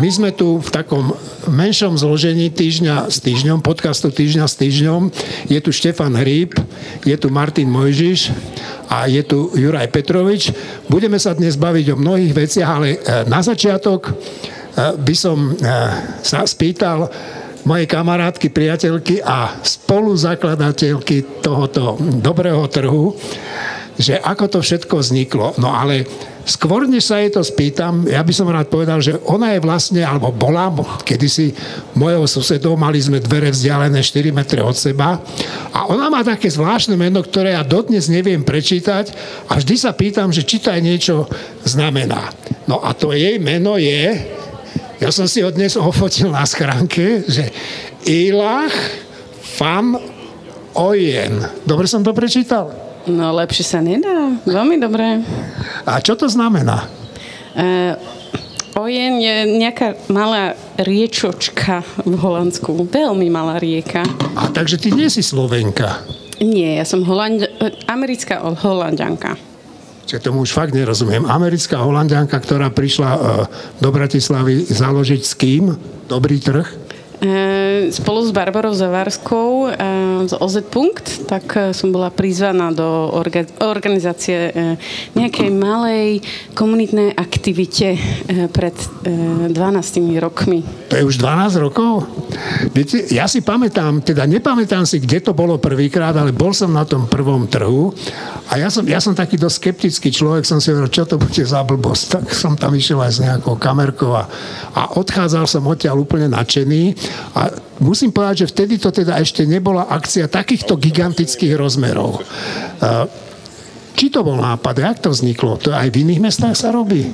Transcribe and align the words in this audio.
my 0.00 0.08
sme 0.08 0.30
tu 0.32 0.56
v 0.56 0.70
takom 0.72 1.12
menšom 1.44 2.00
zložení 2.00 2.48
týždňa 2.48 3.12
s 3.12 3.20
týždňom, 3.20 3.60
podcastu 3.60 4.08
týždňa 4.08 4.48
s 4.48 4.56
týždňom. 4.56 5.12
Je 5.52 5.60
tu 5.60 5.76
Štefan 5.76 6.16
Hríb, 6.16 6.56
je 7.04 7.12
tu 7.20 7.28
Martin 7.28 7.68
Mojžiš 7.68 8.32
a 8.88 9.04
je 9.12 9.20
tu 9.20 9.52
Juraj 9.52 9.92
Petrovič. 9.92 10.56
Budeme 10.88 11.20
sa 11.20 11.36
dnes 11.36 11.60
baviť 11.60 11.92
o 11.92 12.00
mnohých 12.00 12.32
veciach, 12.32 12.70
ale 12.72 12.88
e, 12.96 12.98
na 13.28 13.44
začiatok 13.44 14.08
e, 14.08 14.12
by 14.96 15.14
som 15.14 15.52
e, 15.52 15.68
sa 16.24 16.48
spýtal 16.48 17.04
mojej 17.68 17.84
kamarátky, 17.84 18.48
priateľky 18.56 19.20
a 19.20 19.52
spoluzakladateľky 19.60 21.44
tohoto 21.44 22.00
dobrého 22.00 22.64
trhu, 22.72 23.12
že 24.00 24.16
ako 24.16 24.44
to 24.48 24.58
všetko 24.64 24.96
vzniklo. 24.96 25.60
No 25.60 25.76
ale 25.76 26.08
skôr, 26.50 26.90
než 26.90 27.06
sa 27.06 27.22
jej 27.22 27.30
to 27.30 27.38
spýtam, 27.46 28.10
ja 28.10 28.18
by 28.26 28.32
som 28.34 28.50
rád 28.50 28.66
povedal, 28.66 28.98
že 28.98 29.14
ona 29.30 29.54
je 29.54 29.62
vlastne, 29.62 30.02
alebo 30.02 30.34
bola, 30.34 30.66
kedysi 31.06 31.54
mojou 31.94 32.26
susedou, 32.26 32.74
mali 32.74 32.98
sme 32.98 33.22
dvere 33.22 33.54
vzdialené 33.54 34.02
4 34.02 34.34
metre 34.34 34.58
od 34.58 34.74
seba 34.74 35.22
a 35.70 35.86
ona 35.86 36.10
má 36.10 36.26
také 36.26 36.50
zvláštne 36.50 36.98
meno, 36.98 37.22
ktoré 37.22 37.54
ja 37.54 37.62
dodnes 37.62 38.10
neviem 38.10 38.42
prečítať 38.42 39.14
a 39.46 39.62
vždy 39.62 39.74
sa 39.78 39.94
pýtam, 39.94 40.34
že 40.34 40.42
či 40.42 40.58
to 40.58 40.74
aj 40.74 40.82
niečo 40.82 41.30
znamená. 41.62 42.34
No 42.66 42.82
a 42.82 42.90
to 42.98 43.14
jej 43.14 43.38
meno 43.38 43.78
je, 43.78 44.18
ja 44.98 45.08
som 45.14 45.30
si 45.30 45.40
ho 45.46 45.54
dnes 45.54 45.78
ofotil 45.78 46.34
na 46.34 46.42
schránke, 46.42 47.24
že 47.30 47.48
Ilach 48.04 48.74
Fan 49.56 49.94
Ojen. 50.74 51.40
Dobre 51.62 51.86
som 51.86 52.02
to 52.02 52.10
prečítal? 52.10 52.89
No 53.08 53.32
lepšie 53.32 53.64
sa 53.64 53.80
nedá. 53.80 54.36
Veľmi 54.44 54.76
dobré. 54.76 55.24
A 55.88 56.00
čo 56.04 56.18
to 56.18 56.28
znamená? 56.28 56.84
Uh, 57.56 57.96
Ojen 58.76 59.18
je 59.18 59.60
nejaká 59.60 59.98
malá 60.08 60.54
riečočka 60.78 61.82
v 62.06 62.14
Holandsku. 62.16 62.86
Veľmi 62.86 63.26
malá 63.28 63.58
rieka. 63.58 64.04
A 64.36 64.48
takže 64.52 64.78
ty 64.78 64.94
nie 64.94 65.10
si 65.10 65.20
Slovenka. 65.20 66.06
Nie, 66.40 66.80
ja 66.80 66.86
som 66.88 67.04
Holand- 67.04 67.50
americká 67.84 68.40
holandianka. 68.40 69.36
Čiže 70.08 70.24
tomu 70.32 70.42
už 70.42 70.56
fakt 70.56 70.72
nerozumiem. 70.72 71.28
Americká 71.28 71.84
holandianka, 71.84 72.34
ktorá 72.40 72.72
prišla 72.72 73.10
uh, 73.14 73.20
do 73.78 73.90
Bratislavy 73.92 74.64
založiť 74.64 75.22
s 75.22 75.32
kým? 75.36 75.76
Dobrý 76.08 76.40
trh? 76.40 76.89
E, 77.20 77.92
spolu 77.92 78.24
s 78.24 78.32
Barbarou 78.32 78.72
Zavarskou 78.72 79.68
e, 79.68 79.76
z 80.24 80.32
OZ 80.40 80.64
Punkt, 80.72 81.28
tak 81.28 81.52
e, 81.52 81.76
som 81.76 81.92
bola 81.92 82.08
prizvaná 82.08 82.72
do 82.72 83.12
organizácie 83.60 84.48
nejakej 85.12 85.52
malej 85.52 86.24
komunitnej 86.56 87.12
aktivite 87.12 88.00
pred 88.56 88.72
12 89.04 89.52
rokmi. 90.16 90.64
To 90.88 90.96
je 90.96 91.04
už 91.04 91.20
12 91.20 91.60
rokov? 91.60 92.08
Viete, 92.72 93.04
ja 93.12 93.28
si 93.28 93.44
pamätám, 93.44 94.00
teda 94.00 94.24
nepamätám 94.24 94.88
si, 94.88 94.96
kde 94.96 95.20
to 95.20 95.36
bolo 95.36 95.60
prvýkrát, 95.60 96.16
ale 96.16 96.32
bol 96.32 96.56
som 96.56 96.72
na 96.72 96.88
tom 96.88 97.04
prvom 97.04 97.44
trhu 97.44 97.92
a 98.48 98.56
ja 98.56 98.72
som, 98.72 98.82
ja 98.88 98.96
som 98.96 99.12
taký 99.12 99.36
dosť 99.36 99.56
skeptický 99.60 100.08
človek, 100.08 100.48
som 100.48 100.56
si 100.56 100.72
hovoril, 100.72 100.88
čo 100.88 101.04
to 101.04 101.20
bude 101.20 101.44
za 101.44 101.60
blbosť. 101.68 102.04
Tak 102.16 102.24
som 102.32 102.56
tam 102.56 102.72
išiel 102.72 102.98
aj 103.04 103.12
s 103.12 103.18
nejakou 103.20 103.60
kamerkou 103.60 104.16
a, 104.16 104.24
a 104.72 104.96
odchádzal 104.96 105.44
som 105.44 105.68
odtiaľ 105.68 106.00
úplne 106.00 106.32
nadšený 106.32 107.09
a 107.34 107.54
musím 107.82 108.10
povedať, 108.10 108.46
že 108.46 108.50
vtedy 108.50 108.74
to 108.80 108.90
teda 108.90 109.18
ešte 109.22 109.46
nebola 109.46 109.86
akcia 109.88 110.30
takýchto 110.30 110.76
gigantických 110.76 111.54
rozmerov. 111.54 112.22
Či 113.94 114.06
to 114.08 114.24
bol 114.24 114.40
nápad? 114.40 114.74
Jak 114.80 114.98
to 115.04 115.10
vzniklo? 115.12 115.60
To 115.60 115.76
aj 115.76 115.92
v 115.92 116.08
iných 116.08 116.24
mestách 116.24 116.56
sa 116.56 116.72
robí? 116.72 117.12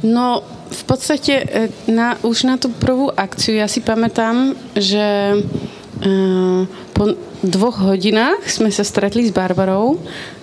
No, 0.00 0.40
v 0.70 0.82
podstate 0.88 1.34
e, 1.44 1.46
na, 1.90 2.16
už 2.24 2.48
na 2.48 2.56
tú 2.56 2.72
prvú 2.72 3.12
akciu 3.12 3.58
ja 3.58 3.68
si 3.68 3.84
pamätám, 3.84 4.56
že 4.72 5.36
uh, 5.36 6.64
po 6.96 7.04
dvoch 7.44 7.76
hodinách 7.92 8.48
sme 8.48 8.72
sa 8.72 8.86
stretli 8.86 9.28
s 9.28 9.34
Barbarou 9.34 10.00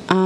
a 0.08 0.20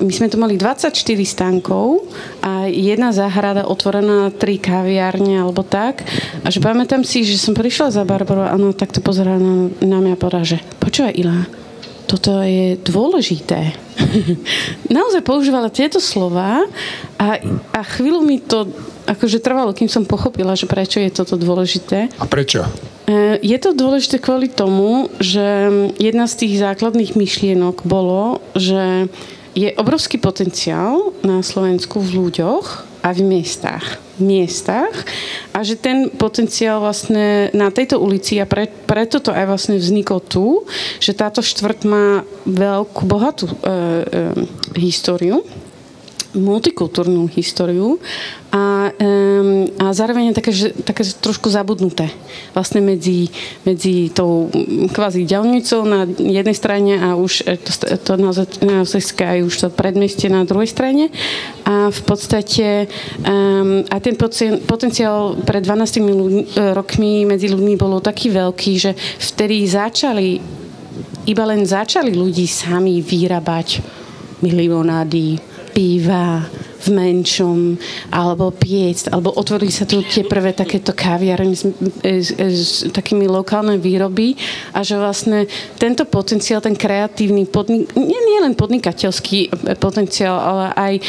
my 0.00 0.12
sme 0.12 0.32
tu 0.32 0.40
mali 0.40 0.56
24 0.56 0.96
stánkov 1.22 2.08
a 2.40 2.64
jedna 2.72 3.12
záhrada 3.12 3.68
otvorená, 3.68 4.32
tri 4.32 4.56
kaviárne 4.56 5.44
alebo 5.44 5.60
tak. 5.60 6.08
A 6.40 6.48
že 6.48 6.64
pamätám 6.64 7.04
si, 7.04 7.20
že 7.20 7.36
som 7.36 7.52
prišla 7.52 7.92
za 7.92 8.02
Barbarou 8.08 8.48
a 8.48 8.56
ona 8.56 8.72
takto 8.72 9.04
pozerala 9.04 9.36
na, 9.36 9.68
na 9.84 9.98
mňa 10.00 10.12
a 10.16 10.20
povedala, 10.20 10.48
že 10.48 10.58
počúvaj 10.80 11.12
Ila, 11.20 11.44
toto 12.08 12.40
je 12.40 12.80
dôležité. 12.80 13.76
Naozaj 14.96 15.20
používala 15.20 15.68
tieto 15.68 16.00
slova 16.00 16.64
a, 17.20 17.26
a 17.76 17.80
chvíľu 17.84 18.24
mi 18.24 18.40
to 18.40 18.72
akože 19.04 19.44
trvalo, 19.44 19.76
kým 19.76 19.90
som 19.90 20.08
pochopila, 20.08 20.56
že 20.56 20.64
prečo 20.64 20.96
je 20.96 21.12
toto 21.12 21.36
dôležité. 21.36 22.08
A 22.16 22.24
prečo? 22.24 22.64
E, 23.06 23.38
je 23.38 23.58
to 23.62 23.70
dôležité 23.70 24.18
kvôli 24.18 24.50
tomu, 24.50 25.06
že 25.22 25.70
jedna 25.96 26.26
z 26.26 26.34
tých 26.42 26.54
základných 26.58 27.14
myšlienok 27.14 27.86
bolo, 27.86 28.42
že 28.58 29.06
je 29.56 29.72
obrovský 29.78 30.20
potenciál 30.20 31.16
na 31.24 31.40
Slovensku 31.40 32.02
v 32.02 32.28
ľuďoch 32.28 32.84
a 33.06 33.08
v 33.14 33.22
miestach. 33.22 34.02
miestach 34.18 34.92
a 35.54 35.62
že 35.62 35.78
ten 35.78 36.10
potenciál 36.10 36.82
vlastne 36.82 37.48
na 37.54 37.70
tejto 37.70 38.02
ulici 38.02 38.40
a 38.42 38.48
pre, 38.48 38.66
preto 38.66 39.22
to 39.22 39.30
aj 39.30 39.46
vlastne 39.46 39.76
vzniklo 39.78 40.18
tu, 40.20 40.66
že 40.98 41.14
táto 41.14 41.40
štvrť 41.40 41.78
má 41.86 42.26
veľkú, 42.44 43.06
bohatú 43.06 43.46
e, 43.46 43.54
e, 43.54 43.60
históriu 44.76 45.46
multikultúrnu 46.36 47.26
históriu 47.32 47.96
a, 48.52 48.92
um, 48.92 49.66
a 49.80 49.90
zároveň 49.90 50.30
je 50.30 50.38
také, 50.38 50.52
že, 50.52 50.68
také 50.84 51.02
trošku 51.02 51.50
zabudnuté. 51.50 52.12
Vlastne 52.52 52.84
medzi, 52.84 53.32
medzi 53.64 54.12
tou 54.12 54.52
kvázi 54.92 55.26
ďalnicou 55.26 55.82
na 55.88 56.06
jednej 56.06 56.56
strane 56.56 56.92
a 57.00 57.18
už 57.18 57.42
to, 57.42 57.72
to 57.98 58.12
naozaj 58.16 58.46
aj 59.18 59.40
už 59.42 59.54
to 59.56 59.68
predmestie 59.72 60.30
na 60.30 60.46
druhej 60.46 60.70
strane. 60.70 61.10
A 61.66 61.90
v 61.90 62.00
podstate 62.04 62.86
um, 63.24 63.82
a 63.88 63.96
ten 63.98 64.14
potenciál 64.62 65.40
pred 65.42 65.64
12 65.64 66.04
ľudí, 66.04 66.40
rokmi 66.54 67.26
medzi 67.26 67.50
ľuďmi 67.50 67.74
bolo 67.74 67.98
taký 67.98 68.30
veľký, 68.30 68.72
že 68.78 68.92
vtedy 69.18 69.66
začali 69.66 70.28
iba 71.26 71.44
len 71.44 71.66
začali 71.66 72.14
ľudí 72.14 72.46
sami 72.46 73.02
vyrábať 73.02 73.82
milionády, 74.40 75.55
piva 75.76 76.40
v 76.86 76.94
menšom, 76.94 77.58
alebo 78.14 78.54
piec, 78.54 79.10
alebo 79.10 79.34
otvorili 79.34 79.74
sa 79.74 79.84
tu 79.84 80.00
tie 80.06 80.22
prvé 80.22 80.54
takéto 80.54 80.94
kaviarne 80.94 81.52
s, 81.52 81.66
s, 82.02 82.28
s 82.32 82.70
takými 82.94 83.26
lokálne 83.26 83.76
výroby 83.76 84.38
a 84.72 84.86
že 84.86 84.94
vlastne 84.96 85.50
tento 85.76 86.06
potenciál, 86.06 86.62
ten 86.62 86.78
kreatívny, 86.78 87.50
podnik, 87.50 87.90
nie, 87.98 88.20
nie 88.22 88.38
len 88.40 88.54
podnikateľský 88.54 89.50
potenciál, 89.82 90.36
ale 90.38 90.64
aj 90.74 90.94
e, 90.96 91.02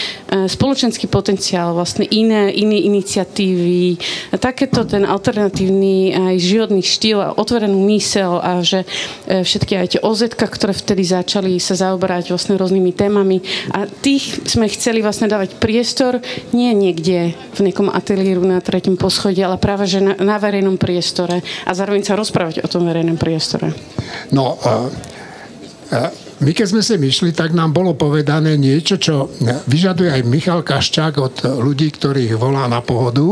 spoločenský 0.49 1.05
potenciál, 1.07 1.77
vlastne 1.77 2.09
iné, 2.09 2.49
iné 2.51 2.81
iniciatívy, 2.89 3.97
takéto 4.41 4.83
ten 4.83 5.05
alternatívny 5.05 6.13
aj 6.13 6.35
životný 6.41 6.81
štýl 6.81 7.19
a 7.21 7.35
otvorenú 7.37 7.77
mysel 7.93 8.39
a 8.41 8.65
že 8.65 8.83
e, 9.27 9.45
všetky 9.45 9.73
aj 9.77 9.87
tie 9.93 10.01
OZ, 10.01 10.33
ktoré 10.33 10.73
vtedy 10.73 11.03
začali 11.05 11.59
sa 11.61 11.77
zaoberať 11.77 12.33
vlastne 12.33 12.57
rôznymi 12.57 12.91
témami 12.95 13.37
a 13.73 13.85
tých 13.85 14.47
sme 14.47 14.65
chceli 14.71 15.03
vlastne 15.03 15.29
dávať 15.29 15.59
priestor 15.67 16.23
nie 16.55 16.71
niekde 16.71 17.35
v 17.35 17.59
nejakom 17.67 17.91
ateliéru 17.91 18.47
na 18.47 18.63
treťom 18.63 18.95
poschodí, 18.95 19.43
ale 19.43 19.59
práve 19.59 19.83
že 19.83 19.99
na, 19.99 20.15
na 20.15 20.39
verejnom 20.39 20.79
priestore 20.79 21.43
a 21.67 21.71
zároveň 21.75 22.07
sa 22.07 22.15
rozprávať 22.15 22.63
o 22.63 22.71
tom 22.71 22.87
verejnom 22.87 23.19
priestore. 23.19 23.75
No, 24.31 24.55
uh, 24.55 24.87
uh, 25.91 26.11
my 26.39 26.51
keď 26.55 26.67
sme 26.71 26.81
si 26.85 26.95
myšli, 26.95 27.35
tak 27.35 27.51
nám 27.51 27.75
bolo 27.75 27.97
povedané 27.97 28.55
niečo, 28.55 29.01
čo 29.01 29.27
vyžaduje 29.67 30.07
aj 30.07 30.29
Michal 30.29 30.61
Kaščák 30.63 31.13
od 31.17 31.35
ľudí, 31.59 31.89
ktorých 31.91 32.37
volá 32.37 32.69
na 32.69 32.79
pohodu. 32.85 33.25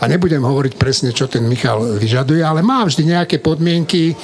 A 0.00 0.08
nebudem 0.08 0.40
hovoriť 0.40 0.74
presne, 0.80 1.12
čo 1.12 1.28
ten 1.28 1.44
Michal 1.44 2.00
vyžaduje, 2.00 2.40
ale 2.40 2.64
má 2.64 2.80
vždy 2.82 3.12
nejaké 3.12 3.44
podmienky 3.44 4.16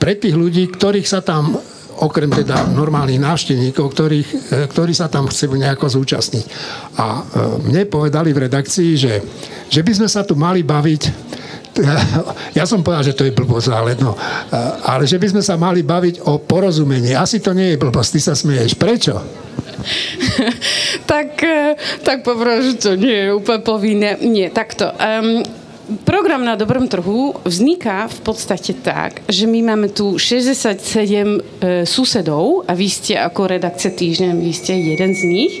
pre 0.00 0.16
tých 0.16 0.32
ľudí, 0.32 0.72
ktorých 0.72 1.04
sa 1.04 1.20
tam 1.20 1.60
okrem 2.02 2.28
teda 2.28 2.68
normálnych 2.72 3.20
návštevníkov, 3.22 3.86
ktorých, 3.92 4.28
e, 4.28 4.36
ktorí 4.68 4.92
sa 4.92 5.08
tam 5.08 5.30
chcú 5.30 5.56
nejako 5.56 5.86
zúčastniť. 5.88 6.44
A 7.00 7.06
e, 7.06 7.22
mne 7.70 7.82
povedali 7.88 8.32
v 8.36 8.48
redakcii, 8.48 8.90
že, 8.96 9.14
že 9.70 9.80
by 9.80 9.92
sme 9.92 10.08
sa 10.10 10.26
tu 10.26 10.36
mali 10.36 10.60
baviť 10.66 11.02
ja 12.56 12.64
som 12.64 12.80
povedal, 12.80 13.04
že 13.04 13.12
to 13.12 13.28
je 13.28 13.36
blbosť, 13.36 13.68
ale, 13.68 14.00
no, 14.00 14.16
e, 14.16 14.58
ale 14.88 15.04
že 15.04 15.20
by 15.20 15.36
sme 15.36 15.42
sa 15.44 15.60
mali 15.60 15.84
baviť 15.84 16.24
o 16.24 16.40
porozumení. 16.40 17.12
Asi 17.12 17.36
to 17.36 17.52
nie 17.52 17.76
je 17.76 17.80
blbosť, 17.80 18.10
ty 18.16 18.20
sa 18.24 18.32
smieš. 18.32 18.80
Prečo? 18.80 19.12
tak, 21.10 21.36
tak 22.00 22.24
poprvé, 22.24 22.64
že 22.64 22.80
to 22.80 22.90
nie 22.96 23.28
je 23.28 23.36
úplne 23.36 23.60
povinné. 23.60 24.16
Nie, 24.24 24.48
takto. 24.48 24.88
Um, 24.96 25.44
program 26.02 26.42
na 26.42 26.58
dobrom 26.58 26.90
trhu 26.90 27.38
vzniká 27.46 28.10
v 28.10 28.20
podstate 28.26 28.74
tak, 28.74 29.22
že 29.30 29.46
my 29.46 29.62
máme 29.62 29.88
tu 29.94 30.18
67 30.18 30.82
e, 30.82 31.84
susedov 31.86 32.66
a 32.66 32.74
vy 32.74 32.88
ste 32.90 33.14
ako 33.14 33.46
redakcia 33.46 33.94
týždňa, 33.94 34.34
vy 34.34 34.52
ste 34.52 34.74
jeden 34.74 35.14
z 35.14 35.22
nich. 35.26 35.54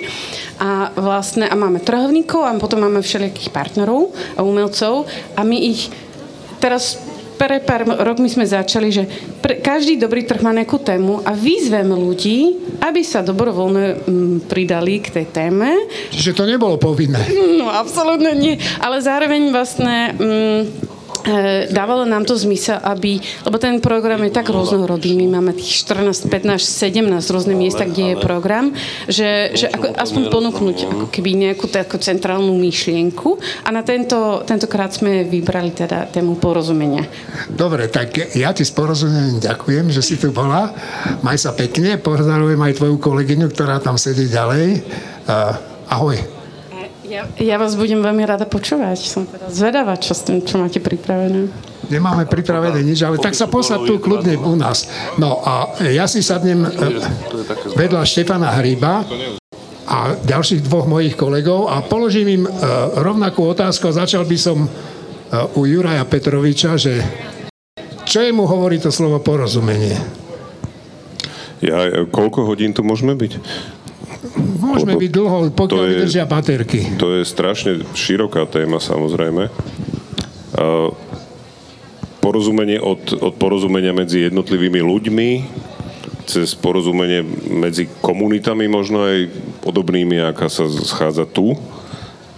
A 0.58 0.90
vlastne 0.98 1.46
a 1.46 1.54
máme 1.54 1.78
trhovníkov 1.78 2.42
a 2.42 2.58
potom 2.58 2.82
máme 2.82 3.04
všelijakých 3.04 3.54
partnerov 3.54 4.10
a 4.34 4.42
umelcov 4.42 5.06
a 5.38 5.40
my 5.46 5.58
ich 5.62 5.92
teraz 6.58 6.98
pre 7.36 7.60
pár 7.60 7.84
rokmi 7.84 8.28
sme 8.32 8.48
začali, 8.48 8.88
že 8.88 9.04
pre, 9.44 9.60
každý 9.60 10.00
dobrý 10.00 10.24
trh 10.24 10.40
má 10.40 10.52
nejakú 10.56 10.80
tému 10.80 11.20
a 11.22 11.36
vyzveme 11.36 11.92
ľudí, 11.92 12.56
aby 12.80 13.00
sa 13.04 13.20
dobrovoľne 13.20 13.84
m, 13.86 13.96
pridali 14.44 15.00
k 15.04 15.20
tej 15.20 15.26
téme. 15.30 15.68
Čiže 16.12 16.36
to 16.36 16.44
nebolo 16.48 16.80
povinné. 16.80 17.20
No, 17.60 17.68
absolútne 17.72 18.32
nie. 18.36 18.56
Ale 18.80 19.00
zároveň 19.00 19.52
vlastne... 19.52 20.16
M, 20.16 20.36
E, 20.56 20.95
dávalo 21.74 22.06
nám 22.06 22.22
to 22.24 22.38
zmysel, 22.38 22.78
aby, 22.82 23.18
lebo 23.42 23.56
ten 23.58 23.82
program 23.82 24.22
je 24.22 24.32
tak 24.32 24.48
rôznorodý, 24.48 25.18
my 25.18 25.38
máme 25.38 25.52
tých 25.58 25.82
14, 25.86 26.30
15, 26.30 26.62
17 26.62 27.34
rôzne 27.34 27.54
miesta, 27.58 27.84
kde 27.84 28.14
je 28.14 28.16
program, 28.22 28.70
že, 29.10 29.52
že 29.58 29.66
ako, 29.70 29.96
aspoň 29.98 30.22
ponúknuť 30.30 30.76
ako 30.86 31.06
keby 31.10 31.30
nejakú 31.34 31.66
takú 31.66 31.98
centrálnu 31.98 32.54
myšlienku 32.54 33.38
a 33.66 33.68
na 33.74 33.82
tento, 33.82 34.46
tentokrát 34.46 34.94
sme 34.94 35.26
vybrali 35.26 35.74
teda 35.74 36.06
tému 36.08 36.38
porozumenia. 36.38 37.04
Dobre, 37.50 37.90
tak 37.90 38.36
ja 38.38 38.54
ti 38.54 38.62
s 38.62 38.70
porozumením 38.70 39.42
ďakujem, 39.42 39.90
že 39.90 40.02
si 40.02 40.14
tu 40.14 40.30
bola. 40.30 40.70
Maj 41.26 41.42
sa 41.42 41.50
pekne, 41.52 41.98
pozdravujem 41.98 42.58
aj 42.60 42.76
tvoju 42.78 42.96
kolegyňu, 43.02 43.46
ktorá 43.50 43.82
tam 43.82 43.98
sedí 43.98 44.30
ďalej. 44.30 44.82
Uh, 45.26 45.54
ahoj. 45.90 46.35
Ja, 47.06 47.22
ja 47.38 47.56
vás 47.56 47.78
budem 47.78 48.02
veľmi 48.02 48.26
rada 48.26 48.44
počúvať. 48.50 48.98
Som 48.98 49.30
teda 49.30 49.46
zvedavá, 49.46 49.94
čo, 49.94 50.10
s 50.10 50.26
tým, 50.26 50.42
čo 50.42 50.58
máte 50.58 50.82
pripravené. 50.82 51.46
Nemáme 51.86 52.26
pripravené 52.26 52.82
nič, 52.82 53.06
ale 53.06 53.22
tak 53.22 53.38
sa 53.38 53.46
posad 53.46 53.86
tu 53.86 54.02
kľudne 54.02 54.34
u 54.42 54.58
nás. 54.58 54.90
No 55.22 55.38
a 55.38 55.70
ja 55.86 56.10
si 56.10 56.18
sadnem 56.18 56.66
eh, 56.66 56.70
vedľa 57.78 58.02
Štefana 58.02 58.58
Hryba 58.58 59.06
a 59.86 60.18
ďalších 60.18 60.66
dvoch 60.66 60.90
mojich 60.90 61.14
kolegov 61.14 61.70
a 61.70 61.78
položím 61.86 62.42
im 62.42 62.44
eh, 62.44 62.52
rovnakú 62.98 63.46
otázku 63.46 63.86
a 63.86 63.98
začal 64.02 64.26
by 64.26 64.38
som 64.38 64.66
eh, 64.66 65.58
u 65.58 65.62
Juraja 65.62 66.02
Petroviča, 66.02 66.74
že 66.74 67.06
čo 68.02 68.18
jemu 68.18 68.50
hovorí 68.50 68.82
to 68.82 68.90
slovo 68.90 69.22
porozumenie? 69.22 69.94
Ja, 71.62 72.06
koľko 72.10 72.50
hodín 72.50 72.74
tu 72.74 72.82
môžeme 72.82 73.14
byť? 73.14 73.32
Môžeme 74.56 74.94
byť 74.96 75.10
dlho, 75.12 75.36
pokiaľ 75.52 75.84
je, 75.84 75.90
vydržia 75.96 76.24
baterky. 76.24 76.98
To 77.00 77.16
je 77.16 77.22
strašne 77.22 77.84
široká 77.94 78.48
téma, 78.48 78.82
samozrejme. 78.82 79.48
porozumenie 82.20 82.82
od, 82.82 83.14
od 83.22 83.34
porozumenia 83.38 83.94
medzi 83.94 84.26
jednotlivými 84.26 84.82
ľuďmi, 84.82 85.30
cez 86.26 86.58
porozumenie 86.58 87.22
medzi 87.46 87.86
komunitami, 88.02 88.66
možno 88.66 89.06
aj 89.06 89.30
podobnými, 89.62 90.18
aká 90.26 90.50
sa 90.50 90.66
schádza 90.66 91.22
tu, 91.22 91.54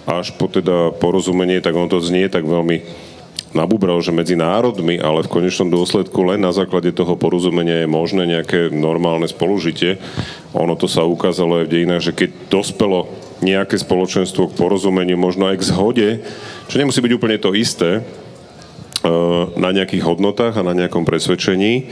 až 0.05 0.37
po 0.37 0.49
teda 0.49 0.93
porozumenie, 0.97 1.61
tak 1.65 1.77
on 1.77 1.89
to 1.89 2.01
znie 2.01 2.29
tak 2.29 2.45
veľmi 2.45 3.08
nabúbral, 3.57 4.01
že 4.05 4.13
medzi 4.13 4.37
národmi, 4.37 5.01
ale 5.01 5.25
v 5.25 5.33
konečnom 5.33 5.73
dôsledku 5.73 6.21
len 6.25 6.45
na 6.45 6.53
základe 6.53 6.93
toho 6.93 7.17
porozumenia 7.17 7.85
je 7.85 7.89
možné 7.89 8.29
nejaké 8.29 8.69
normálne 8.69 9.25
spolužitie. 9.25 9.97
Ono 10.53 10.77
to 10.77 10.85
sa 10.85 11.05
ukázalo 11.05 11.63
aj 11.63 11.65
v 11.69 11.73
dejinách, 11.81 12.03
že 12.05 12.17
keď 12.17 12.31
dospelo 12.53 13.09
nejaké 13.41 13.79
spoločenstvo 13.79 14.51
k 14.53 14.59
porozumeniu, 14.59 15.17
možno 15.17 15.49
aj 15.49 15.63
k 15.63 15.69
zhode, 15.71 16.09
čo 16.67 16.77
nemusí 16.77 16.99
byť 16.99 17.13
úplne 17.15 17.39
to 17.39 17.55
isté, 17.55 18.01
eh, 18.01 18.03
na 19.57 19.71
nejakých 19.73 20.05
hodnotách 20.05 20.59
a 20.59 20.67
na 20.67 20.75
nejakom 20.75 21.07
presvedčení, 21.07 21.89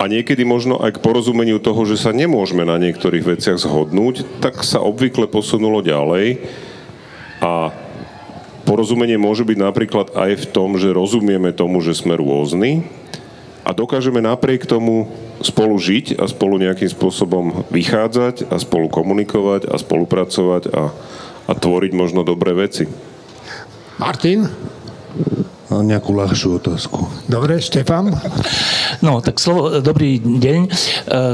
a 0.00 0.08
niekedy 0.08 0.48
možno 0.48 0.80
aj 0.80 0.96
k 0.96 1.04
porozumeniu 1.04 1.60
toho, 1.60 1.84
že 1.84 2.00
sa 2.00 2.16
nemôžeme 2.16 2.64
na 2.64 2.80
niektorých 2.80 3.36
veciach 3.36 3.60
zhodnúť, 3.60 4.40
tak 4.40 4.64
sa 4.64 4.80
obvykle 4.80 5.28
posunulo 5.28 5.84
ďalej 5.84 6.40
a 7.44 7.68
porozumenie 8.70 9.18
môže 9.18 9.42
byť 9.42 9.58
napríklad 9.58 10.14
aj 10.14 10.46
v 10.46 10.48
tom, 10.54 10.78
že 10.78 10.94
rozumieme 10.94 11.50
tomu, 11.50 11.82
že 11.82 11.98
sme 11.98 12.14
rôzni 12.14 12.86
a 13.66 13.74
dokážeme 13.74 14.22
napriek 14.22 14.62
tomu 14.62 15.10
spolu 15.42 15.74
žiť 15.74 16.14
a 16.22 16.30
spolu 16.30 16.62
nejakým 16.62 16.86
spôsobom 16.86 17.66
vychádzať 17.66 18.46
a 18.46 18.62
spolu 18.62 18.86
komunikovať 18.86 19.66
a 19.66 19.74
spolupracovať 19.74 20.70
a, 20.70 20.94
a 21.50 21.52
tvoriť 21.58 21.92
možno 21.98 22.22
dobré 22.22 22.54
veci. 22.54 22.86
Martin? 23.98 24.46
Nejakú 25.70 26.10
ľahšiu 26.10 26.58
otázku. 26.58 27.06
Dobre, 27.30 27.62
Štefan? 27.62 28.10
No, 28.98 29.22
tak 29.22 29.38
slovo, 29.38 29.78
dobrý 29.78 30.18
deň. 30.18 30.60
E, 30.66 30.70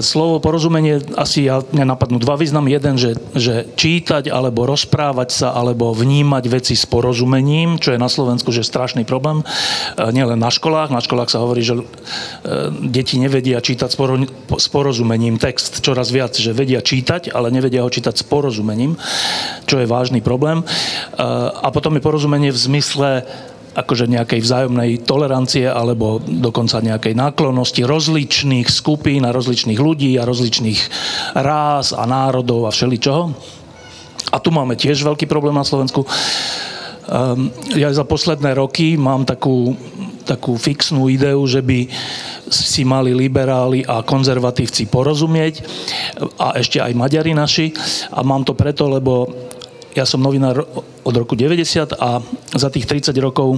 slovo 0.05 0.45
porozumenie 0.45 1.01
asi 1.17 1.49
ja, 1.49 1.65
mňa 1.65 1.97
napadnú 1.97 2.21
dva 2.21 2.37
významy. 2.37 2.77
Jeden, 2.77 3.01
že, 3.01 3.17
že 3.33 3.65
čítať 3.65 4.29
alebo 4.29 4.69
rozprávať 4.69 5.29
sa 5.33 5.49
alebo 5.57 5.97
vnímať 5.97 6.45
veci 6.53 6.77
s 6.77 6.85
porozumením, 6.85 7.81
čo 7.81 7.97
je 7.97 7.99
na 7.99 8.13
Slovensku 8.13 8.53
že 8.53 8.61
strašný 8.61 9.09
problém. 9.09 9.41
E, 9.41 9.45
nielen 10.13 10.37
na 10.37 10.53
školách. 10.53 10.93
Na 10.93 11.01
školách 11.01 11.33
sa 11.33 11.41
hovorí, 11.41 11.65
že 11.65 11.81
e, 11.81 11.85
deti 12.93 13.17
nevedia 13.17 13.65
čítať 13.65 13.89
s 14.61 14.69
porozumením 14.69 15.41
text 15.41 15.81
čoraz 15.81 16.13
viac, 16.13 16.37
že 16.37 16.53
vedia 16.53 16.85
čítať, 16.85 17.33
ale 17.33 17.49
nevedia 17.49 17.81
ho 17.81 17.89
čítať 17.89 18.21
s 18.21 18.25
porozumením, 18.29 19.01
čo 19.65 19.81
je 19.81 19.89
vážny 19.89 20.21
problém. 20.21 20.61
A 21.17 21.69
potom 21.73 21.97
je 21.97 22.05
porozumenie 22.05 22.51
v 22.53 22.59
zmysle 22.59 23.25
akože 23.77 24.09
nejakej 24.09 24.41
vzájomnej 24.41 25.05
tolerancie 25.05 25.69
alebo 25.69 26.17
dokonca 26.25 26.81
nejakej 26.81 27.13
náklonnosti 27.13 27.85
rozličných 27.85 28.73
skupín 28.73 29.29
a 29.29 29.37
rozličných 29.37 29.77
ľudí 29.77 30.17
a 30.17 30.25
rozličných 30.25 30.81
rás 31.37 31.93
a 31.93 32.09
národov 32.09 32.65
a 32.65 32.73
všeličoho. 32.73 33.25
A 34.33 34.37
tu 34.41 34.49
máme 34.49 34.75
tiež 34.75 35.05
veľký 35.05 35.29
problém 35.29 35.55
na 35.55 35.63
Slovensku. 35.63 36.09
Um, 37.07 37.55
ja 37.79 37.93
za 37.95 38.03
posledné 38.03 38.59
roky 38.59 38.99
mám 38.99 39.23
takú, 39.23 39.79
takú 40.27 40.59
fixnú 40.59 41.07
ideu, 41.07 41.39
že 41.47 41.63
by 41.63 41.87
si 42.51 42.83
mali 42.83 43.15
liberáli 43.15 43.87
a 43.87 44.03
konzervatívci 44.03 44.91
porozumieť 44.91 45.63
a 46.43 46.59
ešte 46.59 46.83
aj 46.83 46.99
Maďari 46.99 47.31
naši. 47.31 47.71
A 48.11 48.27
mám 48.27 48.43
to 48.43 48.59
preto, 48.59 48.91
lebo 48.91 49.31
ja 49.97 50.05
som 50.05 50.21
novinár 50.21 50.61
od 51.03 51.15
roku 51.17 51.33
90 51.33 51.97
a 51.97 52.21
za 52.53 52.69
tých 52.69 52.85
30 52.85 53.17
rokov 53.17 53.57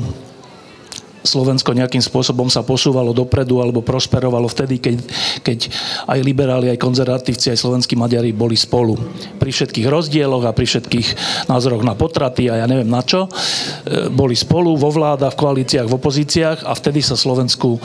Slovensko 1.26 1.74
nejakým 1.74 2.00
spôsobom 2.00 2.46
sa 2.46 2.62
posúvalo 2.62 3.10
dopredu 3.10 3.58
alebo 3.58 3.82
prosperovalo 3.82 4.46
vtedy, 4.46 4.78
keď, 4.78 4.96
keď 5.42 5.58
aj 6.06 6.18
liberáli, 6.22 6.70
aj 6.70 6.78
konzervatívci, 6.78 7.50
aj 7.50 7.58
slovenskí 7.58 7.98
Maďari 7.98 8.30
boli 8.30 8.54
spolu. 8.54 8.94
Pri 9.36 9.50
všetkých 9.50 9.90
rozdieloch 9.90 10.46
a 10.46 10.54
pri 10.54 10.64
všetkých 10.64 11.08
názoroch 11.50 11.82
na 11.82 11.98
potraty 11.98 12.48
a 12.48 12.62
ja 12.62 12.66
neviem 12.70 12.88
na 12.88 13.02
čo, 13.02 13.26
e, 13.26 14.08
boli 14.08 14.38
spolu 14.38 14.78
vo 14.78 14.88
vládach, 14.88 15.34
v 15.34 15.40
koalíciách, 15.42 15.90
v 15.90 15.96
opozíciách 15.98 16.58
a 16.64 16.72
vtedy 16.72 17.02
sa 17.02 17.18
Slovensku 17.18 17.82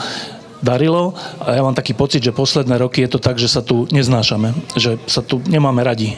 darilo 0.63 1.11
a 1.43 1.57
ja 1.57 1.61
mám 1.65 1.75
taký 1.75 1.91
pocit, 1.97 2.23
že 2.23 2.31
posledné 2.31 2.79
roky 2.79 3.03
je 3.03 3.11
to 3.11 3.19
tak, 3.19 3.35
že 3.35 3.51
sa 3.51 3.59
tu 3.59 3.89
neznášame, 3.91 4.55
že 4.79 4.95
sa 5.09 5.19
tu 5.19 5.43
nemáme 5.43 5.83
radi 5.83 6.15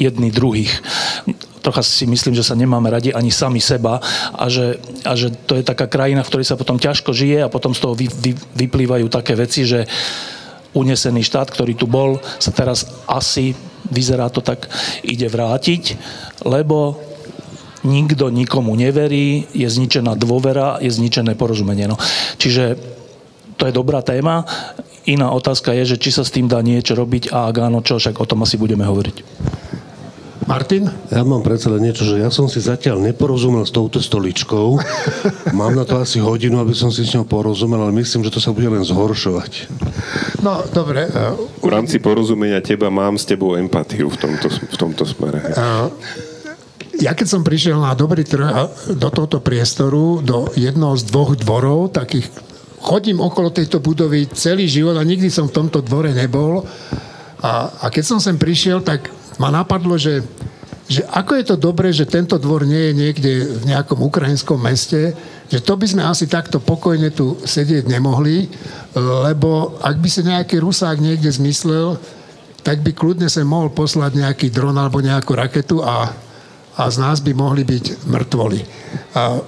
jedni 0.00 0.32
druhých 0.32 0.72
trocha 1.60 1.84
si 1.84 2.08
myslím, 2.08 2.32
že 2.32 2.42
sa 2.42 2.56
nemáme 2.56 2.88
radi 2.88 3.12
ani 3.12 3.28
sami 3.28 3.60
seba 3.60 4.00
a 4.32 4.44
že, 4.48 4.80
a 5.04 5.12
že 5.12 5.28
to 5.44 5.54
je 5.60 5.62
taká 5.62 5.86
krajina, 5.86 6.24
v 6.24 6.30
ktorej 6.32 6.48
sa 6.48 6.56
potom 6.56 6.80
ťažko 6.80 7.12
žije 7.12 7.44
a 7.44 7.52
potom 7.52 7.76
z 7.76 7.80
toho 7.84 7.94
vy, 7.94 8.08
vy, 8.08 8.32
vyplývajú 8.56 9.06
také 9.12 9.36
veci, 9.36 9.68
že 9.68 9.84
unesený 10.72 11.20
štát, 11.20 11.52
ktorý 11.52 11.76
tu 11.76 11.84
bol, 11.84 12.18
sa 12.40 12.50
teraz 12.50 12.88
asi, 13.04 13.52
vyzerá 13.92 14.32
to 14.32 14.40
tak, 14.40 14.66
ide 15.04 15.28
vrátiť, 15.28 15.98
lebo 16.48 16.96
nikto 17.84 18.28
nikomu 18.28 18.76
neverí, 18.76 19.48
je 19.52 19.68
zničená 19.68 20.16
dôvera, 20.16 20.80
je 20.80 20.92
zničené 20.92 21.36
porozumenie. 21.36 21.88
No. 21.88 21.96
Čiže 22.36 22.76
to 23.56 23.68
je 23.68 23.76
dobrá 23.76 24.00
téma. 24.04 24.44
Iná 25.08 25.32
otázka 25.32 25.72
je, 25.72 25.96
že 25.96 26.00
či 26.00 26.12
sa 26.12 26.22
s 26.24 26.32
tým 26.32 26.44
dá 26.44 26.60
niečo 26.60 26.92
robiť 26.92 27.32
a 27.32 27.48
ak 27.48 27.56
áno, 27.56 27.80
čo, 27.80 27.96
však 27.96 28.20
o 28.20 28.28
tom 28.28 28.44
asi 28.44 28.60
budeme 28.60 28.84
hovoriť. 28.84 29.16
Martin? 30.48 30.88
Ja 31.12 31.20
mám 31.20 31.44
predsa 31.44 31.68
len 31.68 31.84
niečo, 31.84 32.08
že 32.08 32.16
ja 32.16 32.32
som 32.32 32.48
si 32.48 32.64
zatiaľ 32.64 33.00
neporozumel 33.04 33.68
s 33.68 33.72
touto 33.72 34.00
stoličkou. 34.00 34.80
Mám 35.58 35.76
na 35.76 35.84
to 35.84 36.00
asi 36.00 36.16
hodinu, 36.16 36.60
aby 36.64 36.72
som 36.72 36.88
si 36.88 37.04
s 37.04 37.12
ňou 37.12 37.28
porozumel, 37.28 37.84
ale 37.84 37.92
myslím, 38.00 38.24
že 38.24 38.32
to 38.32 38.40
sa 38.40 38.56
bude 38.56 38.66
len 38.66 38.80
zhoršovať. 38.80 39.68
No, 40.40 40.64
dobre. 40.72 41.12
Uh, 41.12 41.36
v 41.60 41.68
rámci 41.68 42.00
porozumenia 42.00 42.64
teba 42.64 42.88
mám 42.88 43.20
s 43.20 43.28
tebou 43.28 43.60
empatiu 43.60 44.08
v 44.08 44.16
tomto, 44.16 44.48
v 44.48 44.76
tomto 44.80 45.04
smere. 45.04 45.44
Uh, 45.52 45.92
ja 47.00 47.12
keď 47.16 47.26
som 47.28 47.42
prišiel 47.44 47.80
na 47.80 47.92
dobrý 47.96 48.24
trh 48.24 48.48
do 48.96 49.08
tohto 49.12 49.40
priestoru, 49.40 50.24
do 50.24 50.48
jednoho 50.56 50.96
z 50.96 51.04
dvoch 51.08 51.32
dvorov, 51.36 51.92
takých 51.92 52.28
chodím 52.80 53.20
okolo 53.20 53.52
tejto 53.52 53.80
budovy 53.80 54.28
celý 54.32 54.64
život 54.64 54.96
a 54.96 55.04
nikdy 55.04 55.28
som 55.28 55.48
v 55.48 55.56
tomto 55.64 55.84
dvore 55.84 56.16
nebol. 56.16 56.64
A, 57.40 57.72
a 57.80 57.86
keď 57.88 58.04
som 58.04 58.18
sem 58.20 58.36
prišiel, 58.36 58.84
tak 58.84 59.08
ma 59.40 59.48
napadlo, 59.48 59.96
že, 59.96 60.20
že 60.84 61.00
ako 61.08 61.32
je 61.40 61.44
to 61.48 61.56
dobré, 61.56 61.88
že 61.96 62.04
tento 62.04 62.36
dvor 62.36 62.68
nie 62.68 62.92
je 62.92 62.92
niekde 62.92 63.32
v 63.56 63.64
nejakom 63.72 63.96
ukrajinskom 64.04 64.60
meste, 64.60 65.16
že 65.48 65.58
to 65.64 65.80
by 65.80 65.88
sme 65.88 66.04
asi 66.04 66.28
takto 66.28 66.60
pokojne 66.60 67.08
tu 67.08 67.40
sedieť 67.40 67.88
nemohli, 67.88 68.52
lebo 68.92 69.80
ak 69.80 69.96
by 69.96 70.08
sa 70.12 70.22
nejaký 70.28 70.60
Rusák 70.60 71.00
niekde 71.00 71.32
zmyslel, 71.32 71.96
tak 72.60 72.84
by 72.84 72.92
kľudne 72.92 73.32
sa 73.32 73.40
mohol 73.40 73.72
poslať 73.72 74.20
nejaký 74.20 74.52
dron 74.52 74.76
alebo 74.76 75.00
nejakú 75.00 75.32
raketu 75.32 75.80
a, 75.80 76.12
a 76.76 76.82
z 76.92 76.96
nás 77.00 77.24
by 77.24 77.32
mohli 77.32 77.64
byť 77.64 78.04
mŕtvoli. 78.04 78.60
A 79.16 79.40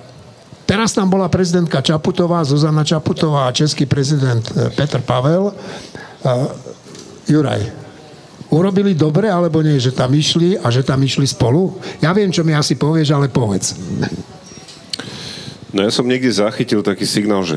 teraz 0.65 0.97
tam 0.97 1.13
bola 1.13 1.29
prezidentka 1.29 1.85
Čaputová, 1.85 2.41
Zuzana 2.49 2.81
Čaputová 2.81 3.53
a 3.53 3.55
český 3.55 3.85
prezident 3.85 4.41
e, 4.57 4.73
Petr 4.73 5.05
Pavel. 5.05 5.53
A, 6.25 6.49
Juraj, 7.29 7.82
urobili 8.53 8.93
dobre, 8.93 9.33
alebo 9.33 9.65
nie, 9.65 9.81
že 9.81 9.97
tam 9.97 10.13
išli 10.13 10.61
a 10.61 10.69
že 10.69 10.85
tam 10.85 11.01
išli 11.01 11.25
spolu? 11.25 11.73
Ja 12.05 12.13
viem, 12.13 12.29
čo 12.29 12.45
mi 12.45 12.53
asi 12.53 12.77
povieš, 12.77 13.17
ale 13.17 13.33
povedz. 13.33 13.75
No 15.73 15.81
ja 15.81 15.89
som 15.89 16.05
niekde 16.05 16.29
zachytil 16.29 16.85
taký 16.85 17.09
signál, 17.09 17.41
že 17.49 17.57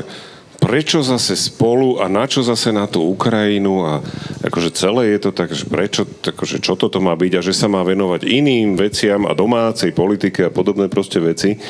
prečo 0.56 1.04
zase 1.04 1.36
spolu 1.36 2.00
a 2.00 2.08
na 2.08 2.24
čo 2.24 2.40
zase 2.40 2.72
na 2.72 2.88
tú 2.88 3.04
Ukrajinu 3.12 3.84
a 3.84 4.00
akože 4.40 4.72
celé 4.72 5.12
je 5.14 5.28
to 5.28 5.30
tak, 5.36 5.52
že 5.52 5.68
prečo, 5.68 6.08
akože 6.08 6.64
čo 6.64 6.80
toto 6.80 6.98
má 6.98 7.12
byť 7.12 7.32
a 7.38 7.44
že 7.44 7.52
sa 7.52 7.68
má 7.68 7.84
venovať 7.84 8.24
iným 8.24 8.74
veciam 8.74 9.28
a 9.28 9.36
domácej 9.36 9.92
politike 9.92 10.48
a 10.48 10.54
podobné 10.54 10.88
proste 10.88 11.20
veci. 11.20 11.60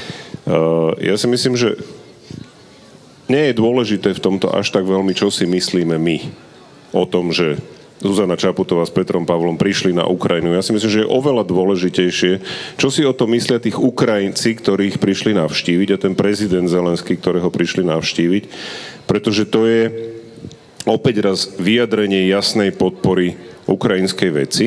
Uh, 0.47 0.95
ja 1.03 1.19
si 1.19 1.27
myslím, 1.27 1.59
že 1.59 1.75
nie 3.27 3.51
je 3.51 3.59
dôležité 3.59 4.15
v 4.15 4.23
tomto 4.23 4.55
až 4.55 4.71
tak 4.71 4.87
veľmi, 4.87 5.11
čo 5.19 5.35
si 5.35 5.51
myslíme 5.51 5.99
my 5.99 6.17
o 6.95 7.05
tom, 7.11 7.35
že 7.35 7.59
Zuzana 7.97 8.37
Čaputová 8.37 8.85
s 8.85 8.93
Petrom 8.93 9.25
Pavlom 9.25 9.57
prišli 9.57 9.97
na 9.97 10.05
Ukrajinu. 10.05 10.53
Ja 10.53 10.61
si 10.61 10.77
myslím, 10.77 10.93
že 10.93 11.03
je 11.05 11.09
oveľa 11.09 11.49
dôležitejšie, 11.49 12.33
čo 12.77 12.89
si 12.93 13.01
o 13.09 13.17
to 13.17 13.25
myslia 13.33 13.57
tých 13.57 13.81
Ukrajinci, 13.81 14.53
ktorých 14.61 15.01
prišli 15.01 15.33
navštíviť 15.33 15.89
a 15.97 16.01
ten 16.01 16.13
prezident 16.13 16.69
Zelenský, 16.69 17.17
ktorého 17.17 17.49
prišli 17.49 17.89
navštíviť, 17.89 18.45
pretože 19.09 19.49
to 19.49 19.65
je 19.65 19.83
opäť 20.85 21.25
raz 21.25 21.57
vyjadrenie 21.57 22.29
jasnej 22.29 22.71
podpory 22.77 23.41
ukrajinskej 23.65 24.31
veci 24.31 24.67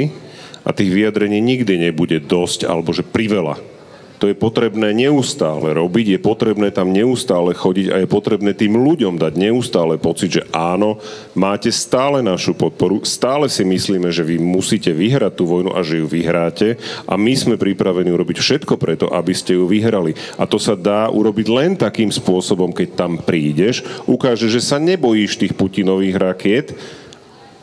a 0.65 0.75
tých 0.75 0.91
vyjadrení 0.91 1.39
nikdy 1.39 1.79
nebude 1.79 2.19
dosť 2.19 2.67
alebo 2.67 2.91
že 2.91 3.07
priveľa 3.07 3.78
to 4.19 4.27
je 4.27 4.35
potrebné 4.35 4.91
neustále 4.91 5.71
robiť, 5.71 6.05
je 6.15 6.19
potrebné 6.19 6.75
tam 6.75 6.91
neustále 6.91 7.55
chodiť 7.55 7.87
a 7.95 8.03
je 8.03 8.07
potrebné 8.11 8.51
tým 8.51 8.75
ľuďom 8.75 9.15
dať 9.15 9.33
neustále 9.39 9.95
pocit, 9.95 10.43
že 10.43 10.43
áno, 10.51 10.99
máte 11.31 11.71
stále 11.71 12.19
našu 12.19 12.51
podporu, 12.51 13.07
stále 13.07 13.47
si 13.47 13.63
myslíme, 13.63 14.11
že 14.11 14.27
vy 14.27 14.35
musíte 14.35 14.91
vyhrať 14.91 15.33
tú 15.39 15.47
vojnu 15.47 15.71
a 15.71 15.79
že 15.79 16.03
ju 16.03 16.05
vyhráte 16.11 16.75
a 17.07 17.15
my 17.15 17.31
sme 17.31 17.55
pripravení 17.55 18.11
urobiť 18.11 18.43
všetko 18.43 18.75
preto, 18.75 19.07
aby 19.07 19.31
ste 19.31 19.55
ju 19.55 19.63
vyhrali. 19.63 20.11
A 20.35 20.43
to 20.43 20.59
sa 20.59 20.75
dá 20.75 21.07
urobiť 21.07 21.47
len 21.47 21.71
takým 21.79 22.11
spôsobom, 22.11 22.75
keď 22.75 22.99
tam 22.99 23.15
prídeš, 23.23 23.87
ukáže, 24.03 24.51
že 24.51 24.59
sa 24.59 24.75
nebojíš 24.75 25.39
tých 25.39 25.55
Putinových 25.55 26.19
rakiet, 26.19 26.67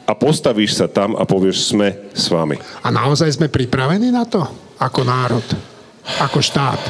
a 0.07 0.15
postavíš 0.15 0.79
sa 0.79 0.87
tam 0.87 1.19
a 1.19 1.27
povieš, 1.27 1.75
sme 1.75 2.15
s 2.15 2.31
vami. 2.31 2.55
A 2.87 2.95
naozaj 2.95 3.27
sme 3.35 3.51
pripravení 3.51 4.15
na 4.15 4.23
to 4.23 4.47
ako 4.79 5.03
národ? 5.03 5.76
Ako 6.23 6.39
štát? 6.43 6.81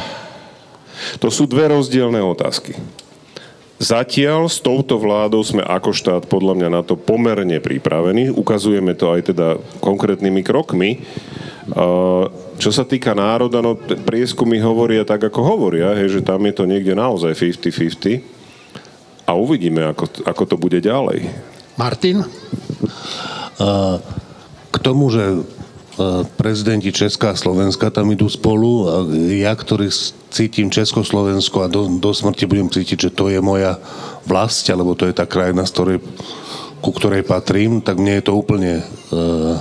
To 1.20 1.28
sú 1.28 1.44
dve 1.44 1.72
rozdielne 1.72 2.20
otázky. 2.24 2.76
Zatiaľ 3.76 4.48
s 4.48 4.64
touto 4.64 4.96
vládou 4.96 5.44
sme 5.44 5.60
ako 5.60 5.92
štát 5.92 6.24
podľa 6.32 6.56
mňa 6.56 6.68
na 6.72 6.80
to 6.80 6.96
pomerne 6.96 7.60
pripravení. 7.60 8.32
Ukazujeme 8.32 8.96
to 8.96 9.12
aj 9.12 9.36
teda 9.36 9.60
konkrétnymi 9.84 10.40
krokmi. 10.40 11.04
Čo 12.56 12.70
sa 12.72 12.88
týka 12.88 13.12
národa, 13.12 13.60
no 13.60 13.76
prieskumy 13.76 14.56
hovoria 14.64 15.04
tak, 15.04 15.28
ako 15.28 15.44
hovoria, 15.44 15.92
hej, 15.92 16.08
že 16.08 16.20
tam 16.24 16.40
je 16.48 16.56
to 16.56 16.64
niekde 16.64 16.96
naozaj 16.96 17.36
50-50 17.36 18.24
a 19.28 19.36
uvidíme, 19.36 19.84
ako, 19.92 20.24
ako 20.24 20.42
to 20.48 20.56
bude 20.56 20.80
ďalej. 20.80 21.28
Martin? 21.76 22.24
K 24.72 24.76
tomu, 24.80 25.12
že 25.12 25.44
prezidenti 26.36 26.92
Česká 26.92 27.32
a 27.32 27.38
Slovenska 27.38 27.88
tam 27.88 28.12
idú 28.12 28.28
spolu 28.28 28.84
a 28.84 28.94
ja, 29.32 29.56
ktorý 29.56 29.88
cítim 30.28 30.68
Československo 30.68 31.64
a 31.64 31.72
do, 31.72 31.88
do 31.96 32.12
smrti 32.12 32.44
budem 32.44 32.68
cítiť, 32.68 33.08
že 33.08 33.10
to 33.16 33.32
je 33.32 33.40
moja 33.40 33.80
vlast, 34.28 34.68
alebo 34.68 34.92
to 34.92 35.08
je 35.08 35.16
tá 35.16 35.24
krajina, 35.24 35.64
z 35.64 35.72
ktorej, 35.72 35.98
ku 36.84 36.90
ktorej 36.92 37.24
patrím, 37.24 37.80
tak 37.80 37.96
mne 37.96 38.20
je 38.20 38.24
to 38.28 38.32
úplne 38.36 38.84
uh, 38.84 39.56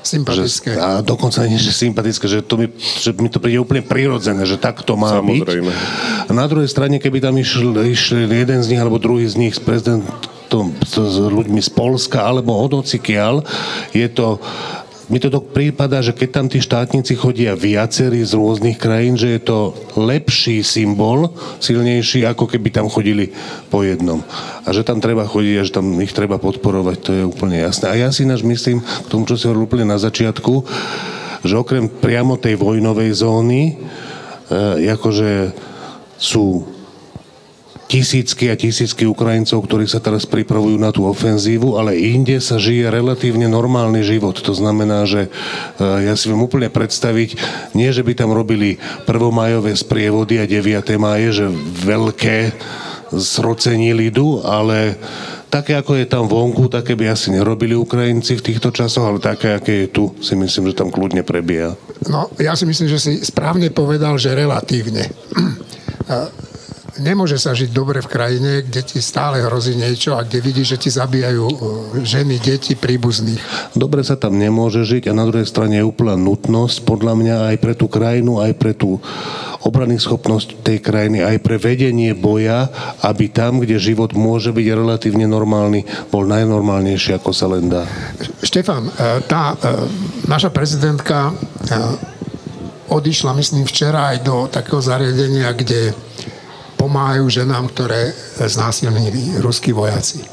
sympatické. 0.00 0.72
Že, 0.72 0.80
a 0.80 0.88
dokonca 1.04 1.44
nie, 1.44 1.60
že 1.60 1.76
sympatické, 1.76 2.24
že, 2.26 2.40
to 2.40 2.56
mi, 2.56 2.66
že 2.78 3.12
mi 3.20 3.28
to 3.28 3.36
príde 3.36 3.60
úplne 3.60 3.84
prirodzené, 3.84 4.48
že 4.48 4.56
tak 4.56 4.80
to 4.82 4.96
má 4.96 5.20
Samozrejme. 5.20 5.68
byť. 5.68 6.28
A 6.28 6.30
na 6.32 6.48
druhej 6.48 6.72
strane, 6.72 6.96
keby 6.96 7.20
tam 7.20 7.36
išiel, 7.36 7.76
išiel 7.84 8.32
jeden 8.32 8.60
z 8.64 8.72
nich 8.72 8.80
alebo 8.80 8.96
druhý 8.96 9.28
z 9.28 9.36
nich 9.36 9.52
s 9.52 9.60
prezidentom, 9.60 10.72
s 10.84 10.96
ľuďmi 11.20 11.60
z 11.60 11.70
Polska 11.72 12.24
alebo 12.28 12.52
od 12.56 12.84
je 13.92 14.08
to 14.12 14.40
mi 15.10 15.18
to 15.18 15.32
prípada, 15.42 15.98
že 15.98 16.14
keď 16.14 16.28
tam 16.30 16.46
tí 16.46 16.62
štátnici 16.62 17.18
chodia 17.18 17.58
viacerí 17.58 18.22
z 18.22 18.38
rôznych 18.38 18.78
krajín, 18.78 19.18
že 19.18 19.34
je 19.34 19.40
to 19.42 19.58
lepší 19.98 20.62
symbol, 20.62 21.34
silnejší, 21.58 22.22
ako 22.22 22.46
keby 22.46 22.70
tam 22.70 22.86
chodili 22.86 23.34
po 23.66 23.82
jednom. 23.82 24.22
A 24.62 24.68
že 24.70 24.86
tam 24.86 25.02
treba 25.02 25.26
chodiť 25.26 25.54
a 25.58 25.66
že 25.66 25.74
tam 25.74 25.98
ich 25.98 26.14
treba 26.14 26.38
podporovať, 26.38 26.96
to 27.02 27.10
je 27.10 27.22
úplne 27.26 27.58
jasné. 27.58 27.90
A 27.90 27.98
ja 27.98 28.08
si 28.14 28.22
náš 28.22 28.46
myslím, 28.46 28.78
k 28.82 29.10
tomu, 29.10 29.26
čo 29.26 29.34
si 29.34 29.50
hovoril 29.50 29.66
úplne 29.66 29.86
na 29.90 29.98
začiatku, 29.98 30.62
že 31.42 31.58
okrem 31.58 31.90
priamo 31.90 32.38
tej 32.38 32.54
vojnovej 32.54 33.10
zóny, 33.18 33.74
e, 33.74 34.86
akože 34.86 35.50
sú 36.14 36.62
tisícky 37.92 38.48
a 38.48 38.56
tisícky 38.56 39.04
Ukrajincov, 39.04 39.68
ktorí 39.68 39.84
sa 39.84 40.00
teraz 40.00 40.24
pripravujú 40.24 40.80
na 40.80 40.88
tú 40.88 41.04
ofenzívu, 41.04 41.76
ale 41.76 42.00
inde 42.00 42.40
sa 42.40 42.56
žije 42.56 42.88
relatívne 42.88 43.44
normálny 43.52 44.00
život. 44.00 44.40
To 44.40 44.56
znamená, 44.56 45.04
že 45.04 45.28
e, 45.28 45.30
ja 46.08 46.16
si 46.16 46.32
viem 46.32 46.40
úplne 46.40 46.72
predstaviť, 46.72 47.36
nie 47.76 47.92
že 47.92 48.00
by 48.00 48.16
tam 48.16 48.32
robili 48.32 48.80
prvomajové 49.04 49.76
sprievody 49.76 50.40
a 50.40 50.48
9. 50.48 50.88
maje, 50.96 51.44
že 51.44 51.46
veľké 51.84 52.56
zrocení 53.12 53.92
lidu, 53.92 54.40
ale 54.40 54.96
také, 55.52 55.76
ako 55.76 55.92
je 56.00 56.08
tam 56.08 56.24
vonku, 56.32 56.72
také 56.72 56.96
by 56.96 57.12
asi 57.12 57.28
nerobili 57.28 57.76
Ukrajinci 57.76 58.40
v 58.40 58.46
týchto 58.48 58.72
časoch, 58.72 59.04
ale 59.04 59.20
také, 59.20 59.52
aké 59.52 59.84
je 59.84 59.88
tu, 59.92 60.16
si 60.24 60.32
myslím, 60.32 60.72
že 60.72 60.80
tam 60.80 60.88
kľudne 60.88 61.20
prebieha. 61.20 61.76
No, 62.08 62.32
ja 62.40 62.56
si 62.56 62.64
myslím, 62.64 62.88
že 62.88 62.96
si 62.96 63.12
správne 63.20 63.68
povedal, 63.68 64.16
že 64.16 64.32
relatívne 64.32 65.12
nemôže 67.00 67.40
sa 67.40 67.56
žiť 67.56 67.72
dobre 67.72 68.04
v 68.04 68.10
krajine, 68.10 68.52
kde 68.66 68.82
ti 68.84 68.98
stále 69.00 69.40
hrozí 69.40 69.72
niečo 69.78 70.18
a 70.18 70.26
kde 70.26 70.44
vidíš, 70.44 70.76
že 70.76 70.80
ti 70.82 70.90
zabíjajú 70.92 71.44
e, 71.48 71.56
ženy, 72.04 72.36
deti, 72.42 72.76
príbuzných. 72.76 73.72
Dobre 73.72 74.04
sa 74.04 74.18
tam 74.18 74.36
nemôže 74.36 74.84
žiť 74.84 75.08
a 75.08 75.16
na 75.16 75.24
druhej 75.24 75.48
strane 75.48 75.80
je 75.80 75.88
úplná 75.88 76.18
nutnosť 76.18 76.84
podľa 76.84 77.14
mňa 77.16 77.36
aj 77.54 77.56
pre 77.62 77.72
tú 77.72 77.86
krajinu, 77.88 78.42
aj 78.42 78.52
pre 78.58 78.72
tú 78.76 79.00
obrany 79.62 79.96
schopnosť 79.96 80.60
tej 80.66 80.82
krajiny, 80.82 81.22
aj 81.22 81.38
pre 81.40 81.56
vedenie 81.56 82.12
boja, 82.12 82.68
aby 83.00 83.30
tam, 83.30 83.62
kde 83.62 83.78
život 83.78 84.12
môže 84.12 84.50
byť 84.50 84.66
relatívne 84.74 85.24
normálny, 85.30 85.86
bol 86.10 86.26
najnormálnejší, 86.26 87.16
ako 87.16 87.30
sa 87.30 87.46
len 87.46 87.70
dá. 87.70 87.86
Štefan, 88.42 88.90
e, 88.90 88.92
tá 89.24 89.54
e, 89.54 89.56
naša 90.28 90.50
prezidentka 90.50 91.32
odišla, 92.92 93.32
myslím, 93.32 93.64
včera 93.64 94.12
aj 94.12 94.18
do 94.20 94.36
takého 94.52 94.84
zariadenia, 94.84 95.56
kde 95.56 95.96
pomáhajú 96.82 97.30
ženám, 97.30 97.70
ktoré 97.70 98.10
znásilnili 98.42 99.38
ruskí 99.38 99.70
vojaci. 99.70 100.26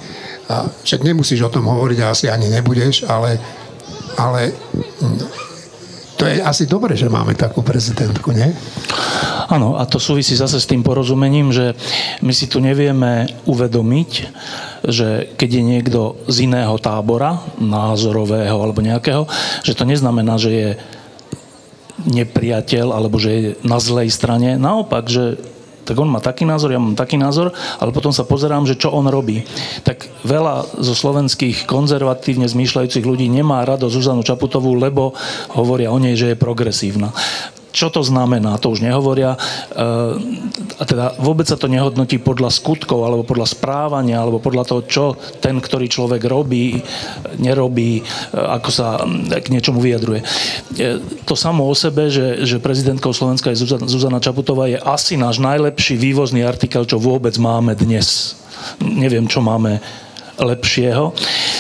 A 0.50 0.66
však 0.66 1.06
nemusíš 1.06 1.46
o 1.46 1.54
tom 1.54 1.70
hovoriť, 1.70 1.98
asi 2.02 2.26
ani 2.26 2.50
nebudeš, 2.50 3.06
ale, 3.06 3.38
ale 4.18 4.50
to 6.18 6.26
je 6.26 6.42
asi 6.42 6.66
dobre, 6.66 6.98
že 6.98 7.06
máme 7.06 7.38
takú 7.38 7.62
prezidentku, 7.62 8.34
nie? 8.34 8.50
Áno, 9.50 9.78
a 9.78 9.86
to 9.86 10.02
súvisí 10.02 10.34
zase 10.34 10.58
s 10.58 10.66
tým 10.66 10.82
porozumením, 10.82 11.54
že 11.54 11.78
my 12.26 12.34
si 12.34 12.50
tu 12.50 12.58
nevieme 12.58 13.30
uvedomiť, 13.46 14.12
že 14.90 15.30
keď 15.38 15.50
je 15.54 15.64
niekto 15.64 16.00
z 16.26 16.50
iného 16.50 16.76
tábora, 16.82 17.46
názorového 17.62 18.58
alebo 18.58 18.82
nejakého, 18.82 19.30
že 19.62 19.78
to 19.78 19.86
neznamená, 19.86 20.42
že 20.42 20.52
je 20.52 20.70
nepriateľ 22.10 22.90
alebo 22.90 23.22
že 23.22 23.30
je 23.30 23.42
na 23.62 23.78
zlej 23.78 24.10
strane. 24.10 24.58
Naopak, 24.58 25.06
že 25.08 25.38
tak 25.90 25.98
on 25.98 26.14
má 26.14 26.22
taký 26.22 26.46
názor, 26.46 26.70
ja 26.70 26.78
mám 26.78 26.94
taký 26.94 27.18
názor, 27.18 27.50
ale 27.82 27.90
potom 27.90 28.14
sa 28.14 28.22
pozerám, 28.22 28.70
že 28.70 28.78
čo 28.78 28.94
on 28.94 29.10
robí. 29.10 29.42
Tak 29.82 30.06
veľa 30.22 30.78
zo 30.78 30.94
slovenských 30.94 31.66
konzervatívne 31.66 32.46
zmýšľajúcich 32.46 33.02
ľudí 33.02 33.26
nemá 33.26 33.66
rado 33.66 33.90
Zuzanu 33.90 34.22
Čaputovú, 34.22 34.78
lebo 34.78 35.18
hovoria 35.58 35.90
o 35.90 35.98
nej, 35.98 36.14
že 36.14 36.32
je 36.32 36.38
progresívna. 36.38 37.10
Čo 37.70 37.94
to 37.94 38.02
znamená, 38.02 38.58
to 38.58 38.74
už 38.74 38.82
nehovoria. 38.82 39.36
E, 39.36 39.40
a 40.78 40.84
teda 40.86 41.18
vôbec 41.22 41.46
sa 41.46 41.58
to 41.58 41.70
nehodnotí 41.70 42.18
podľa 42.18 42.50
skutkov, 42.50 43.06
alebo 43.06 43.24
podľa 43.26 43.48
správania, 43.50 44.22
alebo 44.22 44.42
podľa 44.42 44.64
toho, 44.66 44.82
čo 44.86 45.06
ten, 45.40 45.62
ktorý 45.62 45.86
človek 45.86 46.22
robí, 46.26 46.82
nerobí, 47.38 48.02
e, 48.02 48.04
ako 48.36 48.70
sa 48.70 49.06
k 49.30 49.48
niečomu 49.54 49.80
vyjadruje. 49.82 50.22
E, 50.22 50.26
to 51.26 51.38
samo 51.38 51.70
o 51.70 51.74
sebe, 51.78 52.10
že, 52.10 52.46
že 52.46 52.62
prezidentkou 52.62 53.14
Slovenska 53.14 53.54
je 53.54 53.62
Zuzana 53.86 54.22
Čaputová, 54.22 54.66
je 54.70 54.82
asi 54.82 55.16
náš 55.16 55.38
najlepší 55.38 55.96
vývozný 55.96 56.42
artikel, 56.42 56.86
čo 56.90 56.98
vôbec 56.98 57.38
máme 57.38 57.78
dnes. 57.78 58.36
Neviem, 58.82 59.30
čo 59.30 59.40
máme 59.40 59.80
lepšieho. 60.40 61.14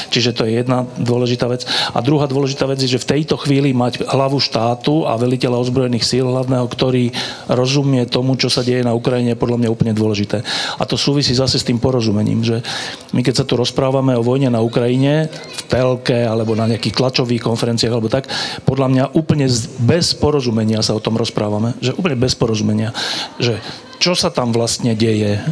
Čiže 0.10 0.34
to 0.34 0.42
je 0.48 0.64
jedna 0.64 0.90
dôležitá 0.98 1.46
vec. 1.46 1.68
A 1.94 2.00
druhá 2.02 2.26
dôležitá 2.26 2.66
vec 2.66 2.82
je, 2.82 2.90
že 2.90 3.04
v 3.04 3.10
tejto 3.18 3.38
chvíli 3.38 3.76
mať 3.76 4.08
hlavu 4.08 4.42
štátu 4.42 5.06
a 5.06 5.20
veliteľa 5.20 5.62
ozbrojených 5.62 6.08
síl 6.08 6.26
hlavného, 6.26 6.66
ktorý 6.66 7.14
rozumie 7.52 8.10
tomu, 8.10 8.40
čo 8.40 8.50
sa 8.50 8.66
deje 8.66 8.82
na 8.82 8.98
Ukrajine, 8.98 9.36
je 9.36 9.42
podľa 9.42 9.60
mňa 9.62 9.70
úplne 9.70 9.94
dôležité. 9.94 10.42
A 10.80 10.84
to 10.88 10.98
súvisí 10.98 11.36
zase 11.38 11.62
s 11.62 11.68
tým 11.68 11.78
porozumením, 11.78 12.42
že 12.42 12.66
my 13.14 13.22
keď 13.22 13.44
sa 13.44 13.48
tu 13.48 13.60
rozprávame 13.60 14.18
o 14.18 14.26
vojne 14.26 14.50
na 14.50 14.64
Ukrajine, 14.64 15.30
v 15.30 15.62
telke 15.70 16.26
alebo 16.26 16.58
na 16.58 16.66
nejakých 16.66 16.98
tlačových 16.98 17.46
konferenciách 17.46 17.94
alebo 17.94 18.10
tak, 18.10 18.26
podľa 18.66 18.88
mňa 18.90 19.04
úplne 19.14 19.46
bez 19.84 20.18
porozumenia 20.18 20.82
sa 20.82 20.98
o 20.98 21.04
tom 21.04 21.20
rozprávame. 21.20 21.76
Že 21.84 22.00
úplne 22.00 22.18
bez 22.18 22.34
porozumenia. 22.34 22.96
Že 23.38 23.60
čo 24.00 24.16
sa 24.16 24.32
tam 24.32 24.56
vlastne 24.56 24.96
deje. 24.96 25.44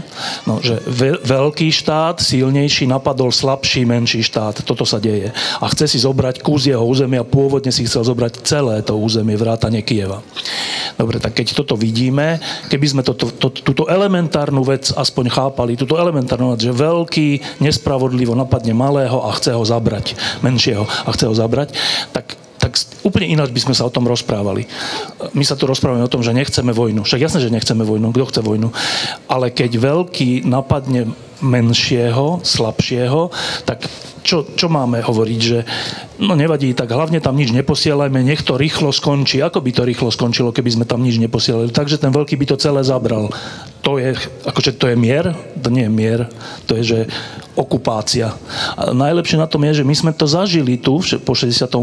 No, 0.47 0.63
že 0.63 0.79
veľký 1.27 1.67
štát, 1.67 2.23
silnejší, 2.23 2.87
napadol 2.87 3.29
slabší, 3.29 3.83
menší 3.83 4.23
štát. 4.23 4.63
Toto 4.63 4.87
sa 4.87 5.03
deje. 5.03 5.35
A 5.59 5.65
chce 5.67 5.91
si 5.91 5.99
zobrať 5.99 6.39
kus 6.39 6.65
jeho 6.65 6.81
územia, 6.81 7.27
pôvodne 7.27 7.69
si 7.69 7.83
chcel 7.83 8.07
zobrať 8.07 8.47
celé 8.47 8.79
to 8.81 8.95
územie 8.95 9.35
vrátane 9.35 9.83
Kieva. 9.83 10.23
Dobre, 10.95 11.19
tak 11.19 11.35
keď 11.35 11.53
toto 11.53 11.75
vidíme, 11.75 12.39
keby 12.71 12.87
sme 12.87 13.01
toto, 13.03 13.29
to, 13.29 13.51
túto 13.51 13.85
elementárnu 13.85 14.63
vec 14.63 14.89
aspoň 14.95 15.29
chápali, 15.29 15.77
túto 15.77 15.99
elementárnu 15.99 16.55
vec, 16.55 16.63
že 16.63 16.73
veľký 16.73 17.61
nespravodlivo 17.61 18.33
napadne 18.33 18.73
malého 18.73 19.21
a 19.27 19.29
chce 19.35 19.53
ho 19.53 19.61
zabrať, 19.61 20.17
menšieho 20.41 20.87
a 20.87 21.09
chce 21.13 21.29
ho 21.29 21.35
zabrať, 21.35 21.75
tak 22.15 22.46
úplne 23.07 23.31
ináč 23.31 23.55
by 23.55 23.61
sme 23.63 23.75
sa 23.75 23.87
o 23.87 23.93
tom 23.93 24.03
rozprávali. 24.03 24.67
My 25.31 25.43
sa 25.47 25.55
tu 25.55 25.63
rozprávame 25.65 26.03
o 26.03 26.11
tom, 26.11 26.21
že 26.21 26.35
nechceme 26.35 26.75
vojnu. 26.75 27.07
Však 27.07 27.23
jasné, 27.23 27.39
že 27.41 27.53
nechceme 27.53 27.87
vojnu. 27.87 28.11
Kto 28.11 28.27
chce 28.27 28.41
vojnu? 28.43 28.69
Ale 29.31 29.49
keď 29.49 29.79
veľký 29.79 30.43
napadne 30.43 31.15
menšieho, 31.41 32.41
slabšieho, 32.41 33.29
tak 33.65 33.85
čo, 34.27 34.43
čo 34.43 34.67
máme 34.67 34.99
hovoriť, 34.99 35.39
že 35.39 35.63
no 36.19 36.35
nevadí, 36.35 36.75
tak 36.75 36.91
hlavne 36.91 37.23
tam 37.23 37.39
nič 37.39 37.55
neposielajme, 37.55 38.27
nech 38.27 38.43
to 38.43 38.59
rýchlo 38.59 38.91
skončí. 38.91 39.39
Ako 39.39 39.63
by 39.63 39.71
to 39.71 39.87
rýchlo 39.87 40.11
skončilo, 40.11 40.51
keby 40.51 40.75
sme 40.75 40.85
tam 40.89 40.99
nič 40.99 41.15
neposielali? 41.15 41.71
Takže 41.71 41.95
ten 41.95 42.11
veľký 42.11 42.35
by 42.35 42.45
to 42.51 42.59
celé 42.59 42.83
zabral. 42.83 43.31
To 43.87 43.95
je, 43.95 44.19
akože 44.43 44.75
to 44.75 44.91
je 44.91 44.99
mier? 44.99 45.31
To 45.63 45.71
nie 45.71 45.87
je 45.87 45.91
mier. 45.93 46.27
To 46.67 46.75
je, 46.75 46.83
že 46.83 46.99
okupácia. 47.57 48.37
A 48.77 48.93
najlepšie 48.93 49.41
na 49.41 49.49
tom 49.49 49.65
je, 49.65 49.81
že 49.81 49.87
my 49.87 49.95
sme 49.97 50.11
to 50.13 50.29
zažili 50.29 50.77
tu 50.77 51.01
po 51.25 51.33
68. 51.33 51.73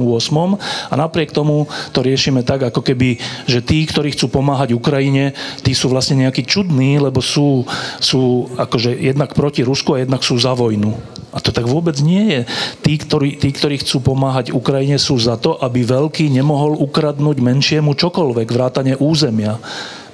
a 0.86 0.94
napriek 0.94 1.34
tomu 1.34 1.66
to 1.90 2.04
riešime 2.04 2.46
tak, 2.46 2.70
ako 2.70 2.78
keby, 2.78 3.18
že 3.50 3.58
tí, 3.58 3.82
ktorí 3.82 4.14
chcú 4.14 4.30
pomáhať 4.30 4.70
Ukrajine, 4.76 5.34
tí 5.66 5.74
sú 5.74 5.90
vlastne 5.90 6.22
nejakí 6.22 6.46
čudní, 6.46 7.02
lebo 7.02 7.18
sú, 7.18 7.66
sú 7.98 8.46
akože 8.54 8.94
jednak 8.94 9.34
proti 9.44 9.60
Rusku 9.60 9.92
a 9.92 10.00
jednak 10.00 10.24
sú 10.24 10.40
za 10.40 10.56
vojnu. 10.56 10.96
A 11.28 11.36
to 11.36 11.52
tak 11.52 11.68
vôbec 11.68 12.00
nie 12.00 12.32
je. 12.32 12.40
Tí 12.80 12.96
ktorí, 12.96 13.36
tí, 13.36 13.52
ktorí 13.52 13.84
chcú 13.84 14.00
pomáhať 14.00 14.56
Ukrajine, 14.56 14.96
sú 14.96 15.20
za 15.20 15.36
to, 15.36 15.60
aby 15.60 15.84
veľký 15.84 16.32
nemohol 16.32 16.80
ukradnúť 16.80 17.44
menšiemu 17.44 17.92
čokoľvek, 17.92 18.48
vrátane 18.48 18.96
územia. 18.96 19.60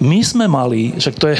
My 0.02 0.18
sme 0.24 0.50
mali, 0.50 0.96
však 0.98 1.14
to 1.14 1.30
je, 1.30 1.36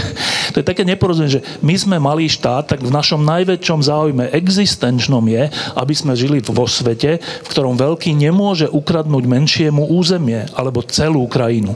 to 0.54 0.56
je 0.62 0.68
také 0.68 0.87
neporozumenie, 0.87 1.40
že 1.40 1.47
my 1.64 1.75
sme 1.75 1.97
malý 1.97 2.30
štát, 2.30 2.70
tak 2.70 2.85
v 2.85 2.94
našom 2.94 3.25
najväčšom 3.25 3.80
záujme 3.82 4.30
existenčnom 4.37 5.25
je, 5.26 5.50
aby 5.75 5.94
sme 5.97 6.14
žili 6.14 6.44
vo 6.44 6.68
svete, 6.70 7.18
v 7.18 7.49
ktorom 7.50 7.75
veľký 7.75 8.14
nemôže 8.14 8.70
ukradnúť 8.70 9.25
menšiemu 9.26 9.88
územie 9.90 10.47
alebo 10.54 10.85
celú 10.87 11.26
krajinu. 11.26 11.75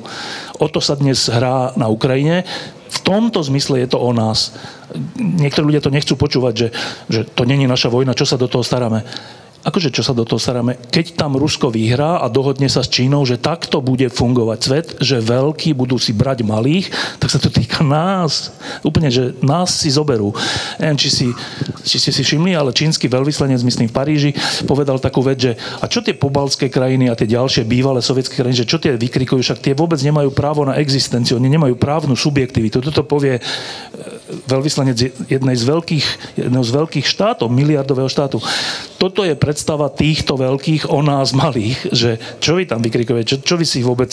O 0.62 0.70
to 0.70 0.78
sa 0.78 0.94
dnes 0.94 1.26
hrá 1.26 1.74
na 1.74 1.90
Ukrajine. 1.90 2.46
V 2.94 2.98
tomto 3.02 3.42
zmysle 3.42 3.82
je 3.82 3.88
to 3.90 3.98
o 3.98 4.14
nás. 4.14 4.54
Niektorí 5.18 5.74
ľudia 5.74 5.82
to 5.82 5.90
nechcú 5.90 6.14
počúvať, 6.14 6.54
že, 6.54 6.68
že 7.10 7.20
to 7.26 7.42
není 7.42 7.66
naša 7.66 7.90
vojna, 7.90 8.14
čo 8.14 8.24
sa 8.24 8.38
do 8.38 8.46
toho 8.46 8.62
staráme 8.62 9.02
akože 9.64 9.88
čo 9.88 10.04
sa 10.04 10.12
do 10.12 10.28
toho 10.28 10.36
staráme, 10.36 10.76
keď 10.92 11.16
tam 11.16 11.40
Rusko 11.40 11.72
vyhrá 11.72 12.20
a 12.20 12.28
dohodne 12.28 12.68
sa 12.68 12.84
s 12.84 12.92
Čínou, 12.92 13.24
že 13.24 13.40
takto 13.40 13.80
bude 13.80 14.12
fungovať 14.12 14.58
svet, 14.60 14.88
že 15.00 15.24
veľkí 15.24 15.72
budú 15.72 15.96
si 15.96 16.12
brať 16.12 16.44
malých, 16.44 16.92
tak 17.16 17.32
sa 17.32 17.40
to 17.40 17.48
týka 17.48 17.80
nás. 17.80 18.52
Úplne, 18.84 19.08
že 19.08 19.32
nás 19.40 19.72
si 19.72 19.88
zoberú. 19.88 20.36
Neviem, 20.76 21.00
či, 21.00 21.08
si, 21.08 21.26
či 21.80 21.96
ste 21.96 22.12
si 22.12 22.20
všimli, 22.20 22.52
ale 22.52 22.76
čínsky 22.76 23.08
veľvyslanec, 23.08 23.64
myslím 23.64 23.88
v 23.88 23.96
Paríži, 23.96 24.30
povedal 24.68 25.00
takú 25.00 25.24
vec, 25.24 25.40
že 25.40 25.52
a 25.80 25.88
čo 25.88 26.04
tie 26.04 26.12
pobalské 26.12 26.68
krajiny 26.68 27.08
a 27.08 27.16
tie 27.16 27.26
ďalšie 27.26 27.64
bývalé 27.64 28.04
sovietské 28.04 28.36
krajiny, 28.36 28.60
že 28.60 28.68
čo 28.68 28.76
tie 28.76 29.00
vykrikujú, 29.00 29.40
však 29.40 29.64
tie 29.64 29.72
vôbec 29.72 29.96
nemajú 30.04 30.28
právo 30.36 30.68
na 30.68 30.76
existenciu, 30.76 31.40
oni 31.40 31.48
nemajú 31.48 31.80
právnu 31.80 32.12
subjektivitu. 32.12 32.84
Toto 32.84 33.00
povie 33.00 33.40
e, 33.40 33.42
veľvyslanec 34.44 35.24
jednej 35.32 35.56
z 35.56 35.64
veľkých, 35.64 36.06
jedného 36.36 36.64
z 36.64 36.72
veľkých 36.76 37.06
štátov, 37.08 37.48
miliardového 37.48 38.12
štátu. 38.12 38.44
Toto 39.04 39.20
je 39.20 39.36
pre 39.36 39.52
predstava 39.52 39.92
týchto 39.92 40.40
veľkých 40.40 40.88
o 40.88 41.04
nás 41.04 41.36
malých, 41.36 41.92
že 41.92 42.16
čo 42.40 42.56
vy 42.56 42.64
tam 42.64 42.80
vykrikujete, 42.80 43.36
čo, 43.36 43.38
čo 43.44 43.54
vy 43.60 43.68
si 43.68 43.84
vôbec 43.84 44.08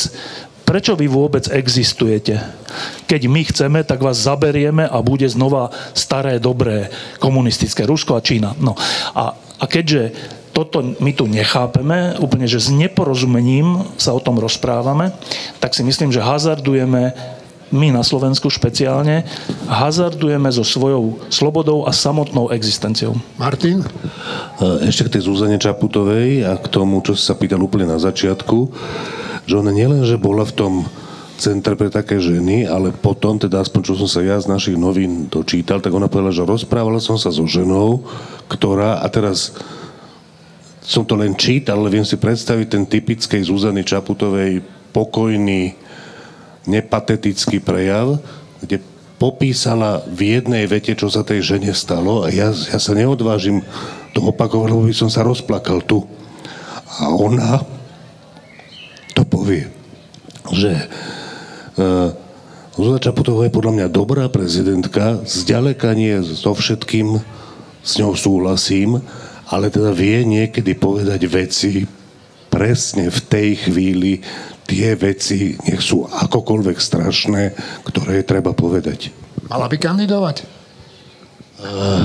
prečo 0.68 1.00
vy 1.00 1.08
vôbec 1.08 1.48
existujete? 1.48 2.44
Keď 3.08 3.22
my 3.32 3.42
chceme, 3.48 3.80
tak 3.88 4.04
vás 4.04 4.20
zaberieme 4.20 4.84
a 4.84 5.00
bude 5.00 5.32
znova 5.32 5.72
staré, 5.96 6.44
dobré 6.44 6.92
komunistické 7.24 7.88
Rusko 7.88 8.20
a 8.20 8.24
Čína. 8.24 8.52
No 8.60 8.76
a, 9.16 9.32
a 9.36 9.66
keďže 9.66 10.12
toto 10.52 10.84
my 10.84 11.12
tu 11.16 11.24
nechápeme, 11.24 12.20
úplne, 12.20 12.44
že 12.44 12.60
s 12.60 12.68
neporozumením 12.68 13.96
sa 13.96 14.12
o 14.12 14.20
tom 14.20 14.44
rozprávame, 14.44 15.16
tak 15.64 15.72
si 15.72 15.88
myslím, 15.88 16.12
že 16.12 16.20
hazardujeme 16.20 17.16
my 17.72 17.92
na 17.96 18.04
Slovensku 18.04 18.52
špeciálne 18.52 19.24
hazardujeme 19.68 20.52
so 20.52 20.64
svojou 20.64 21.20
slobodou 21.32 21.88
a 21.88 21.92
samotnou 21.96 22.52
existenciou. 22.52 23.16
Martin? 23.40 23.84
Ešte 24.84 25.08
k 25.08 25.14
tej 25.18 25.32
Zuzane 25.32 25.58
Čaputovej 25.58 26.46
a 26.46 26.60
k 26.60 26.68
tomu, 26.68 27.00
čo 27.02 27.16
sa 27.16 27.34
pýtal 27.34 27.64
úplne 27.64 27.88
na 27.88 27.98
začiatku, 27.98 28.58
že 29.48 29.54
ona 29.58 29.72
nielen, 29.72 30.04
že 30.04 30.20
bola 30.20 30.44
v 30.44 30.54
tom 30.54 30.74
centre 31.42 31.74
pre 31.74 31.90
také 31.90 32.22
ženy, 32.22 32.70
ale 32.70 32.94
potom, 32.94 33.42
teda 33.42 33.66
aspoň 33.66 33.82
čo 33.82 33.98
som 33.98 34.06
sa 34.06 34.22
ja 34.22 34.38
z 34.38 34.46
našich 34.46 34.78
novín 34.78 35.26
dočítal, 35.26 35.82
tak 35.82 35.90
ona 35.90 36.06
povedala, 36.06 36.30
že 36.30 36.46
rozprávala 36.46 37.02
som 37.02 37.18
sa 37.18 37.34
so 37.34 37.50
ženou, 37.50 38.06
ktorá, 38.46 39.02
a 39.02 39.10
teraz 39.10 39.58
som 40.86 41.02
to 41.02 41.18
len 41.18 41.34
čítal, 41.34 41.82
ale 41.82 41.98
viem 41.98 42.06
si 42.06 42.14
predstaviť 42.22 42.68
ten 42.70 42.84
typickej 42.86 43.42
Zuzany 43.42 43.82
Čaputovej 43.82 44.62
pokojný, 44.94 45.74
nepatetický 46.66 47.62
prejav, 47.62 48.22
kde 48.62 48.82
popísala 49.22 50.02
v 50.10 50.42
jednej 50.42 50.66
vete, 50.66 50.98
čo 50.98 51.06
sa 51.10 51.22
tej 51.22 51.46
žene 51.46 51.74
stalo 51.78 52.26
a 52.26 52.34
ja, 52.34 52.50
ja 52.50 52.78
sa 52.82 52.98
neodvážim 52.98 53.62
to 54.18 54.26
opakovať, 54.34 54.74
lebo 54.74 54.84
by 54.90 54.96
som 54.98 55.10
sa 55.14 55.22
rozplakal 55.22 55.86
tu. 55.86 56.02
A 57.02 57.14
ona 57.14 57.62
to 59.14 59.22
povie, 59.22 59.70
že 60.50 60.74
uh, 61.78 62.10
Zuzana 62.74 63.04
Čaputová 63.04 63.46
je 63.46 63.54
podľa 63.54 63.74
mňa 63.78 63.88
dobrá 63.94 64.26
prezidentka, 64.32 65.22
zďaleka 65.22 65.94
nie 65.94 66.18
so 66.24 66.58
všetkým 66.58 67.22
s 67.86 67.92
ňou 68.02 68.18
súhlasím, 68.18 69.06
ale 69.52 69.70
teda 69.70 69.94
vie 69.94 70.24
niekedy 70.26 70.74
povedať 70.74 71.22
veci 71.30 71.86
presne 72.50 73.12
v 73.12 73.20
tej 73.28 73.50
chvíli, 73.70 74.24
tie 74.72 74.96
veci, 74.96 75.60
nech 75.68 75.84
sú 75.84 76.08
akokoľvek 76.08 76.80
strašné, 76.80 77.44
ktoré 77.84 78.24
je 78.24 78.30
treba 78.32 78.56
povedať. 78.56 79.12
Mala 79.52 79.68
by 79.68 79.76
kandidovať? 79.76 80.48
Uh, 81.60 82.00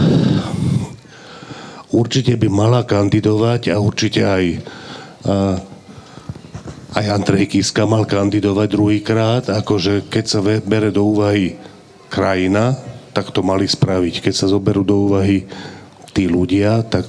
určite 1.94 2.34
by 2.34 2.50
mala 2.50 2.82
kandidovať 2.82 3.70
a 3.70 3.78
určite 3.78 4.26
aj 4.26 4.44
uh, 5.30 5.56
aj 6.96 7.12
Andrej 7.12 7.52
Kiska 7.52 7.84
mal 7.84 8.08
kandidovať 8.08 8.68
druhýkrát, 8.72 9.44
akože 9.52 10.08
keď 10.08 10.24
sa 10.24 10.40
bere 10.42 10.88
do 10.88 11.04
úvahy 11.04 11.54
krajina, 12.08 12.72
tak 13.12 13.30
to 13.36 13.44
mali 13.44 13.68
spraviť. 13.68 14.24
Keď 14.24 14.34
sa 14.34 14.48
zoberú 14.48 14.80
do 14.80 15.12
úvahy 15.12 15.44
tí 16.16 16.24
ľudia, 16.24 16.80
tak 16.88 17.04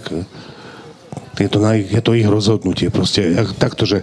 je 1.37 1.49
to, 1.49 1.59
na 1.61 1.77
ich, 1.77 1.93
je 1.93 2.01
to 2.01 2.17
ich 2.17 2.25
rozhodnutie. 2.25 2.89
Proste, 2.89 3.37
takto, 3.61 3.85
že 3.85 4.01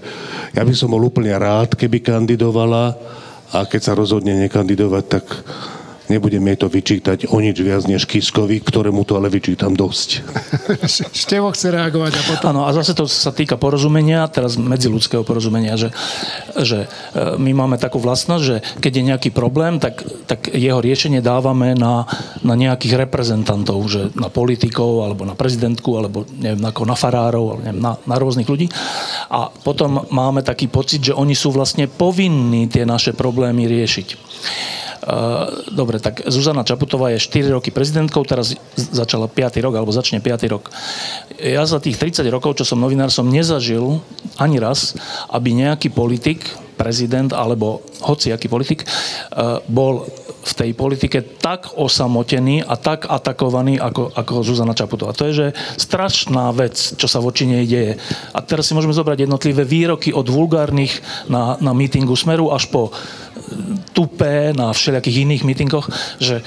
ja 0.54 0.62
by 0.62 0.74
som 0.74 0.94
bol 0.94 1.02
úplne 1.02 1.34
rád, 1.34 1.74
keby 1.74 1.98
kandidovala 1.98 2.94
a 3.54 3.66
keď 3.66 3.80
sa 3.80 3.92
rozhodne 3.98 4.38
nekandidovať, 4.46 5.04
tak 5.06 5.24
Nebudem 6.04 6.44
jej 6.52 6.58
to 6.60 6.68
vyčítať 6.68 7.18
o 7.32 7.40
nič 7.40 7.56
viac 7.64 7.88
než 7.88 8.04
Kiskovi, 8.04 8.60
ktorému 8.60 9.08
to 9.08 9.16
ale 9.16 9.32
vyčítam 9.32 9.72
dosť. 9.72 10.20
Števo 11.24 11.48
chce 11.56 11.72
reagovať 11.72 12.12
a 12.20 12.22
potom... 12.28 12.46
Áno, 12.52 12.60
a 12.68 12.76
zase 12.76 12.92
to 12.92 13.08
sa 13.08 13.32
týka 13.32 13.56
porozumenia, 13.56 14.28
teraz 14.28 14.60
medziludského 14.60 15.24
porozumenia, 15.24 15.80
že, 15.80 15.96
že 16.60 16.84
e, 16.84 17.40
my 17.40 17.56
máme 17.56 17.80
takú 17.80 17.96
vlastnosť, 18.04 18.44
že 18.44 18.56
keď 18.84 18.92
je 18.92 19.08
nejaký 19.08 19.30
problém, 19.32 19.80
tak, 19.80 20.04
tak 20.28 20.52
jeho 20.52 20.84
riešenie 20.84 21.24
dávame 21.24 21.72
na, 21.72 22.04
na 22.44 22.52
nejakých 22.52 23.08
reprezentantov, 23.08 23.80
že 23.88 24.12
na 24.12 24.28
politikov, 24.28 25.08
alebo 25.08 25.24
na 25.24 25.32
prezidentku, 25.32 25.88
alebo 25.96 26.28
neviem, 26.36 26.60
ako 26.68 26.84
na 26.84 26.96
farárov, 27.00 27.44
alebo 27.56 27.62
neviem, 27.64 27.80
na, 27.80 27.96
na 28.04 28.16
rôznych 28.20 28.48
ľudí. 28.48 28.68
A 29.32 29.48
potom 29.48 30.04
máme 30.12 30.44
taký 30.44 30.68
pocit, 30.68 31.00
že 31.00 31.16
oni 31.16 31.32
sú 31.32 31.48
vlastne 31.48 31.88
povinní 31.88 32.68
tie 32.68 32.84
naše 32.84 33.16
problémy 33.16 33.64
riešiť. 33.64 34.08
Dobre, 35.68 36.00
tak 36.00 36.24
Zuzana 36.24 36.64
Čaputová 36.64 37.12
je 37.12 37.20
4 37.20 37.52
roky 37.52 37.68
prezidentkou, 37.68 38.24
teraz 38.24 38.56
začala 38.74 39.28
5. 39.28 39.60
rok, 39.60 39.76
alebo 39.76 39.92
začne 39.92 40.24
5. 40.24 40.48
rok. 40.48 40.72
Ja 41.36 41.68
za 41.68 41.76
tých 41.76 42.00
30 42.00 42.24
rokov, 42.32 42.56
čo 42.56 42.64
som 42.64 42.80
novinár, 42.80 43.12
som 43.12 43.28
nezažil 43.28 44.00
ani 44.40 44.56
raz, 44.56 44.96
aby 45.28 45.52
nejaký 45.52 45.92
politik, 45.92 46.48
prezident 46.74 47.30
alebo 47.30 47.86
hociaký 48.02 48.50
politik 48.50 48.82
bol 49.70 50.10
v 50.44 50.52
tej 50.52 50.70
politike 50.76 51.40
tak 51.40 51.72
osamotený 51.72 52.60
a 52.60 52.76
tak 52.76 53.08
atakovaný 53.08 53.80
ako, 53.80 54.12
ako 54.12 54.44
Zuzana 54.44 54.76
Čaputová. 54.76 55.16
To 55.16 55.24
je, 55.32 55.32
že 55.32 55.46
strašná 55.80 56.52
vec, 56.52 56.76
čo 56.76 57.08
sa 57.08 57.24
voči 57.24 57.48
nej 57.48 57.64
deje. 57.64 57.96
A 58.36 58.44
teraz 58.44 58.68
si 58.68 58.76
môžeme 58.76 58.92
zobrať 58.92 59.24
jednotlivé 59.24 59.64
výroky 59.64 60.12
od 60.12 60.28
vulgárnych 60.28 61.00
na, 61.32 61.56
na 61.64 61.72
mítingu 61.72 62.12
Smeru 62.12 62.52
až 62.52 62.68
po 62.68 62.92
tupé 63.92 64.52
na 64.56 64.70
všelijakých 64.74 65.20
iných 65.26 65.46
mítingoch, 65.46 65.86
že 66.18 66.42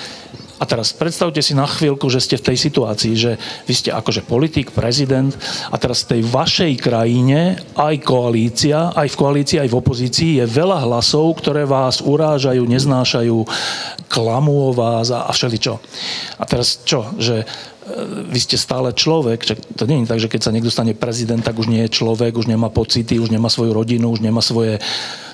a 0.58 0.65
teraz 0.65 0.89
predstavte 0.89 1.38
si 1.38 1.54
na 1.54 1.69
chvíľku, 1.69 2.10
že 2.10 2.17
ste 2.17 2.36
v 2.41 2.50
tej 2.50 2.58
situácii, 2.58 3.13
že 3.13 3.38
vy 3.69 3.73
ste 3.78 3.93
akože 3.93 4.26
politik, 4.26 4.73
prezident 4.73 5.30
a 5.69 5.78
teraz 5.78 6.02
v 6.06 6.17
tej 6.17 6.21
vašej 6.26 6.73
krajine 6.82 7.62
aj 7.78 8.02
koalícia, 8.02 8.89
aj 8.97 9.13
v 9.13 9.19
koalícii, 9.21 9.58
aj 9.62 9.69
v 9.69 9.78
opozícii 9.78 10.32
je 10.41 10.45
veľa 10.50 10.82
hlasov, 10.89 11.38
ktoré 11.38 11.69
vás 11.69 12.02
urážajú, 12.02 12.65
neznášajú, 12.65 13.38
klamú 14.10 14.69
o 14.69 14.71
vás 14.73 15.13
a, 15.13 15.30
a 15.30 15.32
všeličo. 15.32 15.78
A 16.41 16.43
teraz 16.50 16.82
čo? 16.82 17.06
Že 17.21 17.45
vy 18.28 18.39
ste 18.39 18.60
stále 18.60 18.91
človek, 18.91 19.47
to 19.80 19.84
nie 19.88 20.04
je 20.04 20.10
tak, 20.12 20.19
že 20.19 20.32
keď 20.32 20.41
sa 20.43 20.52
niekto 20.52 20.71
stane 20.71 20.91
prezident, 20.91 21.39
tak 21.39 21.56
už 21.56 21.71
nie 21.71 21.88
je 21.88 21.95
človek, 21.95 22.36
už 22.36 22.52
nemá 22.52 22.67
pocity, 22.67 23.15
už 23.15 23.32
nemá 23.32 23.47
svoju 23.47 23.71
rodinu, 23.71 24.12
už 24.12 24.19
nemá 24.19 24.43
svoje, 24.43 24.84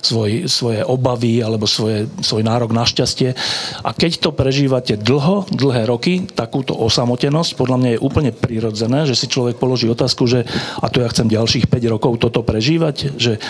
svoj, 0.05 0.45
svoje 0.45 0.85
obavy 0.85 1.41
alebo 1.41 1.65
svoje, 1.65 2.05
svoj 2.21 2.45
nárok 2.45 2.69
na 2.69 2.85
šťastie. 2.85 3.33
A 3.81 3.89
keď 3.97 4.21
to 4.21 4.29
prežívate 4.37 4.93
dlho, 5.01 5.49
dlhé 5.49 5.89
roky, 5.89 6.29
takúto 6.29 6.77
osamotenosť, 6.77 7.57
podľa 7.57 7.77
mňa 7.81 7.89
je 7.97 8.03
úplne 8.03 8.31
prirodzené, 8.35 9.09
že 9.09 9.17
si 9.17 9.25
človek 9.25 9.57
položí 9.57 9.89
otázku, 9.89 10.29
že 10.29 10.45
a 10.77 10.85
to 10.93 11.01
ja 11.01 11.09
chcem 11.09 11.25
ďalších 11.25 11.65
5 11.71 11.93
rokov 11.93 12.21
toto 12.21 12.45
prežívať, 12.45 13.17
že 13.17 13.41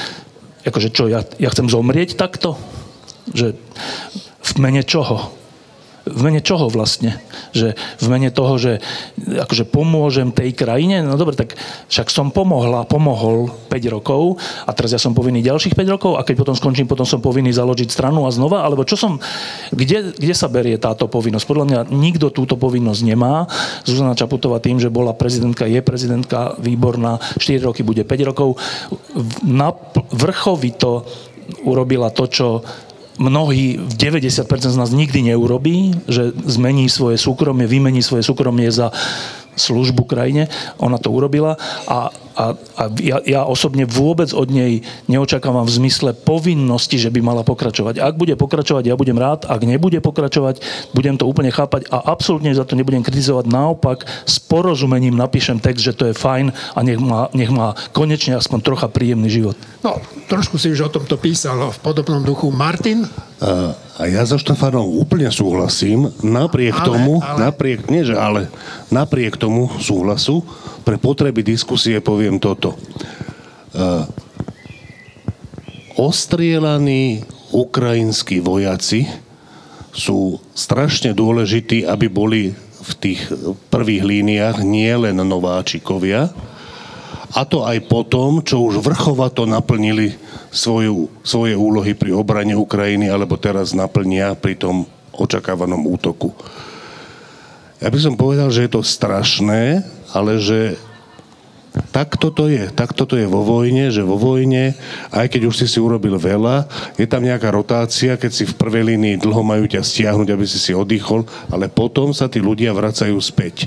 akože 0.64 0.90
čo, 0.96 1.12
ja, 1.12 1.28
ja 1.44 1.52
chcem 1.52 1.68
zomrieť 1.68 2.16
takto? 2.16 2.56
Že 3.36 3.60
v 4.44 4.52
mene 4.64 4.84
čoho? 4.88 5.43
V 6.04 6.20
mene 6.20 6.44
čoho 6.44 6.68
vlastne? 6.68 7.24
Že 7.56 7.80
v 7.80 8.08
mene 8.12 8.28
toho, 8.28 8.60
že 8.60 8.84
akože 9.24 9.64
pomôžem 9.68 10.36
tej 10.36 10.52
krajine? 10.52 11.00
No 11.00 11.16
dobre, 11.16 11.40
tak 11.40 11.56
však 11.88 12.12
som 12.12 12.30
pomohla, 12.30 12.84
pomohol 12.84 13.48
5 13.72 13.96
rokov 13.96 14.36
a 14.68 14.72
teraz 14.76 14.92
ja 14.92 15.00
som 15.00 15.16
povinný 15.16 15.40
ďalších 15.40 15.80
5 15.80 15.96
rokov 15.96 16.12
a 16.20 16.28
keď 16.28 16.36
potom 16.44 16.56
skončím, 16.60 16.92
potom 16.92 17.08
som 17.08 17.24
povinný 17.24 17.56
založiť 17.56 17.88
stranu 17.88 18.28
a 18.28 18.36
znova? 18.36 18.68
Alebo 18.68 18.84
čo 18.84 19.00
som, 19.00 19.24
kde, 19.72 20.12
kde 20.12 20.36
sa 20.36 20.52
berie 20.52 20.76
táto 20.76 21.08
povinnosť? 21.08 21.48
Podľa 21.48 21.66
mňa 21.72 21.80
nikto 21.96 22.36
túto 22.36 22.60
povinnosť 22.60 23.02
nemá. 23.08 23.48
Zuzana 23.88 24.20
Čaputová 24.20 24.60
tým, 24.60 24.84
že 24.84 24.92
bola 24.92 25.16
prezidentka, 25.16 25.64
je 25.64 25.80
prezidentka 25.80 26.60
výborná, 26.60 27.24
4 27.40 27.64
roky 27.64 27.82
bude 27.82 28.04
5 28.04 28.30
rokov. 28.30 28.60
Na 29.48 29.72
vrchovito 30.12 31.08
urobila 31.64 32.12
to, 32.12 32.28
čo 32.28 32.48
mnohí, 33.20 33.80
90% 33.98 34.74
z 34.74 34.78
nás 34.78 34.92
nikdy 34.92 35.34
neurobí, 35.34 35.94
že 36.08 36.34
zmení 36.46 36.90
svoje 36.90 37.18
súkromie, 37.18 37.68
vymení 37.68 38.02
svoje 38.02 38.24
súkromie 38.24 38.72
za 38.72 38.90
službu 39.56 40.04
krajine. 40.06 40.50
Ona 40.82 40.98
to 40.98 41.14
urobila 41.14 41.58
a, 41.88 42.10
a, 42.34 42.46
a 42.58 42.84
ja, 43.02 43.22
ja 43.24 43.42
osobne 43.46 43.86
vôbec 43.86 44.34
od 44.34 44.50
nej 44.50 44.82
neočakávam 45.06 45.66
v 45.70 45.76
zmysle 45.84 46.12
povinnosti, 46.18 46.98
že 46.98 47.14
by 47.14 47.22
mala 47.22 47.44
pokračovať. 47.46 48.02
Ak 48.02 48.18
bude 48.18 48.34
pokračovať, 48.34 48.90
ja 48.90 48.96
budem 48.98 49.18
rád. 49.18 49.46
Ak 49.46 49.62
nebude 49.64 50.02
pokračovať, 50.02 50.62
budem 50.98 51.16
to 51.18 51.30
úplne 51.30 51.54
chápať 51.54 51.90
a 51.94 52.02
absolútne 52.10 52.54
za 52.54 52.66
to 52.66 52.74
nebudem 52.74 53.06
kritizovať. 53.06 53.46
Naopak, 53.50 54.06
s 54.26 54.42
porozumením 54.42 55.14
napíšem 55.14 55.62
text, 55.62 55.86
že 55.86 55.94
to 55.94 56.10
je 56.10 56.18
fajn 56.18 56.54
a 56.54 56.80
nech 56.82 57.00
má, 57.00 57.30
nech 57.38 57.52
má 57.54 57.78
konečne 57.94 58.38
aspoň 58.38 58.60
trocha 58.66 58.88
príjemný 58.90 59.30
život. 59.30 59.58
No, 59.86 60.00
trošku 60.32 60.58
si 60.58 60.72
už 60.72 60.88
o 60.88 60.94
tomto 60.94 61.20
písal 61.20 61.60
v 61.70 61.80
podobnom 61.84 62.24
duchu. 62.26 62.50
Martin? 62.50 63.06
A, 63.42 64.06
ja 64.10 64.24
so 64.26 64.38
Štefanom 64.38 64.86
úplne 64.86 65.30
súhlasím. 65.34 66.12
Napriek 66.22 66.78
ale, 66.78 66.86
tomu, 66.86 67.14
ale... 67.22 67.50
napriek, 67.50 67.90
nie 67.90 68.06
že 68.06 68.18
ale, 68.18 68.52
napriek 68.94 69.40
tomu 69.40 69.70
súhlasu, 69.82 70.46
pre 70.84 71.00
potreby 71.00 71.42
diskusie 71.42 72.04
poviem 72.04 72.38
toto. 72.38 72.76
Uh, 73.74 74.06
ostrielaní 75.98 77.26
ukrajinskí 77.54 78.42
vojaci 78.42 79.10
sú 79.94 80.42
strašne 80.58 81.14
dôležití, 81.14 81.86
aby 81.86 82.10
boli 82.10 82.42
v 82.84 82.92
tých 83.00 83.22
prvých 83.70 84.04
líniách 84.04 84.58
nie 84.66 84.92
len 84.92 85.16
nováčikovia, 85.22 86.34
a 87.34 87.42
to 87.50 87.66
aj 87.66 87.90
po 87.90 88.06
tom, 88.06 88.46
čo 88.46 88.70
už 88.70 88.86
vrchovato 88.86 89.50
naplnili 89.50 90.14
svoju, 90.54 91.10
svoje 91.26 91.58
úlohy 91.58 91.98
pri 91.98 92.14
obrane 92.14 92.54
Ukrajiny, 92.54 93.10
alebo 93.10 93.36
teraz 93.42 93.74
naplnia 93.74 94.38
pri 94.38 94.54
tom 94.56 94.86
očakávanom 95.12 95.82
útoku. 95.90 96.32
Ja 97.82 97.92
by 97.92 98.00
som 98.00 98.16
povedal, 98.16 98.48
že 98.54 98.70
je 98.70 98.72
to 98.72 98.82
strašné, 98.86 99.84
ale 100.14 100.40
že 100.40 100.78
tak 101.90 102.22
toto 102.22 102.46
je. 102.46 102.70
Tak 102.70 102.94
toto 102.94 103.18
je 103.18 103.26
vo 103.26 103.42
vojne, 103.42 103.90
že 103.90 104.06
vo 104.06 104.14
vojne, 104.14 104.78
aj 105.10 105.26
keď 105.26 105.50
už 105.50 105.66
si 105.66 105.66
si 105.66 105.82
urobil 105.82 106.22
veľa, 106.22 106.70
je 107.02 107.10
tam 107.10 107.26
nejaká 107.26 107.50
rotácia, 107.50 108.14
keď 108.14 108.32
si 108.32 108.46
v 108.46 108.54
prvej 108.54 108.94
línii 108.94 109.18
dlho 109.18 109.42
majú 109.42 109.66
ťa 109.66 109.82
stiahnuť, 109.82 110.30
aby 110.30 110.46
si 110.46 110.62
si 110.62 110.72
oddychol, 110.78 111.26
ale 111.50 111.74
potom 111.74 112.14
sa 112.14 112.30
tí 112.30 112.38
ľudia 112.38 112.70
vracajú 112.78 113.18
späť. 113.18 113.66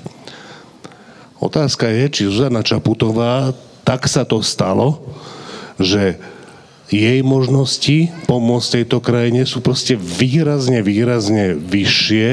Otázka 1.43 1.91
je, 1.91 2.05
či 2.09 2.23
Zuzana 2.31 2.63
Čaputová, 2.63 3.51
tak 3.83 4.07
sa 4.07 4.23
to 4.23 4.39
stalo, 4.39 5.03
že 5.77 6.17
jej 6.87 7.19
možnosti 7.27 8.15
pomôcť 8.31 8.83
tejto 8.83 9.03
krajine 9.03 9.43
sú 9.43 9.59
proste 9.59 9.99
výrazne, 9.99 10.87
výrazne 10.87 11.59
vyššie 11.59 12.27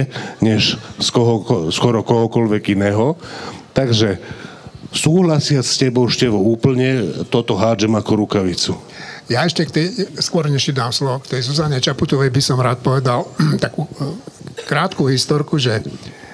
než 0.45 0.77
z 1.01 1.07
koho, 1.09 1.69
skoro 1.73 2.05
kohokoľvek 2.05 2.77
iného. 2.77 3.17
Takže 3.73 4.21
súhlasia 4.93 5.65
s 5.65 5.81
tebou, 5.81 6.05
Števo, 6.05 6.37
úplne 6.37 7.25
toto 7.33 7.57
hádžem 7.57 7.97
ako 7.97 8.11
rukavicu. 8.13 8.73
Ja 9.31 9.47
ešte 9.47 9.65
k 9.65 9.71
tej, 9.73 9.87
skôr 10.21 10.45
než 10.45 10.69
dám 10.69 10.93
slovo, 10.93 11.23
k 11.25 11.37
tej 11.37 11.49
Zuzane 11.49 11.81
Čaputovej 11.81 12.29
by 12.29 12.41
som 12.43 12.61
rád 12.61 12.85
povedal 12.85 13.25
takú 13.65 13.89
eh, 13.89 14.13
krátku 14.69 15.09
historku, 15.09 15.57
že 15.57 15.81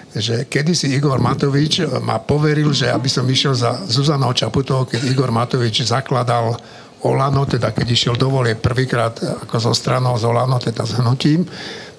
že 0.10 0.49
kedysi 0.49 0.89
Igor 0.97 1.21
Matovič 1.21 1.86
ma 2.01 2.17
poveril, 2.17 2.73
že 2.73 2.89
aby 2.89 3.05
som 3.05 3.21
išiel 3.29 3.53
za 3.53 3.77
Zuzanou 3.86 4.34
Čaputovou, 4.34 4.89
keď 4.89 5.05
Igor 5.05 5.29
Matovič 5.29 5.86
zakladal 5.86 6.58
Olano, 7.07 7.47
teda 7.47 7.71
keď 7.71 7.88
išiel 7.88 8.15
do 8.19 8.27
volie 8.27 8.59
prvýkrát 8.59 9.15
ako 9.47 9.71
zo 9.71 9.73
stranou 9.75 10.19
z 10.19 10.27
Olano, 10.27 10.59
teda 10.59 10.83
s 10.83 10.99
hnutím, 10.99 11.47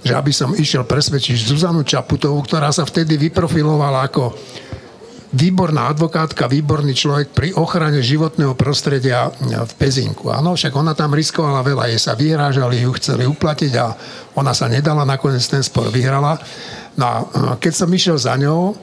že 0.05 0.13
aby 0.13 0.33
som 0.33 0.53
išiel 0.53 0.85
presvedčiť 0.85 1.37
Zuzanu 1.41 1.85
Čaputovú, 1.85 2.41
ktorá 2.45 2.69
sa 2.73 2.85
vtedy 2.85 3.17
vyprofilovala 3.17 4.09
ako 4.09 4.33
výborná 5.31 5.87
advokátka, 5.87 6.51
výborný 6.51 6.91
človek 6.91 7.31
pri 7.31 7.49
ochrane 7.55 8.03
životného 8.03 8.59
prostredia 8.59 9.31
v 9.41 9.73
Pezinku. 9.79 10.27
Áno, 10.27 10.59
však 10.59 10.75
ona 10.75 10.91
tam 10.93 11.15
riskovala 11.15 11.63
veľa, 11.63 11.87
jej 11.87 12.01
sa 12.03 12.19
vyhrážali, 12.19 12.83
ju 12.83 12.91
chceli 12.99 13.31
uplatiť 13.31 13.73
a 13.79 13.95
ona 14.35 14.51
sa 14.51 14.67
nedala, 14.67 15.07
nakoniec 15.07 15.45
ten 15.47 15.63
spor 15.63 15.87
vyhrala. 15.89 16.35
No 16.99 17.05
a 17.07 17.15
keď 17.63 17.73
som 17.73 17.89
išiel 17.95 18.19
za 18.19 18.35
ňou, 18.35 18.75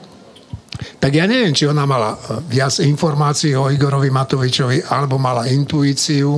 tak 1.01 1.12
ja 1.15 1.25
neviem, 1.25 1.56
či 1.56 1.65
ona 1.65 1.88
mala 1.89 2.13
viac 2.49 2.77
informácií 2.84 3.58
o 3.58 3.71
Igorovi 3.71 4.13
Matovičovi, 4.13 4.86
alebo 4.93 5.17
mala 5.17 5.49
intuíciu, 5.49 6.38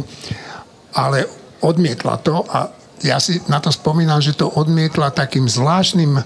ale 0.96 1.28
odmietla 1.60 2.16
to 2.24 2.46
a 2.48 2.72
ja 3.00 3.16
si 3.20 3.40
na 3.48 3.64
to 3.64 3.72
spomínam, 3.72 4.20
že 4.20 4.36
to 4.36 4.48
odmietla 4.48 5.12
takým 5.16 5.48
zvláštnym 5.48 6.20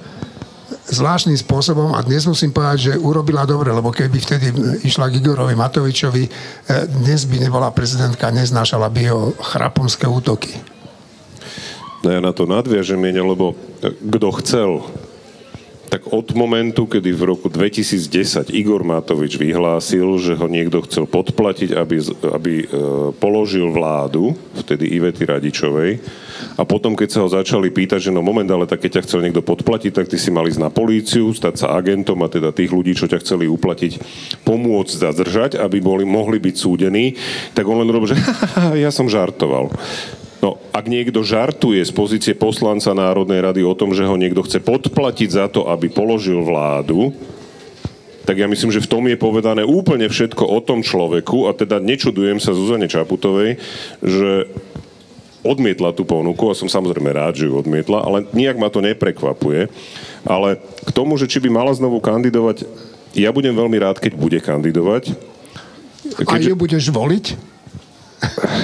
zvláštnym 0.84 1.40
spôsobom 1.40 1.96
a 1.96 2.04
dnes 2.04 2.28
musím 2.28 2.52
povedať, 2.52 2.78
že 2.92 2.94
urobila 3.00 3.48
dobre, 3.48 3.72
lebo 3.72 3.88
keby 3.90 4.18
vtedy 4.20 4.52
išla 4.84 5.08
k 5.08 5.24
Igorovi 5.24 5.56
Matovičovi, 5.56 6.28
dnes 7.02 7.24
by 7.24 7.40
nebola 7.40 7.72
prezidentka, 7.72 8.34
neznášala 8.34 8.92
by 8.92 9.00
jeho 9.00 9.32
chrapomské 9.40 10.06
útoky. 10.06 10.52
No 12.04 12.12
ja 12.12 12.20
na 12.20 12.36
to 12.36 12.44
nadviažem, 12.44 13.00
lebo 13.00 13.56
kto 13.84 14.28
chcel 14.44 14.70
tak 15.94 16.10
od 16.10 16.34
momentu, 16.34 16.90
kedy 16.90 17.14
v 17.14 17.38
roku 17.38 17.54
2010 17.54 18.50
Igor 18.50 18.82
Matovič 18.82 19.38
vyhlásil, 19.38 20.18
že 20.18 20.34
ho 20.34 20.50
niekto 20.50 20.82
chcel 20.90 21.06
podplatiť, 21.06 21.78
aby, 21.78 21.96
aby 22.34 22.54
e, 22.66 22.68
položil 23.22 23.70
vládu, 23.70 24.34
vtedy 24.58 24.90
Ivety 24.90 25.22
Radičovej, 25.30 26.02
a 26.58 26.66
potom, 26.66 26.98
keď 26.98 27.10
sa 27.14 27.22
ho 27.22 27.30
začali 27.30 27.70
pýtať, 27.70 28.10
že 28.10 28.12
no 28.12 28.26
moment, 28.26 28.50
ale 28.50 28.66
tak 28.66 28.82
keď 28.82 28.98
ťa 28.98 29.06
chcel 29.06 29.22
niekto 29.22 29.46
podplatiť, 29.46 29.94
tak 29.94 30.10
ty 30.10 30.18
si 30.18 30.34
mal 30.34 30.50
ísť 30.50 30.66
na 30.66 30.74
políciu, 30.74 31.30
stať 31.30 31.62
sa 31.62 31.78
agentom 31.78 32.18
a 32.26 32.28
teda 32.28 32.50
tých 32.50 32.74
ľudí, 32.74 32.98
čo 32.98 33.06
ťa 33.06 33.22
chceli 33.22 33.46
uplatiť, 33.46 34.02
pomôcť 34.50 34.98
zadržať, 34.98 35.62
aby 35.62 35.78
boli, 35.78 36.10
mohli 36.10 36.42
byť 36.42 36.56
súdení, 36.58 37.14
tak 37.54 37.70
on 37.70 37.86
len 37.86 37.94
robil, 37.94 38.18
že 38.18 38.18
ja 38.84 38.90
som 38.90 39.06
žartoval. 39.06 39.70
No, 40.44 40.60
ak 40.76 40.92
niekto 40.92 41.24
žartuje 41.24 41.80
z 41.80 41.96
pozície 41.96 42.36
poslanca 42.36 42.92
Národnej 42.92 43.40
rady 43.40 43.64
o 43.64 43.72
tom, 43.72 43.96
že 43.96 44.04
ho 44.04 44.20
niekto 44.20 44.44
chce 44.44 44.60
podplatiť 44.60 45.30
za 45.32 45.48
to, 45.48 45.72
aby 45.72 45.88
položil 45.88 46.44
vládu, 46.44 47.16
tak 48.28 48.44
ja 48.44 48.48
myslím, 48.52 48.68
že 48.76 48.84
v 48.84 48.92
tom 48.92 49.08
je 49.08 49.16
povedané 49.16 49.64
úplne 49.64 50.04
všetko 50.12 50.44
o 50.44 50.60
tom 50.60 50.84
človeku 50.84 51.48
a 51.48 51.56
teda 51.56 51.80
nečudujem 51.80 52.44
sa 52.44 52.52
Zuzane 52.52 52.92
Čaputovej, 52.92 53.56
že 54.04 54.52
odmietla 55.48 55.96
tú 55.96 56.04
ponuku 56.04 56.52
a 56.52 56.56
som 56.60 56.68
samozrejme 56.68 57.08
rád, 57.08 57.40
že 57.40 57.48
ju 57.48 57.56
odmietla, 57.56 58.04
ale 58.04 58.28
nijak 58.36 58.60
ma 58.60 58.68
to 58.68 58.84
neprekvapuje. 58.84 59.72
Ale 60.28 60.60
k 60.84 60.90
tomu, 60.92 61.16
že 61.16 61.28
či 61.28 61.40
by 61.40 61.52
mala 61.52 61.72
znovu 61.72 62.04
kandidovať, 62.04 62.68
ja 63.16 63.32
budem 63.32 63.56
veľmi 63.56 63.80
rád, 63.80 64.00
keď 64.00 64.16
bude 64.20 64.40
kandidovať. 64.44 65.16
Keďže... 66.20 66.32
A 66.32 66.36
ju 66.52 66.56
budeš 66.56 66.92
voliť? 66.92 67.53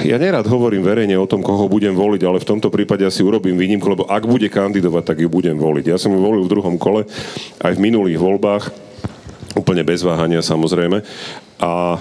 Ja 0.08 0.16
nerad 0.16 0.46
hovorím 0.48 0.84
verejne 0.84 1.16
o 1.20 1.28
tom, 1.28 1.44
koho 1.44 1.68
budem 1.68 1.92
voliť, 1.92 2.22
ale 2.24 2.38
v 2.40 2.48
tomto 2.48 2.72
prípade 2.72 3.04
asi 3.04 3.20
urobím 3.20 3.56
výnimku, 3.56 3.86
lebo 3.86 4.08
ak 4.08 4.24
bude 4.24 4.48
kandidovať, 4.48 5.04
tak 5.04 5.16
ju 5.20 5.28
budem 5.28 5.56
voliť. 5.56 5.84
Ja 5.92 5.98
som 6.00 6.12
ju 6.12 6.20
volil 6.20 6.44
v 6.44 6.52
druhom 6.52 6.76
kole, 6.80 7.04
aj 7.60 7.72
v 7.76 7.84
minulých 7.84 8.20
voľbách, 8.20 8.64
úplne 9.58 9.84
bez 9.84 10.00
váhania 10.00 10.40
samozrejme. 10.40 11.04
A 11.60 11.72
e, 11.96 12.00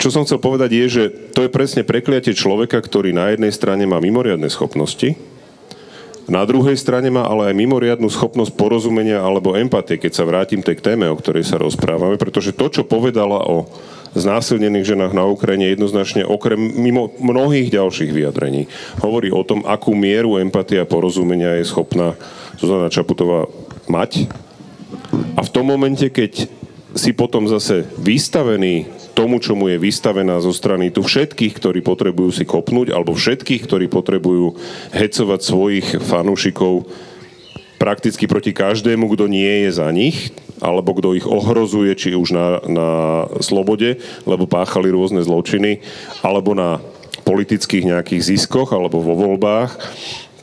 čo 0.00 0.08
som 0.10 0.26
chcel 0.26 0.42
povedať 0.42 0.70
je, 0.74 0.86
že 0.90 1.02
to 1.36 1.46
je 1.46 1.50
presne 1.52 1.86
prekliatie 1.86 2.34
človeka, 2.34 2.82
ktorý 2.82 3.14
na 3.14 3.30
jednej 3.30 3.52
strane 3.54 3.86
má 3.86 4.02
mimoriadne 4.02 4.50
schopnosti, 4.50 5.14
na 6.30 6.46
druhej 6.46 6.78
strane 6.78 7.10
má 7.10 7.26
ale 7.26 7.50
aj 7.50 7.58
mimoriadnú 7.58 8.06
schopnosť 8.06 8.54
porozumenia 8.54 9.18
alebo 9.18 9.58
empatie, 9.58 9.98
keď 9.98 10.12
sa 10.14 10.22
vrátim 10.22 10.62
tej 10.62 10.78
téme, 10.78 11.10
o 11.10 11.18
ktorej 11.18 11.42
sa 11.42 11.58
rozprávame, 11.58 12.14
pretože 12.22 12.54
to, 12.54 12.70
čo 12.70 12.86
povedala 12.86 13.42
o 13.50 13.66
znásilnených 14.14 14.96
ženách 14.96 15.12
na 15.14 15.26
Ukrajine 15.26 15.70
jednoznačne 15.70 16.26
okrem 16.26 16.58
mimo 16.58 17.14
mnohých 17.22 17.70
ďalších 17.70 18.10
vyjadrení 18.10 18.66
hovorí 18.98 19.30
o 19.30 19.46
tom, 19.46 19.62
akú 19.62 19.94
mieru 19.94 20.38
empatia 20.42 20.82
a 20.82 20.90
porozumenia 20.90 21.58
je 21.60 21.70
schopná 21.70 22.18
Zuzana 22.58 22.90
Čaputová 22.92 23.46
mať. 23.86 24.26
A 25.38 25.40
v 25.42 25.52
tom 25.52 25.66
momente, 25.66 26.10
keď 26.10 26.50
si 26.94 27.14
potom 27.14 27.46
zase 27.46 27.86
vystavený 28.02 28.90
tomu, 29.14 29.38
čo 29.38 29.54
mu 29.54 29.70
je 29.70 29.78
vystavená 29.78 30.38
zo 30.42 30.50
strany 30.50 30.90
tu 30.90 31.06
všetkých, 31.06 31.54
ktorí 31.54 31.80
potrebujú 31.84 32.30
si 32.34 32.44
kopnúť, 32.46 32.90
alebo 32.90 33.14
všetkých, 33.14 33.62
ktorí 33.66 33.86
potrebujú 33.86 34.58
hecovať 34.94 35.40
svojich 35.40 35.86
fanúšikov 36.02 36.88
prakticky 37.80 38.28
proti 38.28 38.52
každému, 38.52 39.08
kto 39.08 39.24
nie 39.24 39.64
je 39.64 39.70
za 39.72 39.88
nich, 39.88 40.36
alebo 40.60 40.92
kto 40.92 41.16
ich 41.16 41.24
ohrozuje, 41.24 41.96
či 41.96 42.12
už 42.12 42.28
na, 42.36 42.60
na 42.68 42.90
slobode, 43.40 43.96
lebo 44.28 44.44
páchali 44.44 44.92
rôzne 44.92 45.24
zločiny, 45.24 45.80
alebo 46.20 46.52
na 46.52 46.84
politických 47.24 47.88
nejakých 47.88 48.36
ziskoch, 48.36 48.76
alebo 48.76 49.00
vo 49.00 49.16
voľbách, 49.16 49.80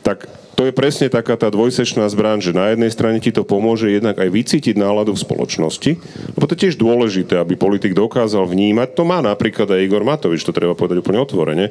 tak 0.02 0.26
to 0.58 0.66
je 0.66 0.74
presne 0.74 1.06
taká 1.06 1.38
tá 1.38 1.54
dvojsečná 1.54 2.02
zbraň, 2.10 2.42
že 2.42 2.50
na 2.50 2.74
jednej 2.74 2.90
strane 2.90 3.22
ti 3.22 3.30
to 3.30 3.46
pomôže 3.46 3.86
jednak 3.86 4.18
aj 4.18 4.26
vycítiť 4.26 4.74
náladu 4.74 5.14
v 5.14 5.22
spoločnosti, 5.22 5.92
lebo 6.34 6.44
to 6.50 6.58
je 6.58 6.62
tiež 6.66 6.74
dôležité, 6.74 7.38
aby 7.38 7.54
politik 7.54 7.94
dokázal 7.94 8.42
vnímať, 8.42 8.98
to 8.98 9.06
má 9.06 9.22
napríklad 9.22 9.70
aj 9.70 9.86
Igor 9.86 10.02
Matovič, 10.02 10.42
to 10.42 10.50
treba 10.50 10.74
povedať 10.74 10.98
úplne 10.98 11.22
otvorene. 11.22 11.70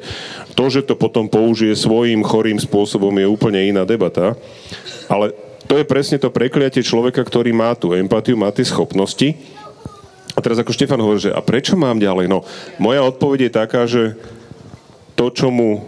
To, 0.56 0.72
že 0.72 0.88
to 0.88 0.96
potom 0.96 1.28
použije 1.28 1.76
svojím 1.76 2.24
chorým 2.24 2.56
spôsobom 2.56 3.12
je 3.12 3.28
úplne 3.28 3.60
iná 3.60 3.84
debata, 3.84 4.32
ale 5.12 5.36
to 5.68 5.76
je 5.76 5.84
presne 5.84 6.16
to 6.16 6.32
prekliatie 6.32 6.80
človeka, 6.80 7.20
ktorý 7.20 7.52
má 7.52 7.76
tú 7.76 7.92
empatiu, 7.92 8.40
má 8.40 8.48
tie 8.48 8.64
schopnosti. 8.64 9.36
A 10.32 10.40
teraz 10.40 10.56
ako 10.56 10.72
Štefan 10.72 10.98
hovorí, 10.98 11.28
že 11.28 11.34
a 11.34 11.44
prečo 11.44 11.76
mám 11.76 12.00
ďalej? 12.00 12.26
No, 12.26 12.42
moja 12.80 13.04
odpoveď 13.04 13.38
je 13.46 13.52
taká, 13.52 13.84
že 13.84 14.16
to, 15.12 15.28
čo 15.28 15.52
mu 15.52 15.84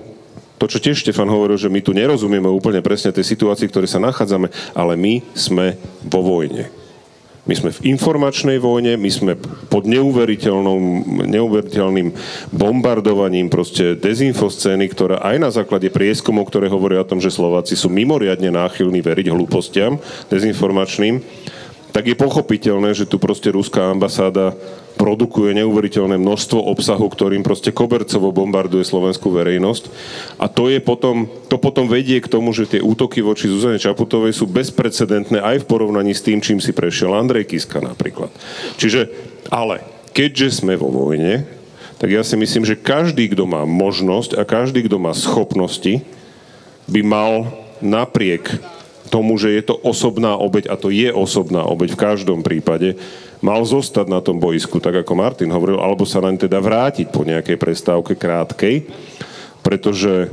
to, 0.60 0.68
čo 0.68 0.76
tiež 0.76 1.00
Štefan 1.00 1.32
hovoril, 1.32 1.56
že 1.56 1.72
my 1.72 1.80
tu 1.80 1.96
nerozumieme 1.96 2.44
úplne 2.44 2.84
presne 2.84 3.16
tej 3.16 3.24
situácii, 3.24 3.64
v 3.64 3.72
ktorej 3.72 3.96
sa 3.96 4.04
nachádzame, 4.04 4.52
ale 4.76 4.92
my 4.92 5.24
sme 5.32 5.80
vo 6.04 6.20
vojne. 6.20 6.68
My 7.48 7.56
sme 7.56 7.72
v 7.72 7.96
informačnej 7.96 8.60
vojne, 8.60 9.00
my 9.00 9.08
sme 9.08 9.32
pod 9.72 9.88
neuveriteľným 9.88 12.12
bombardovaním 12.52 13.48
proste 13.48 13.96
dezinfoscény, 13.96 14.84
ktorá 14.92 15.24
aj 15.24 15.36
na 15.40 15.48
základe 15.48 15.88
prieskumov, 15.88 16.52
ktoré 16.52 16.68
hovoria 16.68 17.00
o 17.00 17.08
tom, 17.08 17.16
že 17.16 17.32
Slováci 17.32 17.80
sú 17.80 17.88
mimoriadne 17.88 18.52
náchylní 18.52 19.00
veriť 19.00 19.32
hlúpostiam 19.32 19.96
dezinformačným, 20.28 21.24
tak 21.90 22.06
je 22.06 22.16
pochopiteľné, 22.18 22.94
že 22.94 23.06
tu 23.06 23.18
proste 23.18 23.50
ruská 23.50 23.90
ambasáda 23.90 24.54
produkuje 24.94 25.56
neuveriteľné 25.56 26.20
množstvo 26.20 26.60
obsahu, 26.60 27.08
ktorým 27.08 27.40
proste 27.40 27.72
kobercovo 27.72 28.30
bombarduje 28.30 28.84
slovenskú 28.84 29.32
verejnosť. 29.32 29.88
A 30.36 30.46
to, 30.46 30.68
je 30.68 30.76
potom, 30.78 31.24
to 31.48 31.56
potom 31.56 31.88
vedie 31.88 32.20
k 32.20 32.28
tomu, 32.28 32.52
že 32.52 32.68
tie 32.68 32.84
útoky 32.84 33.24
voči 33.24 33.48
Zuzane 33.48 33.80
Čaputovej 33.80 34.36
sú 34.36 34.44
bezprecedentné 34.44 35.40
aj 35.40 35.64
v 35.64 35.68
porovnaní 35.68 36.12
s 36.12 36.20
tým, 36.20 36.44
čím 36.44 36.60
si 36.60 36.76
prešiel 36.76 37.16
Andrej 37.16 37.48
Kiska 37.48 37.80
napríklad. 37.80 38.28
Čiže, 38.76 39.08
ale 39.48 39.80
keďže 40.12 40.60
sme 40.60 40.76
vo 40.76 40.92
vojne, 40.92 41.48
tak 41.96 42.12
ja 42.12 42.24
si 42.24 42.36
myslím, 42.36 42.64
že 42.64 42.80
každý, 42.80 43.32
kto 43.32 43.44
má 43.48 43.64
možnosť 43.64 44.36
a 44.36 44.44
každý, 44.44 44.84
kto 44.84 45.00
má 45.00 45.16
schopnosti, 45.16 46.04
by 46.88 47.00
mal 47.04 47.32
napriek 47.80 48.52
tomu, 49.10 49.34
že 49.36 49.50
je 49.50 49.62
to 49.66 49.76
osobná 49.82 50.38
obeď, 50.38 50.70
a 50.70 50.78
to 50.78 50.88
je 50.94 51.10
osobná 51.10 51.66
obeď 51.66 51.98
v 51.98 52.02
každom 52.06 52.40
prípade, 52.46 52.94
mal 53.42 53.60
zostať 53.66 54.06
na 54.06 54.22
tom 54.22 54.38
boisku, 54.38 54.78
tak 54.78 55.02
ako 55.02 55.18
Martin 55.18 55.50
hovoril, 55.50 55.82
alebo 55.82 56.06
sa 56.06 56.22
len 56.22 56.38
teda 56.38 56.62
vrátiť 56.62 57.10
po 57.10 57.26
nejakej 57.26 57.58
prestávke 57.58 58.14
krátkej, 58.14 58.86
pretože 59.60 60.30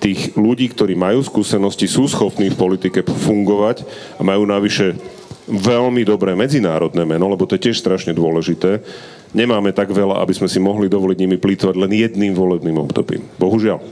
tých 0.00 0.32
ľudí, 0.32 0.72
ktorí 0.72 0.96
majú 0.96 1.20
skúsenosti, 1.20 1.84
sú 1.84 2.08
schopní 2.08 2.48
v 2.48 2.56
politike 2.56 3.04
fungovať 3.04 3.84
a 4.16 4.24
majú 4.24 4.48
navyše 4.48 4.96
veľmi 5.50 6.06
dobré 6.06 6.32
medzinárodné 6.38 7.02
meno, 7.04 7.26
lebo 7.28 7.44
to 7.44 7.58
je 7.58 7.68
tiež 7.68 7.82
strašne 7.82 8.16
dôležité. 8.16 8.80
Nemáme 9.36 9.74
tak 9.74 9.92
veľa, 9.92 10.22
aby 10.22 10.32
sme 10.32 10.48
si 10.48 10.62
mohli 10.62 10.86
dovoliť 10.86 11.18
nimi 11.20 11.36
plýtvať 11.36 11.74
len 11.76 11.92
jedným 11.92 12.32
volebným 12.32 12.80
obdobím. 12.80 13.26
Bohužiaľ. 13.36 13.82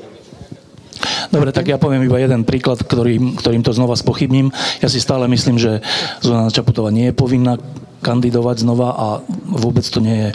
Dobre, 1.29 1.53
tak 1.53 1.69
ja 1.69 1.77
poviem 1.77 2.09
iba 2.09 2.17
jeden 2.17 2.49
príklad, 2.49 2.81
ktorým, 2.81 3.37
ktorým 3.37 3.61
to 3.61 3.77
znova 3.77 4.01
spochybním. 4.01 4.49
Ja 4.81 4.89
si 4.89 4.97
stále 4.97 5.29
myslím, 5.29 5.61
že 5.61 5.85
Zuzana 6.25 6.49
Čaputová 6.49 6.89
nie 6.89 7.13
je 7.13 7.19
povinná 7.19 7.61
kandidovať 7.99 8.63
znova 8.63 8.95
a 8.95 9.07
vôbec 9.51 9.83
to, 9.83 9.99
nie 9.99 10.17
je, 10.17 10.31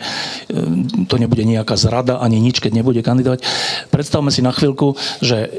to 1.07 1.15
nebude 1.15 1.47
nejaká 1.47 1.79
zrada 1.79 2.19
ani 2.19 2.43
nič, 2.43 2.59
keď 2.59 2.75
nebude 2.75 2.99
kandidovať. 2.99 3.41
Predstavme 3.87 4.29
si 4.29 4.43
na 4.43 4.51
chvíľku, 4.51 4.99
že 5.23 5.49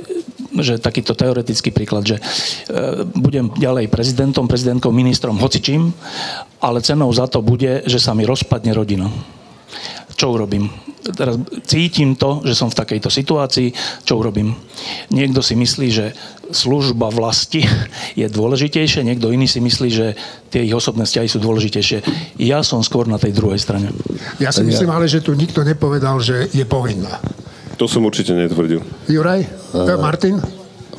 že 0.54 0.78
takýto 0.78 1.18
teoretický 1.18 1.74
príklad, 1.74 2.06
že 2.06 2.16
e, 2.18 2.22
budem 3.18 3.50
ďalej 3.58 3.90
prezidentom, 3.90 4.46
prezidentkou, 4.46 4.94
ministrom, 4.94 5.34
hocičím, 5.42 5.90
ale 6.62 6.78
cenou 6.78 7.10
za 7.10 7.26
to 7.26 7.42
bude, 7.42 7.82
že 7.90 7.98
sa 7.98 8.14
mi 8.14 8.22
rozpadne 8.22 8.70
rodina. 8.70 9.10
Čo 10.14 10.38
urobím? 10.38 10.70
Teraz 11.12 11.36
cítim 11.68 12.16
to, 12.16 12.40
že 12.48 12.56
som 12.56 12.72
v 12.72 12.78
takejto 12.80 13.12
situácii, 13.12 13.68
čo 14.08 14.16
urobím. 14.16 14.56
Niekto 15.12 15.44
si 15.44 15.52
myslí, 15.52 15.88
že 15.92 16.16
služba 16.48 17.12
vlasti 17.12 17.66
je 18.20 18.24
dôležitejšia, 18.30 19.04
niekto 19.04 19.28
iný 19.28 19.44
si 19.44 19.60
myslí, 19.60 19.88
že 19.92 20.06
tie 20.48 20.64
ich 20.64 20.72
osobné 20.72 21.04
vzťahy 21.04 21.28
sú 21.28 21.38
dôležitejšie. 21.44 21.98
Ja 22.40 22.64
som 22.64 22.80
skôr 22.80 23.04
na 23.04 23.20
tej 23.20 23.36
druhej 23.36 23.60
strane. 23.60 23.92
Ja 24.40 24.54
si 24.54 24.64
myslím 24.64 24.88
ale, 24.88 25.10
že 25.10 25.20
tu 25.20 25.36
nikto 25.36 25.60
nepovedal, 25.60 26.16
že 26.24 26.48
je 26.54 26.64
povinná. 26.64 27.20
To 27.76 27.90
som 27.90 28.06
určite 28.06 28.32
netvrdil. 28.32 28.80
Juraj? 29.10 29.44
Uh, 29.74 29.98
Martin? 29.98 30.38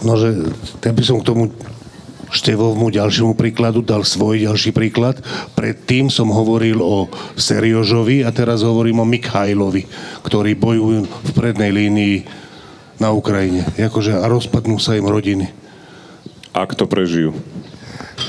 No, 0.04 0.20
že 0.20 0.36
ja 0.84 0.91
by 0.91 1.04
som 1.08 1.24
k 1.24 1.28
tomu 1.32 1.44
Števovmu 2.29 2.89
ďalšiemu 2.89 3.33
príkladu 3.38 3.85
dal 3.85 4.01
svoj 4.01 4.45
ďalší 4.45 4.73
príklad. 4.73 5.21
Predtým 5.53 6.09
som 6.09 6.29
hovoril 6.33 6.81
o 6.81 7.09
Seriožovi 7.38 8.25
a 8.25 8.29
teraz 8.33 8.65
hovorím 8.65 9.01
o 9.01 9.09
Mikhajlovi, 9.09 9.85
ktorí 10.25 10.57
bojujú 10.57 11.05
v 11.05 11.31
prednej 11.33 11.71
línii 11.71 12.17
na 12.99 13.11
Ukrajine. 13.11 13.67
Jakože, 13.75 14.15
a 14.15 14.25
rozpadnú 14.25 14.79
sa 14.79 14.95
im 14.95 15.07
rodiny. 15.07 15.51
Ak 16.55 16.73
to 16.73 16.88
prežijú. 16.88 17.35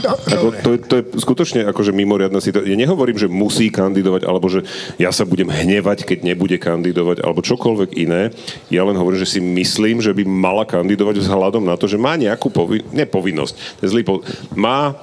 No, 0.03 0.19
Ako, 0.19 0.51
to, 0.51 0.69
je, 0.75 0.79
to 0.83 0.95
je 0.99 1.03
skutočne 1.23 1.61
akože 1.71 1.95
mimoriadná 1.95 2.43
situácia. 2.43 2.75
Ja 2.75 2.79
nehovorím, 2.79 3.17
že 3.23 3.31
musí 3.31 3.71
kandidovať, 3.71 4.27
alebo 4.27 4.51
že 4.51 4.67
ja 4.99 5.15
sa 5.15 5.23
budem 5.23 5.47
hnevať, 5.47 6.03
keď 6.03 6.27
nebude 6.27 6.59
kandidovať, 6.59 7.23
alebo 7.23 7.39
čokoľvek 7.39 7.91
iné. 7.95 8.35
Ja 8.67 8.83
len 8.83 8.99
hovorím, 8.99 9.23
že 9.23 9.39
si 9.39 9.41
myslím, 9.41 10.03
že 10.03 10.11
by 10.11 10.27
mala 10.27 10.67
kandidovať 10.67 11.23
vzhľadom 11.23 11.63
na 11.63 11.79
to, 11.79 11.87
že 11.87 12.03
má 12.03 12.19
nejakú 12.19 12.51
povi- 12.51 12.83
nepovinnosť. 12.91 13.55
Po- 14.03 14.27
má, 14.59 14.99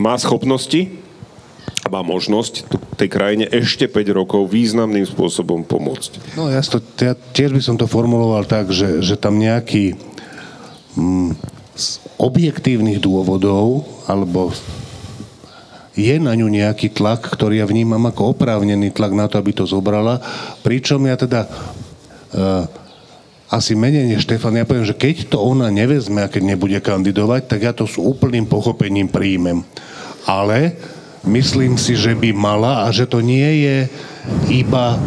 má 0.00 0.14
schopnosti 0.16 0.88
má 1.88 2.04
možnosť 2.04 2.68
tej 3.00 3.08
krajine 3.08 3.44
ešte 3.48 3.88
5 3.88 4.12
rokov 4.12 4.52
významným 4.52 5.08
spôsobom 5.08 5.64
pomôcť. 5.64 6.36
No 6.36 6.52
ja, 6.52 6.60
to, 6.60 6.84
ja 7.00 7.16
tiež 7.16 7.56
by 7.56 7.62
som 7.64 7.76
to 7.80 7.88
formuloval 7.88 8.44
tak, 8.44 8.68
že, 8.68 9.00
že 9.00 9.16
tam 9.16 9.40
nejaký 9.40 9.96
mm, 10.98 11.57
z 11.78 12.02
objektívnych 12.18 12.98
dôvodov, 12.98 13.86
alebo 14.10 14.50
je 15.94 16.14
na 16.18 16.34
ňu 16.34 16.50
nejaký 16.50 16.90
tlak, 16.90 17.26
ktorý 17.26 17.62
ja 17.62 17.66
vnímam 17.66 18.02
ako 18.06 18.34
oprávnený 18.34 18.94
tlak 18.94 19.14
na 19.14 19.30
to, 19.30 19.38
aby 19.38 19.54
to 19.54 19.66
zobrala. 19.66 20.18
Pričom 20.62 21.06
ja 21.06 21.14
teda 21.18 21.46
uh, 21.46 22.66
asi 23.50 23.74
menej 23.78 24.06
než 24.06 24.26
Štefan, 24.26 24.58
ja 24.58 24.68
poviem, 24.68 24.86
že 24.86 24.94
keď 24.94 25.32
to 25.34 25.42
ona 25.42 25.70
nevezme 25.70 26.22
a 26.22 26.30
keď 26.30 26.54
nebude 26.54 26.78
kandidovať, 26.78 27.50
tak 27.50 27.60
ja 27.62 27.72
to 27.74 27.86
s 27.86 27.98
úplným 27.98 28.46
pochopením 28.46 29.10
príjmem. 29.10 29.62
Ale 30.28 30.76
myslím 31.26 31.80
si, 31.80 31.96
že 31.96 32.14
by 32.14 32.30
mala 32.36 32.84
a 32.84 32.92
že 32.94 33.08
to 33.08 33.24
nie 33.24 33.66
je 33.66 33.78
iba 34.52 35.00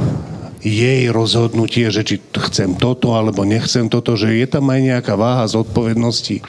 jej 0.62 1.10
rozhodnutie, 1.10 1.89
že 1.89 2.06
či 2.06 2.15
chcem 2.21 2.78
toto 2.78 3.17
alebo 3.17 3.41
nechcem 3.41 3.89
toto, 3.89 4.13
že 4.13 4.38
je 4.38 4.47
tam 4.47 4.69
aj 4.69 4.80
nejaká 4.82 5.13
váha 5.17 5.45
zodpovednosti, 5.50 6.38
e, 6.39 6.43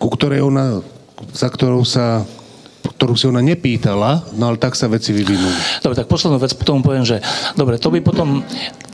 ku 0.00 0.08
ktorej 0.08 0.44
ona, 0.44 0.80
za 1.36 1.48
ktorou 1.52 1.84
sa 1.84 2.24
ktorú 2.94 3.14
si 3.18 3.26
ona 3.26 3.42
nepýtala, 3.42 4.22
no 4.38 4.48
ale 4.48 4.56
tak 4.56 4.78
sa 4.78 4.86
veci 4.86 5.10
vyvinuli. 5.10 5.82
Dobre, 5.82 5.98
tak 5.98 6.06
poslednú 6.06 6.38
vec 6.38 6.54
potom 6.54 6.80
poviem, 6.80 7.02
že 7.02 7.18
dobre, 7.58 7.76
to 7.76 7.90
by 7.90 7.98
potom, 8.00 8.40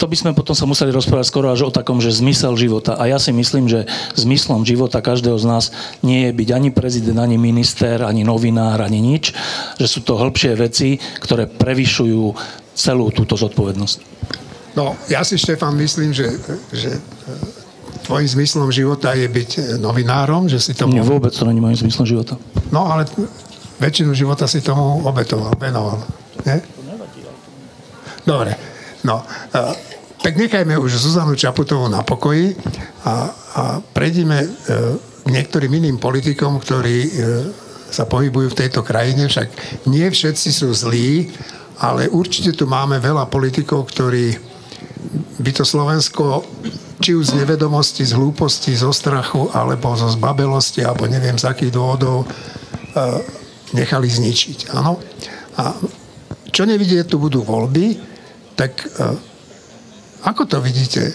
to 0.00 0.04
by 0.08 0.16
sme 0.16 0.30
potom 0.32 0.56
sa 0.56 0.64
museli 0.64 0.88
rozprávať 0.90 1.28
skoro 1.28 1.52
až 1.52 1.68
o 1.68 1.70
takom, 1.70 2.00
že 2.00 2.10
zmysel 2.10 2.56
života. 2.56 2.96
A 2.96 3.06
ja 3.06 3.20
si 3.20 3.30
myslím, 3.30 3.68
že 3.68 3.84
zmyslom 4.16 4.64
života 4.64 5.04
každého 5.04 5.36
z 5.36 5.46
nás 5.46 5.64
nie 6.00 6.28
je 6.28 6.32
byť 6.32 6.48
ani 6.50 6.70
prezident, 6.72 7.20
ani 7.20 7.36
minister, 7.36 8.02
ani 8.02 8.24
novinár, 8.24 8.80
ani 8.80 9.04
nič, 9.04 9.36
že 9.76 9.86
sú 9.86 10.00
to 10.00 10.16
hĺbšie 10.16 10.56
veci, 10.56 10.96
ktoré 11.20 11.44
prevyšujú 11.46 12.34
celú 12.72 13.12
túto 13.12 13.36
zodpovednosť. 13.36 13.98
No, 14.78 14.96
ja 15.10 15.26
si, 15.26 15.36
Štefan, 15.36 15.74
myslím, 15.76 16.14
že, 16.14 16.30
že 16.70 16.94
e, 16.94 17.00
tvojim 18.06 18.28
zmyslom 18.30 18.70
života 18.70 19.12
je 19.18 19.26
byť 19.26 19.50
e, 19.58 19.60
novinárom, 19.82 20.46
že 20.46 20.62
si 20.62 20.72
tomu... 20.78 20.94
Nie, 20.94 21.04
vôbec 21.04 21.34
to 21.34 21.42
není 21.42 21.58
môjim 21.58 21.76
zmyslom 21.76 22.06
života. 22.06 22.38
No, 22.70 22.86
ale 22.86 23.04
väčšinu 23.80 24.12
života 24.12 24.44
si 24.44 24.60
tomu 24.60 25.02
obetoval, 25.08 25.56
venoval. 25.56 26.04
Nie? 26.44 26.60
Dobre. 28.22 28.52
No, 29.00 29.24
uh, 29.24 29.72
tak 30.20 30.36
nechajme 30.36 30.76
už 30.76 31.00
Zuzanu 31.00 31.32
Čaputovú 31.32 31.88
na 31.88 32.04
pokoji 32.04 32.52
a, 33.08 33.32
a 33.32 33.62
prejdime 33.80 34.44
k 35.24 35.28
niektorým 35.32 35.72
iným 35.72 35.96
politikom, 35.96 36.60
ktorí 36.60 36.98
uh, 37.08 37.10
sa 37.90 38.04
pohybujú 38.04 38.52
v 38.52 38.58
tejto 38.60 38.84
krajine. 38.84 39.26
Však 39.26 39.48
nie 39.88 40.04
všetci 40.04 40.48
sú 40.52 40.70
zlí, 40.76 41.32
ale 41.80 42.12
určite 42.12 42.52
tu 42.52 42.68
máme 42.68 43.00
veľa 43.00 43.26
politikov, 43.32 43.88
ktorí 43.88 44.36
by 45.40 45.50
to 45.56 45.64
Slovensko 45.64 46.44
či 47.00 47.16
už 47.16 47.32
z 47.32 47.36
nevedomosti, 47.40 48.04
z 48.04 48.12
hlúposti, 48.12 48.76
zo 48.76 48.92
strachu, 48.92 49.48
alebo 49.56 49.96
zo 49.96 50.12
zbabelosti, 50.12 50.84
alebo 50.84 51.08
neviem 51.08 51.40
z 51.40 51.48
akých 51.48 51.72
dôvodov, 51.72 52.28
nechali 53.76 54.09
zničiť. 54.11 54.74
Áno? 54.74 54.98
A 55.59 55.76
čo 56.50 56.66
nevidie, 56.66 57.02
tu 57.06 57.22
budú 57.22 57.46
voľby, 57.46 57.98
tak 58.59 58.85
ako 60.26 60.42
to 60.44 60.59
vidíte? 60.61 61.14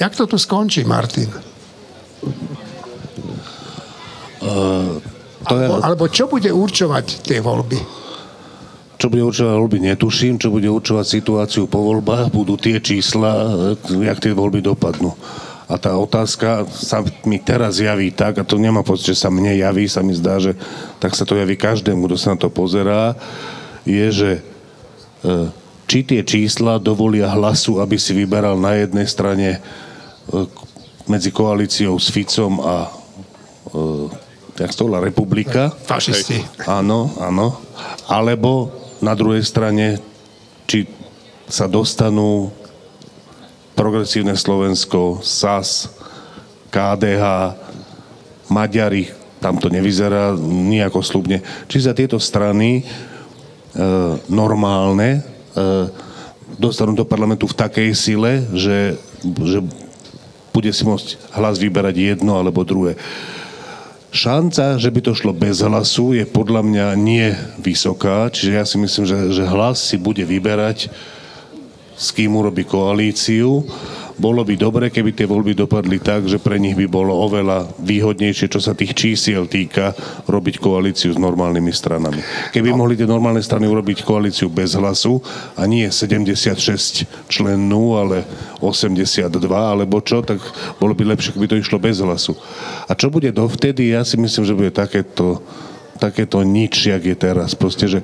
Jak 0.00 0.16
to 0.16 0.24
tu 0.28 0.36
skončí, 0.38 0.84
Martin? 0.84 1.28
Uh, 4.40 5.00
to 5.48 5.54
je... 5.56 5.66
alebo, 5.66 5.76
alebo 5.82 6.04
čo 6.08 6.28
bude 6.28 6.52
určovať 6.52 7.24
tie 7.24 7.40
voľby? 7.40 7.80
Čo 8.96 9.12
bude 9.12 9.28
určovať 9.28 9.54
voľby, 9.56 9.78
netuším. 9.92 10.40
Čo 10.40 10.48
bude 10.52 10.68
určovať 10.72 11.04
situáciu 11.04 11.68
po 11.68 11.84
voľbách, 11.84 12.32
budú 12.32 12.56
tie 12.56 12.80
čísla, 12.80 13.52
jak 13.84 14.18
tie 14.20 14.32
voľby 14.32 14.64
dopadnú. 14.64 15.12
A 15.66 15.74
tá 15.82 15.98
otázka 15.98 16.62
sa 16.70 17.02
mi 17.26 17.42
teraz 17.42 17.82
javí 17.82 18.14
tak, 18.14 18.38
a 18.38 18.46
to 18.46 18.54
nemá 18.54 18.86
pocit, 18.86 19.14
že 19.14 19.26
sa 19.26 19.34
mne 19.34 19.50
javí, 19.58 19.90
sa 19.90 19.98
mi 19.98 20.14
zdá, 20.14 20.38
že 20.38 20.54
tak 21.02 21.18
sa 21.18 21.26
to 21.26 21.34
javí 21.34 21.58
každému, 21.58 22.06
kto 22.06 22.16
sa 22.16 22.32
na 22.34 22.38
to 22.38 22.46
pozerá, 22.46 23.18
je, 23.82 24.06
že 24.14 24.30
e, 25.26 25.50
či 25.90 26.06
tie 26.06 26.22
čísla 26.22 26.78
dovolia 26.78 27.26
hlasu, 27.34 27.82
aby 27.82 27.98
si 27.98 28.14
vyberal 28.14 28.54
na 28.54 28.78
jednej 28.78 29.10
strane 29.10 29.58
e, 29.58 29.60
medzi 31.10 31.34
koalíciou 31.34 31.98
s 31.98 32.14
Ficom 32.14 32.62
a 32.62 32.86
e, 32.86 34.26
jak 34.62 34.72
to 34.72 34.86
republika. 34.88 35.74
Fašisti. 35.84 36.40
Áno, 36.64 37.12
áno. 37.20 37.60
Alebo 38.08 38.72
na 39.04 39.12
druhej 39.12 39.44
strane, 39.44 40.00
či 40.64 40.88
sa 41.46 41.70
dostanú 41.70 42.50
Progresívne 43.76 44.32
Slovensko, 44.32 45.20
SAS, 45.20 45.92
KDH, 46.72 47.52
Maďari, 48.48 49.12
tam 49.36 49.60
to 49.60 49.68
nevyzerá 49.68 50.32
nejako 50.40 51.04
slubne. 51.04 51.44
Či 51.68 51.84
za 51.84 51.92
tieto 51.92 52.16
strany 52.16 52.80
e, 52.80 52.82
normálne 54.32 55.20
e, 55.20 55.92
dostanú 56.56 56.96
do 56.96 57.04
parlamentu 57.04 57.44
v 57.44 57.58
takej 57.58 57.90
sile, 57.92 58.48
že, 58.56 58.96
že 59.44 59.60
bude 60.56 60.72
si 60.72 60.82
môcť 60.88 61.36
hlas 61.36 61.60
vyberať 61.60 62.16
jedno 62.16 62.40
alebo 62.40 62.64
druhé. 62.64 62.96
Šanca, 64.08 64.80
že 64.80 64.88
by 64.88 65.00
to 65.04 65.12
šlo 65.12 65.36
bez 65.36 65.60
hlasu, 65.60 66.16
je 66.16 66.24
podľa 66.24 66.64
mňa 66.64 66.86
nie 66.96 67.36
vysoká, 67.60 68.32
čiže 68.32 68.50
ja 68.56 68.64
si 68.64 68.80
myslím, 68.80 69.04
že, 69.04 69.18
že 69.36 69.44
hlas 69.44 69.76
si 69.92 70.00
bude 70.00 70.24
vyberať, 70.24 70.88
s 71.96 72.12
kým 72.12 72.36
urobí 72.36 72.68
koalíciu. 72.68 73.64
Bolo 74.16 74.48
by 74.48 74.56
dobre, 74.56 74.88
keby 74.88 75.12
tie 75.12 75.28
voľby 75.28 75.52
dopadli 75.52 76.00
tak, 76.00 76.24
že 76.24 76.40
pre 76.40 76.56
nich 76.56 76.72
by 76.72 76.88
bolo 76.88 77.12
oveľa 77.12 77.76
výhodnejšie, 77.76 78.48
čo 78.48 78.64
sa 78.64 78.72
tých 78.72 78.96
čísiel 78.96 79.44
týka, 79.44 79.92
robiť 80.24 80.56
koalíciu 80.56 81.12
s 81.12 81.20
normálnymi 81.20 81.68
stranami. 81.68 82.24
Keby 82.48 82.72
mohli 82.72 82.96
tie 82.96 83.04
normálne 83.04 83.44
strany 83.44 83.68
urobiť 83.68 84.08
koalíciu 84.08 84.48
bez 84.48 84.72
hlasu 84.72 85.20
a 85.52 85.68
nie 85.68 85.84
76 85.84 87.28
člennú, 87.28 88.00
ale 88.00 88.24
82 88.64 89.28
alebo 89.52 90.00
čo, 90.00 90.24
tak 90.24 90.40
bolo 90.80 90.96
by 90.96 91.12
lepšie, 91.12 91.36
keby 91.36 91.52
to 91.52 91.60
išlo 91.60 91.76
bez 91.76 92.00
hlasu. 92.00 92.32
A 92.88 92.96
čo 92.96 93.12
bude 93.12 93.28
dovtedy, 93.28 93.92
ja 93.92 94.00
si 94.00 94.16
myslím, 94.16 94.48
že 94.48 94.56
bude 94.56 94.72
takéto, 94.72 95.44
takéto 96.00 96.40
nič, 96.40 96.88
jak 96.88 97.04
je 97.04 97.16
teraz. 97.20 97.52
Proste, 97.52 97.84
že 97.84 98.00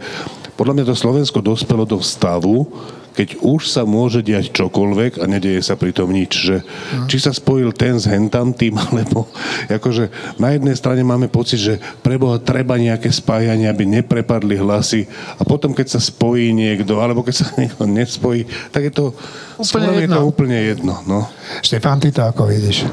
podľa 0.60 0.76
mňa 0.76 0.84
to 0.92 0.96
Slovensko 0.96 1.40
dospelo 1.40 1.88
do 1.88 2.04
stavu, 2.04 2.68
keď 3.12 3.44
už 3.44 3.68
sa 3.68 3.84
môže 3.84 4.24
diať 4.24 4.50
čokoľvek 4.56 5.20
a 5.20 5.24
nedieje 5.28 5.60
sa 5.60 5.76
pritom 5.76 6.08
nič. 6.08 6.32
Že, 6.32 6.56
no. 6.64 7.06
Či 7.06 7.16
sa 7.20 7.32
spojil 7.36 7.70
ten 7.76 8.00
s 8.00 8.08
tým, 8.56 8.74
alebo 8.88 9.28
akože 9.68 10.36
na 10.40 10.56
jednej 10.56 10.74
strane 10.74 11.04
máme 11.04 11.28
pocit, 11.28 11.60
že 11.60 11.74
preboha 12.00 12.40
treba 12.40 12.80
nejaké 12.80 13.12
spájanie, 13.12 13.68
aby 13.68 13.84
neprepadli 13.84 14.56
hlasy 14.58 15.06
a 15.36 15.44
potom 15.44 15.76
keď 15.76 15.98
sa 15.98 16.00
spojí 16.00 16.50
niekto, 16.56 16.98
alebo 16.98 17.20
keď 17.20 17.34
sa 17.44 17.46
niekto 17.60 17.84
nespojí, 17.84 18.48
tak 18.72 18.88
je 18.88 18.92
to 18.92 19.04
úplne 19.60 19.92
jedno. 20.00 20.00
Je 20.00 20.08
to 20.08 20.22
úplne 20.24 20.58
jedno 20.58 20.94
no. 21.06 21.28
Štefán, 21.62 22.00
ty 22.00 22.10
to 22.10 22.24
ako 22.24 22.48
vidíš? 22.48 22.88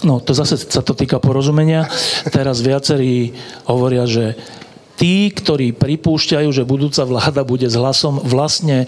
No, 0.00 0.16
to 0.16 0.32
zase 0.32 0.56
sa 0.56 0.80
to 0.80 0.96
týka 0.96 1.20
porozumenia. 1.20 1.84
Teraz 2.32 2.64
viacerí 2.64 3.36
hovoria, 3.68 4.08
že 4.08 4.32
tí, 5.00 5.32
ktorí 5.32 5.72
pripúšťajú, 5.72 6.48
že 6.52 6.68
budúca 6.68 7.00
vláda 7.08 7.40
bude 7.40 7.64
s 7.64 7.72
hlasom, 7.72 8.20
vlastne, 8.20 8.84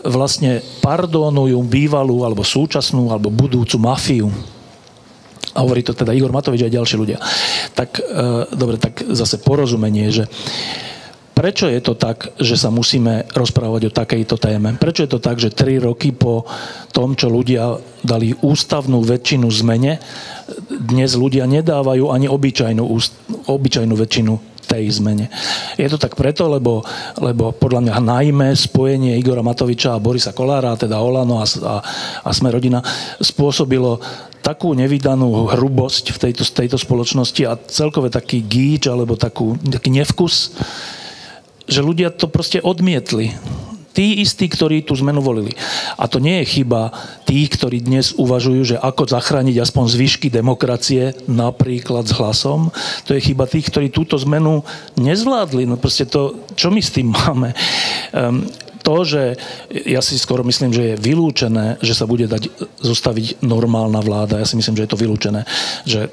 vlastne 0.00 0.64
pardonujú 0.80 1.60
bývalú 1.60 2.24
alebo 2.24 2.40
súčasnú 2.40 3.12
alebo 3.12 3.28
budúcu 3.28 3.76
mafiu. 3.76 4.32
A 5.52 5.60
hovorí 5.60 5.84
to 5.84 5.92
teda 5.92 6.16
Igor 6.16 6.32
Matovič 6.32 6.64
a 6.64 6.72
ďalší 6.72 6.96
ľudia. 6.96 7.18
Tak, 7.76 8.00
e, 8.00 8.02
dobre, 8.56 8.80
tak 8.80 9.04
zase 9.04 9.36
porozumenie, 9.42 10.08
že 10.08 10.30
prečo 11.36 11.68
je 11.68 11.82
to 11.82 11.98
tak, 11.98 12.32
že 12.40 12.56
sa 12.56 12.72
musíme 12.72 13.28
rozprávať 13.34 13.90
o 13.90 13.92
takejto 13.92 14.40
téme? 14.40 14.78
Prečo 14.80 15.04
je 15.04 15.10
to 15.10 15.20
tak, 15.20 15.42
že 15.42 15.52
tri 15.52 15.76
roky 15.76 16.14
po 16.14 16.46
tom, 16.94 17.18
čo 17.18 17.28
ľudia 17.28 17.76
dali 18.00 18.32
ústavnú 18.32 19.02
väčšinu 19.02 19.50
zmene, 19.50 19.98
dnes 20.70 21.18
ľudia 21.18 21.44
nedávajú 21.50 22.14
ani 22.14 22.30
obyčajnú, 22.30 22.84
obyčajnú 23.50 23.94
väčšinu 23.98 24.49
tej 24.70 25.02
zmene. 25.02 25.26
Je 25.74 25.90
to 25.90 25.98
tak 25.98 26.14
preto, 26.14 26.46
lebo, 26.46 26.86
lebo 27.18 27.50
podľa 27.50 27.90
mňa 27.90 27.94
najmä 27.98 28.48
spojenie 28.54 29.18
Igora 29.18 29.42
Matoviča 29.42 29.98
a 29.98 30.02
Borisa 30.02 30.30
Kolára, 30.30 30.78
teda 30.78 31.02
Olano 31.02 31.42
a, 31.42 31.46
a, 31.46 31.76
a 32.22 32.30
Sme 32.30 32.54
rodina, 32.54 32.78
spôsobilo 33.18 33.98
takú 34.40 34.72
nevydanú 34.72 35.50
hrubosť 35.52 36.16
v 36.16 36.18
tejto, 36.30 36.42
tejto 36.46 36.78
spoločnosti 36.80 37.42
a 37.44 37.58
celkové 37.58 38.08
taký 38.08 38.40
gíč 38.40 38.88
alebo 38.88 39.18
takú, 39.18 39.58
taký 39.60 39.90
nevkus, 39.92 40.56
že 41.66 41.80
ľudia 41.84 42.14
to 42.14 42.30
proste 42.30 42.62
odmietli 42.62 43.36
tí 43.90 44.22
istí, 44.22 44.46
ktorí 44.46 44.86
tú 44.86 44.94
zmenu 44.98 45.20
volili. 45.22 45.54
A 45.98 46.06
to 46.06 46.22
nie 46.22 46.42
je 46.42 46.60
chyba 46.60 46.94
tých, 47.26 47.54
ktorí 47.58 47.82
dnes 47.82 48.14
uvažujú, 48.14 48.74
že 48.74 48.76
ako 48.78 49.10
zachrániť 49.10 49.56
aspoň 49.62 49.84
zvyšky 49.90 50.28
demokracie, 50.30 51.14
napríklad 51.26 52.06
s 52.06 52.14
hlasom. 52.14 52.70
To 53.06 53.10
je 53.14 53.20
chyba 53.20 53.50
tých, 53.50 53.70
ktorí 53.70 53.90
túto 53.90 54.18
zmenu 54.22 54.62
nezvládli. 54.98 55.66
No 55.66 55.74
proste 55.78 56.06
to, 56.06 56.46
čo 56.54 56.70
my 56.70 56.80
s 56.82 56.94
tým 56.94 57.10
máme? 57.10 57.54
Um, 58.14 58.46
to, 58.80 59.04
že 59.04 59.36
ja 59.70 60.00
si 60.00 60.16
skoro 60.16 60.40
myslím, 60.42 60.72
že 60.72 60.94
je 60.94 61.02
vylúčené, 61.02 61.76
že 61.84 61.92
sa 61.92 62.08
bude 62.08 62.24
dať 62.24 62.48
zostaviť 62.80 63.44
normálna 63.44 64.00
vláda. 64.00 64.40
Ja 64.40 64.48
si 64.48 64.56
myslím, 64.56 64.80
že 64.80 64.88
je 64.88 64.92
to 64.92 65.00
vylúčené. 65.00 65.44
Že 65.84 66.08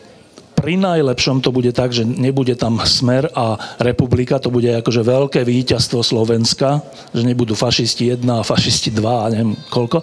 pri 0.58 0.74
najlepšom 0.82 1.46
to 1.46 1.54
bude 1.54 1.70
tak, 1.78 1.94
že 1.94 2.02
nebude 2.02 2.58
tam 2.58 2.82
smer 2.82 3.30
a 3.38 3.78
republika, 3.78 4.42
to 4.42 4.50
bude 4.50 4.66
akože 4.66 5.06
veľké 5.06 5.46
víťazstvo 5.46 6.02
Slovenska, 6.02 6.82
že 7.14 7.22
nebudú 7.22 7.54
fašisti 7.54 8.18
1 8.18 8.26
a 8.26 8.42
fašisti 8.42 8.90
2 8.90 9.06
a 9.06 9.26
neviem 9.30 9.54
koľko, 9.70 10.02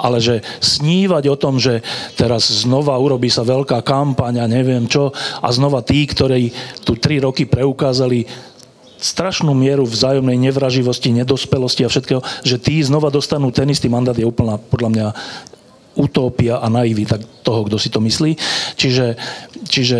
ale 0.00 0.16
že 0.18 0.40
snívať 0.64 1.28
o 1.28 1.36
tom, 1.36 1.60
že 1.60 1.84
teraz 2.16 2.48
znova 2.64 2.96
urobí 2.96 3.28
sa 3.28 3.44
veľká 3.44 3.84
kampaň 3.84 4.40
a 4.40 4.48
neviem 4.48 4.88
čo 4.88 5.12
a 5.14 5.48
znova 5.52 5.84
tí, 5.84 6.08
ktorí 6.08 6.48
tu 6.88 6.96
3 6.96 7.28
roky 7.28 7.44
preukázali 7.44 8.24
strašnú 9.02 9.50
mieru 9.52 9.82
vzájomnej 9.82 10.38
nevraživosti, 10.38 11.10
nedospelosti 11.10 11.82
a 11.82 11.90
všetkého, 11.90 12.22
že 12.46 12.56
tí 12.62 12.78
znova 12.80 13.10
dostanú 13.10 13.50
ten 13.50 13.66
istý 13.66 13.90
mandát 13.90 14.14
je 14.14 14.22
úplná, 14.22 14.56
podľa 14.56 14.88
mňa, 14.94 15.06
utópia 15.94 16.58
a 16.58 16.66
naivita 16.72 17.20
toho, 17.44 17.68
kto 17.68 17.76
si 17.76 17.88
to 17.92 18.00
myslí. 18.00 18.36
Čiže, 18.78 19.06
čiže 19.68 19.98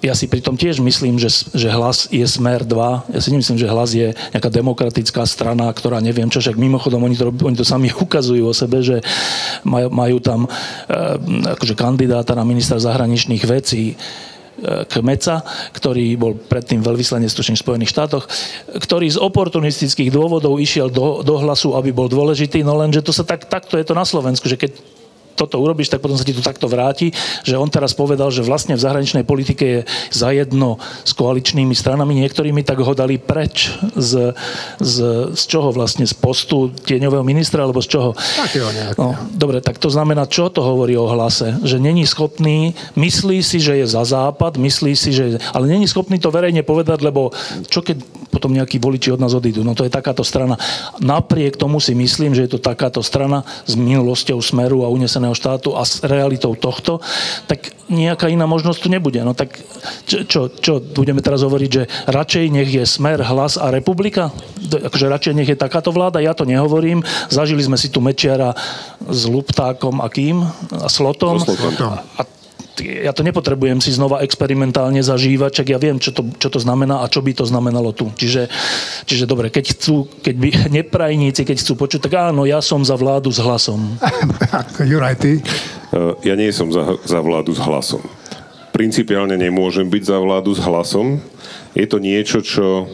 ja 0.00 0.16
si 0.16 0.32
pritom 0.32 0.56
tiež 0.56 0.80
myslím, 0.80 1.20
že, 1.20 1.28
že 1.52 1.68
hlas 1.68 2.08
je 2.08 2.24
smer 2.24 2.64
2. 2.64 3.12
Ja 3.12 3.20
si 3.20 3.28
nemyslím, 3.36 3.60
že 3.60 3.68
hlas 3.68 3.92
je 3.92 4.16
nejaká 4.32 4.48
demokratická 4.48 5.28
strana, 5.28 5.68
ktorá 5.68 6.00
neviem 6.00 6.32
čo, 6.32 6.40
však 6.40 6.56
mimochodom 6.56 7.04
oni 7.04 7.20
to, 7.20 7.28
oni 7.28 7.56
to 7.56 7.68
sami 7.68 7.92
ukazujú 8.04 8.48
o 8.48 8.56
sebe, 8.56 8.80
že 8.80 9.04
majú, 9.62 9.92
majú 9.92 10.16
tam 10.24 10.48
e, 10.48 10.50
akože 11.52 11.76
kandidáta 11.76 12.32
na 12.32 12.48
ministra 12.48 12.80
zahraničných 12.80 13.44
vecí, 13.44 14.00
Kmeca, 14.88 15.42
ktorý 15.72 16.14
bol 16.20 16.36
predtým 16.36 16.84
veľvyslanec 16.84 17.32
v 17.32 17.56
Spojených 17.56 17.92
štátoch, 17.92 18.24
ktorý 18.76 19.08
z 19.08 19.18
oportunistických 19.18 20.12
dôvodov 20.12 20.60
išiel 20.60 20.92
do, 20.92 21.24
do 21.24 21.40
hlasu, 21.40 21.74
aby 21.76 21.90
bol 21.90 22.06
dôležitý, 22.06 22.60
no 22.60 22.76
len, 22.76 22.92
že 22.92 23.00
to 23.00 23.12
sa 23.12 23.24
tak, 23.24 23.48
takto 23.48 23.80
je 23.80 23.86
to 23.88 23.96
na 23.96 24.04
Slovensku, 24.04 24.46
že 24.46 24.60
keď 24.60 24.99
toto 25.40 25.56
urobíš, 25.56 25.88
tak 25.88 26.04
potom 26.04 26.20
sa 26.20 26.28
ti 26.28 26.36
to 26.36 26.44
takto 26.44 26.68
vráti, 26.68 27.16
že 27.40 27.56
on 27.56 27.72
teraz 27.72 27.96
povedal, 27.96 28.28
že 28.28 28.44
vlastne 28.44 28.76
v 28.76 28.84
zahraničnej 28.84 29.24
politike 29.24 29.64
je 29.64 29.80
zajedno 30.12 30.76
s 31.00 31.16
koaličnými 31.16 31.72
stranami 31.72 32.12
niektorými, 32.20 32.60
tak 32.60 32.84
ho 32.84 32.92
dali 32.92 33.16
preč 33.16 33.72
z, 33.96 34.36
z, 34.76 34.96
z 35.32 35.42
čoho 35.48 35.72
vlastne, 35.72 36.04
z 36.04 36.12
postu 36.12 36.68
tieňového 36.84 37.24
ministra, 37.24 37.64
alebo 37.64 37.80
z 37.80 37.96
čoho? 37.96 38.10
Takého 38.12 38.68
no, 39.00 39.16
dobre, 39.32 39.64
tak 39.64 39.80
to 39.80 39.88
znamená, 39.88 40.28
čo 40.28 40.52
to 40.52 40.60
hovorí 40.60 40.92
o 41.00 41.08
hlase? 41.08 41.56
Že 41.64 41.80
není 41.80 42.04
schopný, 42.04 42.76
myslí 43.00 43.40
si, 43.40 43.56
že 43.62 43.80
je 43.80 43.86
za 43.88 44.04
západ, 44.04 44.60
myslí 44.60 44.92
si, 44.92 45.10
že 45.16 45.24
je, 45.24 45.34
ale 45.56 45.64
není 45.70 45.88
schopný 45.88 46.20
to 46.20 46.28
verejne 46.28 46.60
povedať, 46.60 47.00
lebo 47.00 47.32
čo 47.72 47.80
keď 47.80 47.96
potom 48.30 48.54
nejakí 48.54 48.78
voliči 48.78 49.10
od 49.10 49.20
nás 49.20 49.34
odídu? 49.34 49.66
No 49.66 49.74
to 49.74 49.82
je 49.82 49.92
takáto 49.92 50.22
strana. 50.22 50.54
Napriek 51.02 51.58
tomu 51.58 51.82
si 51.82 51.98
myslím, 51.98 52.32
že 52.32 52.46
je 52.46 52.56
to 52.56 52.60
takáto 52.62 53.02
strana 53.02 53.42
s 53.66 53.74
minulosťou 53.74 54.38
Smeru 54.38 54.86
a 54.86 54.92
uneseného 54.92 55.29
právneho 55.30 55.38
štátu 55.38 55.78
a 55.78 55.86
s 55.86 56.02
realitou 56.02 56.58
tohto, 56.58 56.98
tak 57.46 57.70
nejaká 57.90 58.30
iná 58.30 58.46
možnosť 58.46 58.78
tu 58.82 58.88
nebude. 58.90 59.22
No 59.22 59.34
tak 59.34 59.58
čo, 60.06 60.26
čo, 60.26 60.40
čo 60.50 60.82
budeme 60.82 61.22
teraz 61.22 61.42
hovoriť, 61.46 61.70
že 61.70 61.86
radšej 62.10 62.44
nech 62.50 62.70
je 62.70 62.84
smer, 62.86 63.22
hlas 63.22 63.54
a 63.58 63.70
republika? 63.70 64.34
Akože 64.70 65.10
radšej 65.10 65.34
nech 65.34 65.50
je 65.50 65.58
takáto 65.58 65.94
vláda? 65.94 66.22
Ja 66.22 66.34
to 66.34 66.46
nehovorím. 66.46 67.02
Zažili 67.30 67.62
sme 67.62 67.78
si 67.78 67.90
tu 67.90 68.02
Mečiara 68.02 68.54
s 69.06 69.22
Luptákom 69.26 70.02
a 70.02 70.08
kým? 70.10 70.42
A 70.74 70.88
Slotom. 70.90 71.42
A 72.18 72.22
ja 72.80 73.12
to 73.12 73.22
nepotrebujem 73.22 73.78
si 73.78 73.92
znova 73.92 74.24
experimentálne 74.24 75.00
zažívať, 75.04 75.62
čak 75.62 75.66
ja 75.70 75.78
viem, 75.78 76.00
čo 76.00 76.10
to, 76.10 76.26
čo 76.36 76.48
to 76.48 76.58
znamená 76.58 77.04
a 77.04 77.10
čo 77.12 77.20
by 77.20 77.32
to 77.36 77.44
znamenalo 77.44 77.92
tu. 77.92 78.08
Čiže, 78.16 78.48
čiže 79.04 79.28
dobre, 79.28 79.52
keď 79.52 79.76
chcú, 79.76 80.08
keď 80.24 80.34
by 80.36 80.48
neprajníci, 80.82 81.44
keď 81.44 81.56
chcú 81.60 81.72
počuť, 81.76 82.00
tak 82.08 82.32
áno, 82.32 82.48
ja 82.48 82.58
som 82.64 82.82
za 82.82 82.96
vládu 82.96 83.28
s 83.30 83.38
hlasom. 83.38 84.00
Juraj, 84.90 85.16
ty? 85.20 85.38
E, 85.38 86.00
ja 86.24 86.34
nie 86.34 86.50
som 86.50 86.72
za, 86.72 86.98
za 87.04 87.20
vládu 87.20 87.52
s 87.52 87.60
hlasom. 87.60 88.02
Principiálne 88.70 89.36
nemôžem 89.36 89.86
byť 89.86 90.02
za 90.02 90.18
vládu 90.18 90.56
s 90.56 90.60
hlasom. 90.62 91.20
Je 91.76 91.86
to 91.86 92.00
niečo, 92.00 92.40
čo 92.40 92.88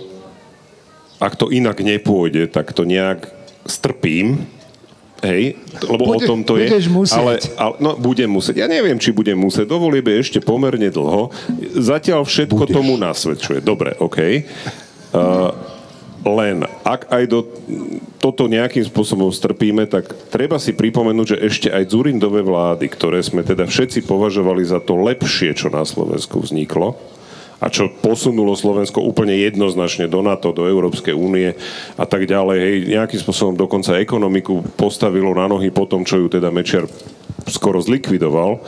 ak 1.17 1.37
to 1.37 1.49
inak 1.49 1.81
nepôjde, 1.81 2.53
tak 2.53 2.77
to 2.77 2.85
nejak 2.85 3.33
strpím, 3.65 4.45
Hej, 5.25 5.57
lebo 5.89 6.13
Bude, 6.13 6.29
o 6.29 6.29
tom 6.29 6.45
to 6.45 6.61
je. 6.61 6.69
Musieť. 6.93 7.17
Ale, 7.17 7.33
ale, 7.57 7.75
no, 7.81 7.97
budem 7.97 8.29
musieť. 8.29 8.61
Ja 8.61 8.69
neviem, 8.69 9.01
či 9.01 9.17
budem 9.17 9.41
musieť. 9.41 9.65
Do 9.65 9.81
volieb 9.81 10.05
je 10.13 10.21
ešte 10.21 10.39
pomerne 10.45 10.93
dlho. 10.93 11.33
Zatiaľ 11.73 12.29
všetko 12.29 12.69
Budeš. 12.69 12.77
tomu 12.77 13.01
nasvedčuje. 13.01 13.65
Dobre, 13.65 13.97
OK. 13.97 14.45
Uh, 15.17 15.57
len 16.27 16.69
ak 16.85 17.09
aj 17.09 17.25
do, 17.33 17.49
toto 18.21 18.45
nejakým 18.51 18.85
spôsobom 18.85 19.33
strpíme, 19.33 19.89
tak 19.89 20.11
treba 20.29 20.61
si 20.61 20.77
pripomenúť, 20.77 21.27
že 21.33 21.39
ešte 21.39 21.69
aj 21.73 21.97
Zurindové 21.97 22.45
vlády, 22.45 22.85
ktoré 22.91 23.23
sme 23.23 23.41
teda 23.41 23.65
všetci 23.65 24.05
považovali 24.05 24.67
za 24.67 24.83
to 24.83 25.01
lepšie, 25.01 25.55
čo 25.57 25.73
na 25.73 25.87
Slovensku 25.87 26.43
vzniklo, 26.43 26.99
a 27.57 27.73
čo 27.73 27.89
posunulo 27.89 28.53
Slovensko 28.53 29.01
úplne 29.01 29.33
jednoznačne 29.33 30.13
do 30.13 30.21
NATO, 30.21 30.53
do 30.53 30.69
Európskej 30.69 31.17
únie 31.17 31.57
a 31.97 32.05
tak 32.05 32.29
ďalej. 32.29 32.59
Hej, 32.61 32.77
nejakým 32.93 33.21
spôsobom 33.21 33.57
dokonca 33.57 33.97
ekonomiku 33.97 34.61
postavilo 34.77 35.33
na 35.33 35.49
nohy 35.49 35.73
po 35.73 35.89
tom, 35.89 36.05
čo 36.05 36.21
ju 36.21 36.29
teda 36.29 36.53
Mečiar 36.53 36.85
skoro 37.49 37.81
zlikvidoval. 37.81 38.61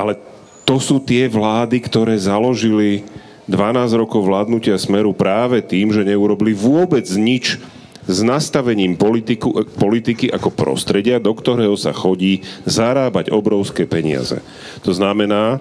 Ale 0.00 0.16
to 0.64 0.80
sú 0.80 0.96
tie 1.04 1.28
vlády, 1.28 1.76
ktoré 1.84 2.16
založili 2.16 3.04
12 3.46 4.00
rokov 4.00 4.26
vládnutia 4.26 4.80
Smeru 4.80 5.12
práve 5.12 5.62
tým, 5.62 5.92
že 5.92 6.02
neurobili 6.02 6.56
vôbec 6.56 7.06
nič 7.14 7.60
s 8.06 8.18
nastavením 8.22 8.94
politiku, 8.94 9.66
politiky 9.78 10.30
ako 10.30 10.54
prostredia, 10.54 11.18
do 11.18 11.34
ktorého 11.34 11.74
sa 11.74 11.90
chodí 11.90 12.42
zarábať 12.64 13.34
obrovské 13.34 13.84
peniaze. 13.84 14.42
To 14.86 14.94
znamená, 14.94 15.58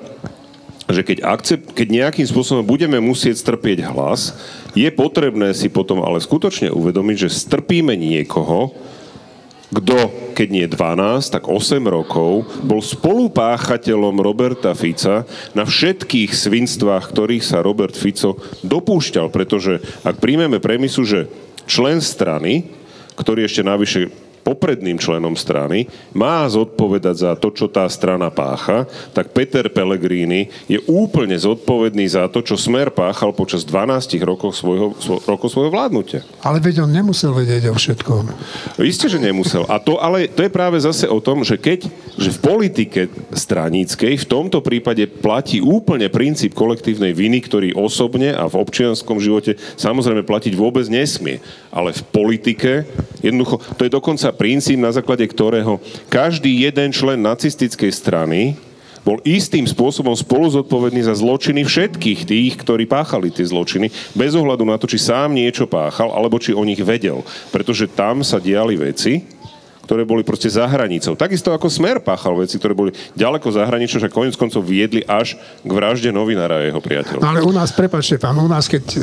že 0.86 1.02
keď, 1.02 1.18
akcept, 1.26 1.74
keď 1.74 1.88
nejakým 1.90 2.28
spôsobom 2.30 2.62
budeme 2.62 3.02
musieť 3.02 3.42
strpieť 3.42 3.90
hlas, 3.90 4.38
je 4.78 4.86
potrebné 4.94 5.56
si 5.58 5.66
potom 5.66 6.06
ale 6.06 6.22
skutočne 6.22 6.70
uvedomiť, 6.70 7.26
že 7.26 7.30
strpíme 7.34 7.98
niekoho, 7.98 8.74
kto, 9.74 10.32
keď 10.38 10.48
nie 10.54 10.66
12, 10.70 11.34
tak 11.34 11.50
8 11.50 11.82
rokov, 11.90 12.48
bol 12.62 12.80
spolupáchateľom 12.80 14.22
Roberta 14.22 14.72
Fica 14.78 15.26
na 15.58 15.66
všetkých 15.66 16.32
svinstvách, 16.32 17.12
ktorých 17.12 17.44
sa 17.44 17.66
Robert 17.66 17.98
Fico 17.98 18.38
dopúšťal. 18.62 19.34
Pretože 19.34 19.82
ak 20.06 20.22
príjmeme 20.22 20.62
premisu, 20.62 21.04
že 21.04 21.28
člen 21.66 22.00
strany, 22.00 22.70
ktorý 23.18 23.50
ešte 23.50 23.66
navyše 23.66 24.14
popredným 24.46 25.02
členom 25.02 25.34
strany, 25.34 25.90
má 26.14 26.46
zodpovedať 26.46 27.16
za 27.18 27.32
to, 27.34 27.50
čo 27.50 27.66
tá 27.66 27.90
strana 27.90 28.30
pácha, 28.30 28.86
tak 29.10 29.34
Peter 29.34 29.66
Pellegrini 29.74 30.54
je 30.70 30.78
úplne 30.86 31.34
zodpovedný 31.34 32.06
za 32.06 32.30
to, 32.30 32.46
čo 32.46 32.54
Smer 32.54 32.94
páchal 32.94 33.34
počas 33.34 33.66
12 33.66 34.22
rokov 34.22 34.54
svojho, 34.54 34.94
svo, 35.02 35.18
rokov 35.26 35.50
svojho 35.50 35.74
vládnutia. 35.74 36.22
Ale 36.46 36.62
veď 36.62 36.86
on 36.86 36.94
nemusel 36.94 37.34
vedieť 37.34 37.74
o 37.74 37.76
všetkom. 37.76 38.30
Isté, 38.86 39.10
že 39.10 39.18
nemusel. 39.18 39.66
A 39.66 39.82
to, 39.82 39.98
ale 39.98 40.30
to 40.30 40.46
je 40.46 40.54
práve 40.54 40.78
zase 40.78 41.10
o 41.10 41.18
tom, 41.18 41.42
že 41.42 41.58
keď 41.58 41.90
že 42.16 42.32
v 42.32 42.44
politike 42.44 43.02
straníckej 43.36 44.16
v 44.24 44.30
tomto 44.30 44.64
prípade 44.64 45.04
platí 45.08 45.60
úplne 45.60 46.08
princíp 46.08 46.56
kolektívnej 46.56 47.12
viny, 47.12 47.44
ktorý 47.44 47.70
osobne 47.76 48.32
a 48.32 48.48
v 48.48 48.60
občianskom 48.60 49.20
živote 49.20 49.60
samozrejme 49.76 50.24
platiť 50.24 50.54
vôbec 50.56 50.88
nesmie. 50.88 51.44
Ale 51.70 51.92
v 51.92 52.04
politike 52.12 52.88
jednoducho, 53.20 53.60
to 53.76 53.84
je 53.84 53.92
dokonca 53.92 54.36
princíp, 54.36 54.80
na 54.80 54.96
základe 54.96 55.28
ktorého 55.28 55.84
každý 56.08 56.64
jeden 56.64 56.96
člen 56.96 57.20
nacistickej 57.20 57.92
strany 57.92 58.56
bol 59.06 59.22
istým 59.22 59.70
spôsobom 59.70 60.18
spolu 60.18 60.50
zodpovedný 60.50 61.06
za 61.06 61.14
zločiny 61.14 61.62
všetkých 61.62 62.26
tých, 62.26 62.54
ktorí 62.58 62.90
páchali 62.90 63.30
tie 63.30 63.46
zločiny, 63.46 63.94
bez 64.18 64.34
ohľadu 64.34 64.66
na 64.66 64.82
to, 64.82 64.90
či 64.90 64.98
sám 64.98 65.30
niečo 65.30 65.70
páchal, 65.70 66.10
alebo 66.10 66.42
či 66.42 66.58
o 66.58 66.66
nich 66.66 66.82
vedel. 66.82 67.22
Pretože 67.54 67.86
tam 67.86 68.26
sa 68.26 68.42
diali 68.42 68.74
veci, 68.74 69.22
ktoré 69.86 70.04
boli 70.04 70.26
proste 70.26 70.50
za 70.50 70.66
hranicou. 70.66 71.14
Takisto 71.14 71.54
ako 71.54 71.70
Smer 71.70 72.02
páchal 72.02 72.34
veci, 72.42 72.58
ktoré 72.58 72.74
boli 72.74 72.92
ďaleko 73.14 73.48
za 73.54 73.64
hranicou, 73.64 74.02
že 74.02 74.10
konec 74.10 74.34
koncov 74.34 74.66
viedli 74.66 75.06
až 75.06 75.38
k 75.62 75.70
vražde 75.70 76.10
novinára 76.10 76.60
a 76.60 76.66
jeho 76.66 76.82
priateľov. 76.82 77.22
No 77.22 77.30
ale 77.30 77.46
u 77.46 77.54
nás, 77.54 77.70
prepáč 77.72 78.18
Štefan, 78.18 78.36
u 78.42 78.50
nás, 78.50 78.66
keď 78.66 78.86
e, 78.98 79.00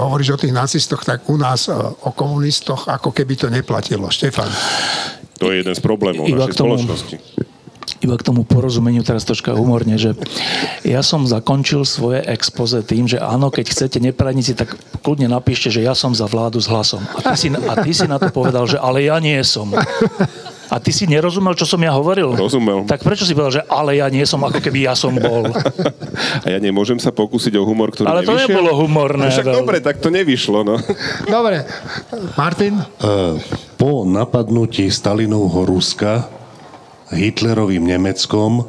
hovoríš 0.00 0.34
o 0.34 0.38
tých 0.40 0.56
nacistoch, 0.56 1.04
tak 1.04 1.28
u 1.28 1.36
nás 1.36 1.68
e, 1.68 1.76
o 1.76 2.10
komunistoch 2.16 2.88
ako 2.88 3.12
keby 3.12 3.34
to 3.36 3.46
neplatilo. 3.52 4.08
Štefan. 4.08 4.48
To 5.38 5.52
je 5.52 5.62
jeden 5.62 5.74
z 5.76 5.80
problémov 5.84 6.24
Iba 6.26 6.48
našej 6.48 6.56
tomu- 6.56 6.74
spoločnosti. 6.80 7.16
Iba 7.98 8.16
k 8.16 8.26
tomu 8.26 8.42
porozumeniu 8.42 9.00
teraz 9.00 9.24
troška 9.24 9.54
humorne, 9.54 9.96
že 9.96 10.12
ja 10.82 11.00
som 11.00 11.24
zakončil 11.24 11.84
svoje 11.84 12.24
expoze 12.24 12.80
tým, 12.82 13.06
že 13.06 13.16
áno, 13.16 13.48
keď 13.48 13.72
chcete 13.72 13.98
neprajníci, 14.00 14.52
tak 14.52 14.74
kľudne 15.00 15.28
napíšte, 15.28 15.68
že 15.68 15.80
ja 15.80 15.94
som 15.94 16.12
za 16.12 16.26
vládu 16.26 16.58
s 16.58 16.66
hlasom. 16.66 17.00
A 17.16 17.32
ty 17.32 17.36
si, 17.36 17.48
a 17.48 17.74
ty 17.78 17.90
si 17.92 18.04
na 18.04 18.18
to 18.18 18.28
povedal, 18.28 18.66
že 18.66 18.76
ale 18.76 19.06
ja 19.06 19.16
nie 19.22 19.38
som. 19.40 19.72
A 20.68 20.76
ty 20.76 20.92
si 20.92 21.08
nerozumel, 21.08 21.56
čo 21.56 21.64
som 21.64 21.80
ja 21.80 21.96
hovoril? 21.96 22.36
Rozumel. 22.36 22.84
Tak 22.84 23.00
prečo 23.00 23.24
si 23.24 23.32
povedal, 23.32 23.56
že 23.56 23.62
ale 23.72 23.96
ja 23.96 24.12
nie 24.12 24.20
som, 24.28 24.36
ako 24.44 24.60
keby 24.60 24.84
ja 24.84 24.92
som 24.92 25.16
bol? 25.16 25.48
A 26.44 26.46
ja 26.52 26.60
nemôžem 26.60 27.00
sa 27.00 27.08
pokúsiť 27.08 27.56
o 27.56 27.64
humor, 27.64 27.88
ktorý 27.88 28.04
Ale 28.04 28.20
to 28.20 28.36
nevyšiel? 28.36 28.52
nebolo 28.52 28.70
humorné. 28.76 29.26
No 29.26 29.32
však 29.32 29.48
veľmi. 29.48 29.58
dobre, 29.64 29.76
tak 29.80 29.96
to 29.96 30.12
nevyšlo, 30.12 30.68
no. 30.68 30.76
Dobre, 31.24 31.64
Martin? 32.36 32.76
E, 32.76 33.40
Po 33.80 34.04
napadnutí 34.04 34.92
Stalinovho 34.92 35.64
Ruska 35.64 36.28
Hitlerovým 37.12 37.88
Nemeckom 37.88 38.68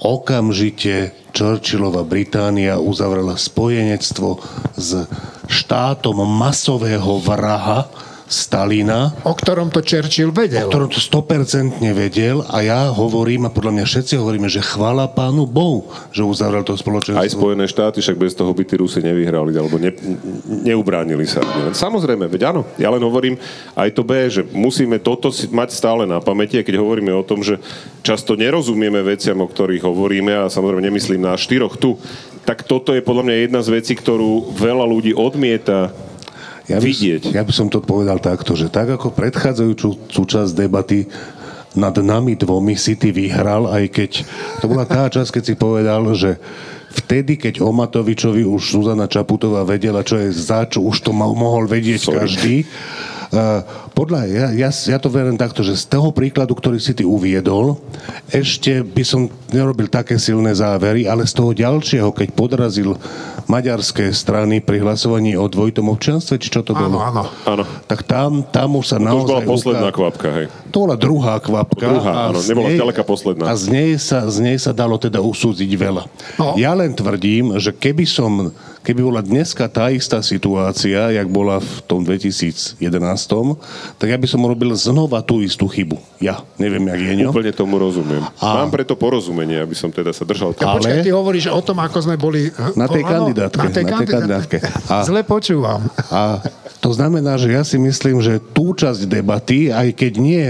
okamžite 0.00 1.12
Churchillova 1.34 2.02
Británia 2.06 2.78
uzavrela 2.78 3.36
spojenectvo 3.36 4.40
s 4.78 5.06
štátom 5.46 6.22
masového 6.24 7.18
vraha 7.22 7.90
Stalina, 8.30 9.10
O 9.26 9.34
ktorom 9.34 9.74
to 9.74 9.82
Churchill 9.82 10.30
vedel. 10.30 10.70
ktorom 10.70 10.86
to 10.86 11.02
100% 11.02 11.82
vedel 11.90 12.46
a 12.46 12.62
ja 12.62 12.86
hovorím, 12.94 13.44
a 13.44 13.50
podľa 13.50 13.74
mňa 13.74 13.84
všetci 13.90 14.14
hovoríme, 14.22 14.46
že 14.46 14.62
chvala 14.62 15.10
pánu 15.10 15.50
Bohu, 15.50 15.90
že 16.14 16.22
uzavrel 16.22 16.62
to 16.62 16.78
spoločenstvo. 16.78 17.18
Aj 17.18 17.26
Spojené 17.26 17.66
štáty, 17.66 17.98
však 17.98 18.14
bez 18.14 18.38
toho 18.38 18.54
by 18.54 18.62
tí 18.62 18.78
Rusi 18.78 19.02
nevyhrali, 19.02 19.50
alebo 19.58 19.82
ne, 19.82 19.90
neubránili 20.62 21.26
sa. 21.26 21.42
Samozrejme, 21.74 22.30
veď 22.30 22.54
áno, 22.54 22.62
ja 22.78 22.86
len 22.94 23.02
hovorím 23.02 23.34
aj 23.74 23.90
to 23.98 24.06
B, 24.06 24.30
že 24.30 24.46
musíme 24.54 25.02
toto 25.02 25.34
si 25.34 25.50
mať 25.50 25.74
stále 25.74 26.06
na 26.06 26.22
pamäti, 26.22 26.62
keď 26.62 26.78
hovoríme 26.78 27.10
o 27.10 27.26
tom, 27.26 27.42
že 27.42 27.58
často 28.06 28.38
nerozumieme 28.38 29.02
veciam, 29.02 29.42
o 29.42 29.50
ktorých 29.50 29.82
hovoríme, 29.82 30.46
a 30.46 30.46
samozrejme 30.46 30.86
nemyslím 30.86 31.26
na 31.26 31.34
štyroch 31.34 31.74
tu, 31.82 31.98
tak 32.46 32.62
toto 32.62 32.94
je 32.94 33.02
podľa 33.02 33.26
mňa 33.26 33.36
jedna 33.50 33.60
z 33.66 33.68
vecí, 33.74 33.92
ktorú 33.98 34.54
veľa 34.54 34.86
ľudí 34.86 35.18
odmieta 35.18 35.90
ja 36.70 36.78
by, 36.78 36.86
vidieť. 36.86 37.22
Ja 37.34 37.42
by 37.42 37.52
som 37.52 37.66
to 37.66 37.82
povedal 37.82 38.22
takto, 38.22 38.54
že 38.54 38.70
tak 38.70 38.94
ako 38.94 39.10
predchádzajúcu 39.10 40.08
súčasť 40.08 40.50
debaty 40.54 41.10
nad 41.74 41.94
nami 41.94 42.34
dvomi 42.34 42.74
si 42.74 42.98
ty 42.98 43.14
vyhral, 43.14 43.70
aj 43.70 43.84
keď 43.94 44.10
to 44.58 44.66
bola 44.66 44.86
tá 44.86 45.06
časť, 45.06 45.38
keď 45.38 45.42
si 45.46 45.54
povedal, 45.54 46.02
že 46.18 46.38
vtedy, 46.90 47.38
keď 47.38 47.62
o 47.62 47.70
Matovičovi 47.70 48.42
už 48.42 48.74
Zuzana 48.74 49.06
Čaputová 49.06 49.62
vedela, 49.62 50.02
čo 50.02 50.18
je 50.18 50.34
zač, 50.34 50.74
už 50.78 51.06
to 51.06 51.14
mal, 51.14 51.34
mohol 51.38 51.70
vedieť 51.70 52.10
Sorry. 52.10 52.18
každý. 52.18 52.56
Uh, 53.30 53.62
podľa, 53.94 54.26
ja, 54.26 54.46
ja, 54.50 54.70
ja 54.74 54.98
to 54.98 55.06
verím 55.06 55.38
takto, 55.38 55.62
že 55.62 55.78
z 55.78 55.86
toho 55.86 56.10
príkladu, 56.10 56.50
ktorý 56.50 56.82
si 56.82 56.90
ty 56.90 57.06
uviedol, 57.06 57.78
ešte 58.26 58.82
by 58.82 59.06
som 59.06 59.30
nerobil 59.54 59.86
také 59.86 60.18
silné 60.18 60.50
závery, 60.50 61.06
ale 61.06 61.22
z 61.22 61.38
toho 61.38 61.54
ďalšieho, 61.54 62.10
keď 62.10 62.28
podrazil 62.34 62.98
maďarské 63.46 64.10
strany 64.10 64.58
pri 64.58 64.82
hlasovaní 64.82 65.38
o 65.38 65.46
dvojitom 65.46 65.90
občianstve, 65.90 66.38
či 66.38 66.50
čo 66.50 66.66
to 66.66 66.74
bolo? 66.74 66.98
áno. 66.98 67.30
Áno. 67.46 67.62
Tak 67.86 68.02
tam, 68.02 68.42
tam 68.46 68.78
už 68.78 68.86
sa 68.90 68.98
To 68.98 69.06
naozaj... 69.06 69.22
už 69.22 69.30
bola 69.30 69.42
posledná 69.46 69.88
uká- 69.90 69.98
kvapka, 69.98 70.28
hej. 70.34 70.46
To 70.70 70.76
bola 70.86 70.96
druhá 70.98 71.34
kvapka. 71.38 71.86
Druhá, 71.86 72.12
a 72.14 72.20
áno, 72.30 72.38
z 72.38 72.46
nebola 72.50 72.68
ďaleka 72.74 73.02
posledná. 73.02 73.44
A 73.46 73.54
z 73.54 73.64
nej, 73.70 73.90
sa, 73.98 74.26
z 74.26 74.38
nej 74.42 74.58
sa 74.58 74.70
dalo 74.70 74.98
teda 74.98 75.18
usúdiť 75.18 75.70
veľa. 75.70 76.02
No. 76.38 76.54
Ja 76.54 76.74
len 76.74 76.94
tvrdím, 76.94 77.58
že 77.58 77.70
keby 77.70 78.06
som, 78.06 78.50
keby 78.80 79.00
bola 79.02 79.20
dneska 79.20 79.66
tá 79.66 79.88
istá 79.88 80.20
situácia, 80.20 81.10
jak 81.10 81.26
bola 81.26 81.60
v 81.60 81.72
tom 81.84 82.00
2011, 82.00 82.80
tak 83.96 84.08
ja 84.08 84.16
by 84.16 84.24
som 84.24 84.40
robil 84.40 84.72
znova 84.72 85.20
tú 85.20 85.40
istú 85.40 85.64
chybu. 85.64 86.00
Ja, 86.16 86.40
neviem, 86.56 86.84
jak 86.86 87.00
je, 87.00 87.12
ňo. 87.18 87.28
Úplne 87.30 87.52
tomu 87.52 87.76
rozumiem. 87.76 88.24
A- 88.36 88.56
Mám 88.58 88.72
preto 88.72 88.94
porozumenie, 88.94 89.58
aby 89.58 89.72
som 89.72 89.88
teda 89.88 90.10
sa 90.10 90.24
držal. 90.24 90.52
Ja, 90.54 90.64
Ale- 90.66 90.80
počkaj, 90.80 91.04
ty 91.04 91.10
hovoríš 91.10 91.46
o 91.48 91.60
tom, 91.60 91.76
ako 91.78 91.98
sme 92.00 92.16
boli... 92.16 92.48
eh, 92.48 92.72
Na 92.74 92.86
tej 92.86 93.02
kandidátke, 93.02 93.58
Na 93.58 93.68
tej, 93.68 93.84
na 93.84 93.96
tej 93.96 94.08
kandidátke. 94.08 94.56
A- 94.86 95.04
Zle 95.04 95.20
počúvam. 95.22 95.84
A 96.08 96.40
to 96.78 96.90
znamená, 96.90 97.36
že 97.36 97.52
ja 97.52 97.60
si 97.60 97.76
myslím, 97.76 98.18
že 98.18 98.40
tú 98.40 98.72
časť 98.72 99.04
debaty, 99.04 99.68
aj 99.68 99.92
keď 99.92 100.12
nie 100.16 100.44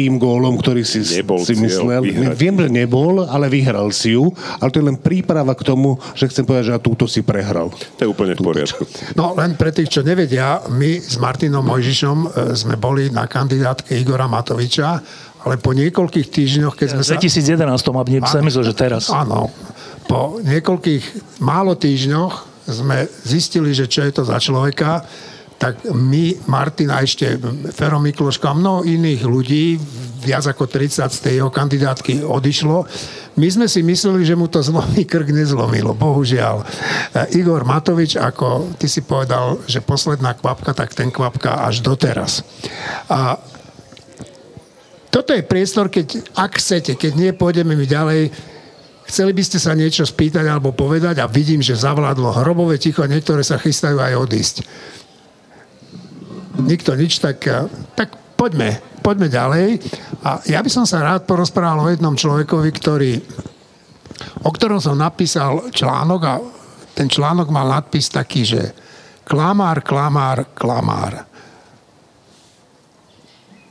tým 0.00 0.16
gólom, 0.16 0.56
ktorý 0.56 0.80
si, 0.80 1.04
Nebol 1.04 1.44
si 1.44 1.52
myslel. 1.60 2.00
vyhrať. 2.00 2.32
Viem, 2.40 2.56
že 2.64 2.68
nebol, 2.72 3.20
ale 3.28 3.52
vyhral 3.52 3.92
si 3.92 4.16
ju. 4.16 4.32
Ale 4.56 4.72
to 4.72 4.80
je 4.80 4.86
len 4.88 4.96
príprava 4.96 5.52
k 5.52 5.60
tomu, 5.68 6.00
že 6.16 6.24
chcem 6.32 6.48
povedať, 6.48 6.72
že 6.72 6.74
a 6.76 6.80
túto 6.80 7.04
si 7.04 7.20
prehral. 7.20 7.68
To 8.00 8.00
je 8.00 8.08
úplne 8.08 8.32
v 8.32 8.40
poriadku. 8.40 8.88
No 9.12 9.36
len 9.36 9.60
pre 9.60 9.76
tých, 9.76 9.92
čo 9.92 10.00
nevedia, 10.00 10.64
my 10.72 10.96
s 10.96 11.20
Martinom 11.20 11.60
Mojžišom 11.68 12.18
e, 12.24 12.28
sme 12.56 12.80
boli 12.80 13.12
na 13.12 13.28
kandidátke 13.28 13.92
Igora 13.92 14.24
Matoviča, 14.24 15.04
ale 15.44 15.60
po 15.60 15.76
niekoľkých 15.76 16.26
týždňoch, 16.32 16.74
keď 16.80 16.86
sme 16.96 17.02
sa... 17.04 17.20
2011 17.20 17.60
a 17.60 18.02
mne 18.08 18.18
sa 18.24 18.40
myslel, 18.40 18.64
že 18.64 18.74
teraz. 18.76 19.12
Áno. 19.12 19.52
Po 20.08 20.40
niekoľkých 20.40 21.38
málo 21.44 21.76
týždňoch 21.76 22.48
sme 22.72 23.04
zistili, 23.24 23.76
že 23.76 23.84
čo 23.84 24.00
je 24.04 24.12
to 24.16 24.22
za 24.24 24.40
človeka, 24.40 25.04
tak 25.60 25.84
my, 25.92 26.40
a 26.88 26.96
ešte 27.04 27.36
Fero 27.76 28.00
Mikloško 28.00 28.48
a 28.48 28.56
mnoho 28.56 28.80
iných 28.80 29.20
ľudí, 29.28 29.76
viac 30.24 30.48
ako 30.48 30.64
30 30.64 31.12
z 31.12 31.18
tej 31.20 31.34
jeho 31.44 31.52
kandidátky 31.52 32.24
odišlo. 32.24 32.88
My 33.36 33.48
sme 33.52 33.68
si 33.68 33.84
mysleli, 33.84 34.24
že 34.24 34.40
mu 34.40 34.48
to 34.48 34.64
zlomí 34.64 35.04
krk 35.04 35.28
nezlomilo, 35.28 35.92
bohužiaľ. 35.92 36.64
E, 36.64 36.64
Igor 37.36 37.68
Matovič, 37.68 38.16
ako 38.16 38.72
ty 38.80 38.88
si 38.88 39.04
povedal, 39.04 39.60
že 39.68 39.84
posledná 39.84 40.32
kvapka, 40.32 40.72
tak 40.72 40.96
ten 40.96 41.12
kvapka 41.12 41.60
až 41.68 41.84
doteraz. 41.84 42.40
A 43.12 43.36
toto 45.12 45.36
je 45.36 45.44
priestor, 45.44 45.92
keď, 45.92 46.24
ak 46.40 46.56
chcete, 46.56 46.96
keď 46.96 47.12
nie, 47.20 47.30
pôjdeme 47.36 47.76
my 47.76 47.84
ďalej. 47.84 48.32
Chceli 49.12 49.36
by 49.36 49.42
ste 49.44 49.58
sa 49.60 49.76
niečo 49.76 50.08
spýtať 50.08 50.48
alebo 50.48 50.72
povedať 50.72 51.20
a 51.20 51.28
vidím, 51.28 51.60
že 51.60 51.76
zavládlo 51.76 52.40
hrobové 52.40 52.80
ticho, 52.80 53.04
niektoré 53.04 53.44
sa 53.44 53.60
chystajú 53.60 54.00
aj 54.00 54.14
odísť. 54.16 54.56
Nikto 56.60 56.92
nič, 56.94 57.18
tak, 57.18 57.40
eh, 57.48 57.64
tak 57.96 58.14
poďme, 58.36 58.80
poďme 59.00 59.28
ďalej. 59.32 59.66
A 60.24 60.40
ja 60.48 60.60
by 60.60 60.70
som 60.72 60.84
sa 60.84 61.04
rád 61.04 61.24
porozprával 61.24 61.88
o 61.88 61.92
jednom 61.92 62.16
človekovi, 62.16 62.70
ktorý, 62.72 63.12
o 64.44 64.50
ktorom 64.52 64.80
som 64.80 64.96
napísal 64.96 65.72
článok 65.72 66.20
a 66.24 66.34
ten 66.96 67.08
článok 67.08 67.48
mal 67.48 67.68
nadpis 67.68 68.12
taký, 68.12 68.44
že 68.44 68.72
klamár, 69.24 69.80
klamár, 69.80 70.48
klamár. 70.52 71.24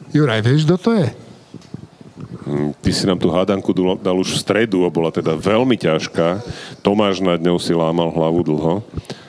Juraj, 0.10 0.42
vieš, 0.42 0.66
kto 0.66 0.76
to 0.82 0.92
je? 0.98 1.08
Hm, 2.50 2.74
Ty 2.82 2.90
si 2.90 3.04
nám 3.06 3.22
tú 3.22 3.30
hádanku 3.30 3.70
dal- 3.78 4.18
už 4.18 4.34
v 4.34 4.42
stredu 4.42 4.82
a 4.82 4.90
bola 4.90 5.14
teda 5.14 5.38
veľmi 5.38 5.78
ťažká. 5.78 6.42
Tomáš 6.82 7.22
nad 7.22 7.38
ňou 7.38 7.62
si 7.62 7.78
lámal 7.78 8.10
hlavu 8.10 8.42
dlho. 8.42 8.82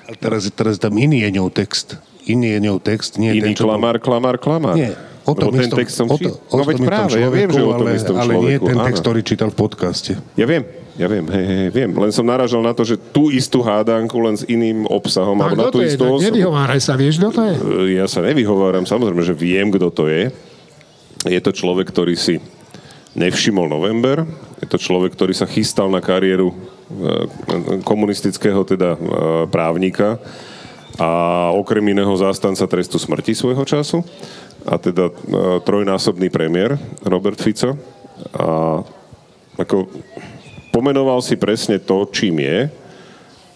Ale 0.09 0.17
teraz, 0.17 0.49
teraz 0.49 0.81
tam 0.81 0.97
iný 0.97 1.21
je 1.29 1.37
ňou 1.37 1.53
text. 1.53 2.01
Iný 2.31 2.55
je 2.55 2.61
ňou 2.63 2.79
text, 2.79 3.17
nie 3.17 3.31
Iný 3.33 3.43
ten, 3.43 3.53
čo 3.55 3.65
bol- 3.65 3.75
klamár, 3.75 3.97
klamár, 3.99 4.37
klamár. 4.37 4.75
Nie, 4.75 4.95
o 5.23 5.33
tom 5.33 5.51
Lebo 5.51 5.61
istom, 5.61 5.79
text 5.79 5.95
som 5.95 6.07
o, 6.07 6.15
či... 6.15 6.25
to, 6.25 6.39
o 6.41 6.55
No 6.55 6.63
veď 6.63 6.79
práve, 6.81 7.17
ja 7.17 7.29
viem, 7.29 7.49
že 7.49 7.61
o 7.61 7.73
tom 7.73 7.85
ale, 7.85 7.95
istom 7.95 8.15
ale 8.15 8.33
človeku. 8.33 8.47
nie 8.47 8.57
ten 8.61 8.77
áno. 8.77 8.87
text, 8.87 9.01
ktorý 9.01 9.21
čítal 9.21 9.49
v 9.49 9.59
podcaste. 9.59 10.13
Ja 10.35 10.45
viem, 10.45 10.63
ja 10.95 11.07
viem, 11.07 11.25
hej, 11.27 11.45
hej, 11.47 11.69
viem. 11.71 11.91
Len 11.93 12.11
som 12.11 12.25
naražal 12.25 12.61
na 12.61 12.71
to, 12.71 12.83
že 12.83 12.97
tú 12.97 13.29
istú 13.29 13.61
hádanku 13.61 14.17
len 14.17 14.35
s 14.35 14.45
iným 14.45 14.85
obsahom, 14.87 15.37
A 15.37 15.49
alebo 15.49 15.61
na 15.61 15.69
tú 15.69 15.79
to 15.79 15.83
je? 15.83 15.89
istú 15.89 16.03
Tak 16.03 16.13
osobu. 16.15 16.27
Nevyhováraj 16.27 16.81
sa, 16.81 16.93
vieš, 16.95 17.15
kto 17.17 17.29
to 17.31 17.43
je? 17.43 17.55
E, 17.55 17.61
Ja 17.95 18.07
sa 18.07 18.21
nevyhováram, 18.21 18.85
samozrejme, 18.85 19.21
že 19.21 19.33
viem, 19.33 19.69
kto 19.69 19.89
to 19.89 20.05
je. 20.07 20.31
Je 21.23 21.39
to 21.39 21.51
človek, 21.51 21.87
ktorý 21.87 22.15
si 22.15 22.41
nevšimol 23.13 23.67
november. 23.67 24.25
Je 24.57 24.67
to 24.67 24.77
človek, 24.77 25.13
ktorý 25.13 25.33
sa 25.33 25.45
chystal 25.45 25.87
na 25.87 25.99
kariéru 25.99 26.49
e, 26.49 26.57
komunistického 27.81 28.63
teda 28.63 28.91
e, 28.93 28.99
právnika 29.47 30.17
a 30.99 31.09
okrem 31.55 31.85
iného 31.87 32.11
zástanca 32.19 32.67
trestu 32.67 32.99
smrti 32.99 33.37
svojho 33.37 33.63
času 33.63 34.03
a 34.67 34.77
teda 34.77 35.09
e, 35.09 35.13
trojnásobný 35.65 36.29
premiér 36.29 36.77
Robert 37.05 37.41
Fico. 37.41 37.77
A 38.37 38.81
ako 39.57 39.89
pomenoval 40.73 41.21
si 41.25 41.37
presne 41.37 41.81
to, 41.81 42.09
čím 42.13 42.41
je. 42.41 42.59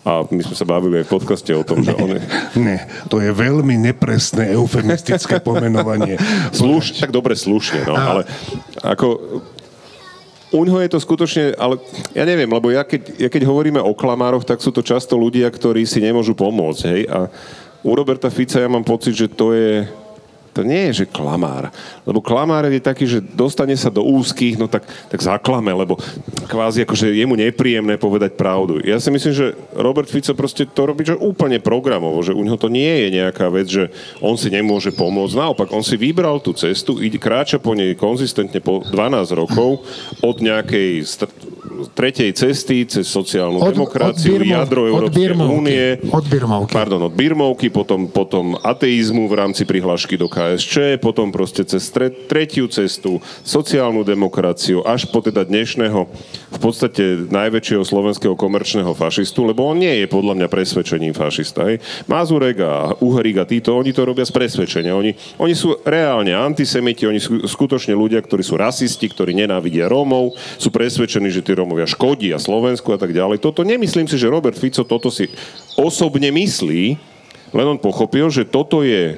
A 0.05 0.21
my 0.29 0.43
sme 0.45 0.53
sa 0.53 0.69
bavili 0.69 1.01
aj 1.01 1.09
v 1.09 1.15
podcaste 1.17 1.49
o 1.57 1.65
tom, 1.65 1.81
že 1.81 1.97
on 1.97 2.13
je... 2.13 2.21
Nie, 2.61 2.85
to 3.09 3.25
je 3.25 3.33
veľmi 3.33 3.73
nepresné 3.81 4.53
eufemistické 4.53 5.41
pomenovanie. 5.41 6.21
Sluš, 6.53 7.01
tak 7.01 7.09
dobre 7.09 7.33
slušne, 7.33 7.89
no, 7.89 7.97
ale 7.97 8.29
ako 8.85 9.41
u 10.55 10.63
ňoho 10.63 10.81
je 10.87 10.91
to 10.95 11.03
skutočne, 11.03 11.59
ale 11.59 11.83
ja 12.15 12.23
neviem, 12.23 12.47
lebo 12.47 12.71
ja 12.71 12.87
keď, 12.87 13.19
ja 13.19 13.27
keď 13.27 13.43
hovoríme 13.43 13.83
o 13.83 13.91
klamároch, 13.91 14.47
tak 14.47 14.63
sú 14.63 14.71
to 14.71 14.87
často 14.87 15.19
ľudia, 15.19 15.51
ktorí 15.51 15.83
si 15.83 15.99
nemôžu 15.99 16.39
pomôcť, 16.39 16.83
hej, 16.95 17.03
a 17.11 17.27
u 17.85 17.93
Roberta 17.93 18.31
Fica 18.31 18.63
ja 18.63 18.71
mám 18.71 18.87
pocit, 18.87 19.13
že 19.19 19.29
to 19.29 19.53
je 19.53 19.85
to 20.55 20.63
nie 20.63 20.89
je, 20.91 21.03
že 21.03 21.11
klamár. 21.11 21.75
Lebo 22.07 22.23
klamár 22.23 22.71
je 22.71 22.79
taký, 22.79 23.05
že 23.11 23.19
dostane 23.19 23.75
sa 23.75 23.91
do 23.91 24.07
úzkých, 24.07 24.55
no 24.55 24.71
tak, 24.71 24.87
tak 25.11 25.19
zaklame, 25.19 25.75
lebo 25.75 25.99
kvázi 26.47 26.87
akože 26.87 27.11
je 27.11 27.25
mu 27.27 27.35
nepríjemné 27.35 27.99
povedať 27.99 28.39
pravdu. 28.39 28.79
Ja 28.87 29.03
si 29.03 29.11
myslím, 29.11 29.35
že 29.35 29.59
Robert 29.75 30.07
Fico 30.07 30.31
proste 30.39 30.63
to 30.71 30.87
robí 30.87 31.03
že 31.03 31.19
úplne 31.19 31.59
programovo, 31.59 32.23
že 32.23 32.33
u 32.33 32.41
neho 32.47 32.57
to 32.57 32.71
nie 32.71 33.05
je 33.05 33.09
nejaká 33.21 33.51
vec, 33.51 33.67
že 33.67 33.91
on 34.23 34.39
si 34.39 34.49
nemôže 34.49 34.95
pomôcť. 34.95 35.35
Naopak, 35.37 35.69
on 35.75 35.83
si 35.83 35.99
vybral 35.99 36.39
tú 36.39 36.55
cestu, 36.55 37.03
ide, 37.03 37.19
kráča 37.19 37.59
po 37.59 37.75
nej 37.75 37.99
konzistentne 37.99 38.63
po 38.63 38.81
12 38.81 39.35
rokov 39.35 39.83
od 40.23 40.37
nejakej 40.39 41.03
tretej 41.95 42.35
cesty 42.35 42.83
cez 42.91 43.07
sociálnu 43.07 43.63
od, 43.63 43.71
demokraciu, 43.71 44.35
od 44.35 44.43
Birmov, 44.43 44.55
jadro 44.59 44.81
Európskej 44.91 45.31
od 45.31 45.49
únie. 45.49 45.85
Od 46.11 46.25
Birmovky. 46.27 46.73
Pardon, 46.75 47.01
od 47.07 47.15
Birmovky, 47.15 47.71
potom, 47.71 48.11
potom 48.11 48.59
ateizmu 48.59 49.31
v 49.31 49.35
rámci 49.39 49.63
prihlášky 49.63 50.19
do 50.19 50.27
KSČ, 50.27 50.99
potom 50.99 51.31
proste 51.31 51.63
cez 51.63 51.87
tre, 51.95 52.11
tretiu 52.11 52.67
cestu, 52.67 53.23
sociálnu 53.47 54.03
demokraciu, 54.03 54.83
až 54.83 55.07
po 55.07 55.23
teda 55.23 55.47
dnešného 55.47 56.11
v 56.51 56.59
podstate 56.59 57.31
najväčšieho 57.31 57.87
slovenského 57.87 58.35
komerčného 58.35 58.91
fašistu, 58.93 59.47
lebo 59.47 59.71
on 59.71 59.79
nie 59.79 60.03
je 60.03 60.07
podľa 60.11 60.35
mňa 60.35 60.49
presvedčením 60.51 61.15
fašista. 61.15 61.71
Hej. 61.71 61.79
Mazurek 62.11 62.59
a 62.59 62.99
Uhrik 62.99 63.39
a 63.39 63.47
títo, 63.47 63.79
oni 63.79 63.95
to 63.95 64.03
robia 64.03 64.27
z 64.27 64.35
presvedčenia. 64.35 64.99
Oni, 64.99 65.15
oni 65.39 65.55
sú 65.55 65.79
reálne 65.87 66.35
antisemiti, 66.35 67.07
oni 67.07 67.23
sú 67.23 67.39
skutočne 67.47 67.95
ľudia, 67.95 68.19
ktorí 68.19 68.43
sú 68.43 68.59
rasisti, 68.59 69.07
ktorí 69.07 69.31
nenávidia 69.31 69.87
Rómov, 69.87 70.35
sú 70.59 70.75
presvedčení, 70.75 71.31
že 71.31 71.45
tí 71.45 71.55
Rómovia 71.55 71.84
škodia 71.85 72.37
Slovensku 72.41 72.93
a 72.93 72.99
tak 72.99 73.13
ďalej. 73.13 73.41
Toto 73.41 73.65
nemyslím 73.65 74.09
si, 74.09 74.17
že 74.17 74.31
Robert 74.33 74.57
Fico 74.57 74.85
toto 74.85 75.09
si 75.09 75.29
osobne 75.77 76.29
myslí, 76.33 76.85
len 77.55 77.67
on 77.67 77.79
pochopil, 77.79 78.29
že 78.29 78.49
toto 78.49 78.83
je 78.83 79.17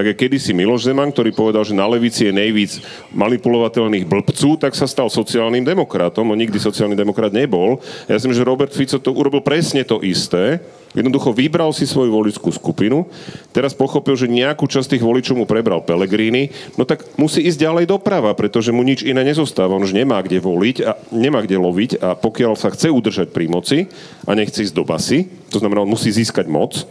tak 0.00 0.16
je 0.16 0.20
kedysi 0.24 0.56
Miloš 0.56 0.88
Zeman, 0.88 1.12
ktorý 1.12 1.28
povedal, 1.36 1.60
že 1.60 1.76
na 1.76 1.84
levici 1.84 2.24
je 2.24 2.32
nejvíc 2.32 2.80
manipulovateľných 3.12 4.08
blbcú, 4.08 4.56
tak 4.56 4.72
sa 4.72 4.88
stal 4.88 5.12
sociálnym 5.12 5.60
demokratom. 5.60 6.24
On 6.24 6.40
nikdy 6.40 6.56
sociálny 6.56 6.96
demokrat 6.96 7.36
nebol. 7.36 7.76
Ja 8.08 8.16
myslím, 8.16 8.32
že 8.32 8.40
Robert 8.40 8.72
Fico 8.72 8.96
to 8.96 9.12
urobil 9.12 9.44
presne 9.44 9.84
to 9.84 10.00
isté. 10.00 10.56
Jednoducho 10.96 11.36
vybral 11.36 11.68
si 11.76 11.84
svoju 11.84 12.16
voličskú 12.16 12.48
skupinu, 12.48 13.12
teraz 13.52 13.76
pochopil, 13.76 14.16
že 14.16 14.24
nejakú 14.24 14.64
časť 14.64 14.96
tých 14.96 15.04
voličov 15.04 15.36
mu 15.36 15.44
prebral 15.44 15.84
Pelegrini, 15.84 16.48
no 16.80 16.88
tak 16.88 17.04
musí 17.20 17.44
ísť 17.44 17.60
ďalej 17.60 17.84
doprava, 17.92 18.32
pretože 18.32 18.72
mu 18.72 18.80
nič 18.80 19.04
iné 19.04 19.20
nezostáva. 19.20 19.76
On 19.76 19.84
už 19.84 19.92
nemá 19.92 20.16
kde 20.24 20.40
voliť 20.40 20.76
a 20.80 20.96
nemá 21.12 21.44
kde 21.44 21.60
loviť 21.60 22.00
a 22.00 22.16
pokiaľ 22.16 22.56
sa 22.56 22.72
chce 22.72 22.88
udržať 22.88 23.36
pri 23.36 23.52
moci 23.52 23.84
a 24.24 24.32
nechce 24.32 24.64
ísť 24.64 24.72
do 24.72 24.82
basy, 24.82 25.28
to 25.52 25.60
znamená, 25.60 25.84
on 25.84 25.92
musí 25.92 26.08
získať 26.08 26.48
moc, 26.48 26.88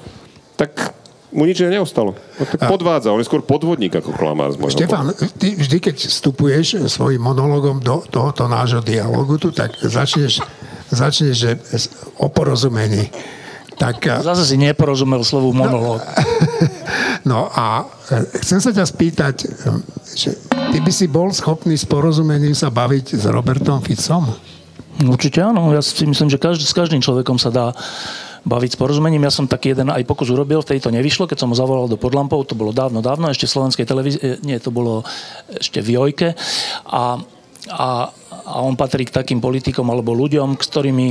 tak 0.56 0.99
mu 1.30 1.46
nič 1.46 1.62
neostalo. 1.62 2.18
Tak 2.38 2.70
podvádza, 2.70 3.14
on 3.14 3.22
je 3.22 3.30
skôr 3.30 3.46
podvodník 3.46 3.94
ako 3.94 4.14
klamár 4.18 4.50
z 4.54 4.58
Štefan, 4.74 5.14
ty 5.38 5.54
vždy, 5.54 5.78
keď 5.78 5.96
vstupuješ 6.10 6.90
svojim 6.90 7.22
monológom 7.22 7.78
do 7.78 8.02
tohoto 8.10 8.50
nášho 8.50 8.82
dialogu, 8.82 9.38
tu, 9.38 9.54
tak 9.54 9.78
začneš, 9.78 10.42
začneš 10.90 11.34
že 11.38 11.52
o 12.18 12.28
porozumení. 12.34 13.14
Tak, 13.80 14.20
Zase 14.20 14.44
si 14.44 14.60
neporozumel 14.60 15.24
slovu 15.24 15.56
monológ. 15.56 16.04
No, 16.04 16.12
no 17.32 17.40
a 17.48 17.88
e, 18.12 18.44
chcem 18.44 18.60
sa 18.60 18.76
ťa 18.76 18.84
spýtať, 18.84 19.36
e, 19.40 19.48
že 20.20 20.36
ty 20.76 20.84
by 20.84 20.92
si 20.92 21.08
bol 21.08 21.32
schopný 21.32 21.80
s 21.80 21.88
porozumením 21.88 22.52
sa 22.52 22.68
baviť 22.68 23.16
s 23.16 23.24
Robertom 23.32 23.80
Ficom? 23.80 24.36
Určite 25.00 25.40
áno. 25.40 25.72
Ja 25.72 25.80
si 25.80 26.04
myslím, 26.04 26.28
že 26.28 26.36
každý, 26.36 26.68
s 26.68 26.76
každým 26.76 27.00
človekom 27.00 27.40
sa 27.40 27.56
dá 27.56 27.72
baviť 28.46 28.76
s 28.76 28.80
porozumením. 28.80 29.26
Ja 29.28 29.34
som 29.34 29.50
taký 29.50 29.76
jeden 29.76 29.92
aj 29.92 30.04
pokus 30.08 30.32
urobil, 30.32 30.64
vtedy 30.64 30.84
to 30.84 30.94
nevyšlo, 30.94 31.28
keď 31.28 31.38
som 31.44 31.52
ho 31.52 31.58
zavolal 31.58 31.88
do 31.92 32.00
Podlampov, 32.00 32.48
to 32.48 32.56
bolo 32.56 32.76
dávno, 32.76 33.04
dávno, 33.04 33.32
ešte 33.32 33.48
v 33.48 33.56
slovenskej 33.56 33.86
televízii, 33.86 34.22
e, 34.22 34.28
nie, 34.46 34.58
to 34.60 34.72
bolo 34.72 35.04
ešte 35.50 35.84
v 35.84 36.00
Jojke. 36.00 36.30
A, 36.88 37.20
a, 37.70 37.90
a 38.46 38.56
on 38.64 38.80
patrí 38.80 39.08
k 39.08 39.16
takým 39.16 39.44
politikom 39.44 39.88
alebo 39.92 40.16
ľuďom, 40.16 40.60
s 40.60 40.68
ktorými 40.72 41.08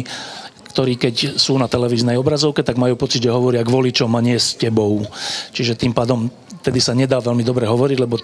ktorí 0.69 0.95
keď 0.95 1.41
sú 1.41 1.59
na 1.59 1.67
televíznej 1.67 2.15
obrazovke, 2.15 2.63
tak 2.63 2.79
majú 2.79 2.95
pocit, 2.95 3.19
že 3.19 3.35
hovoria 3.35 3.67
k 3.67 3.73
voličom 3.73 4.15
a 4.15 4.23
nie 4.23 4.39
s 4.39 4.55
tebou. 4.55 5.03
Čiže 5.51 5.75
tým 5.75 5.91
pádom 5.91 6.31
tedy 6.63 6.79
sa 6.79 6.95
nedá 6.95 7.19
veľmi 7.19 7.43
dobre 7.43 7.67
hovoriť, 7.67 7.99
lebo 7.99 8.21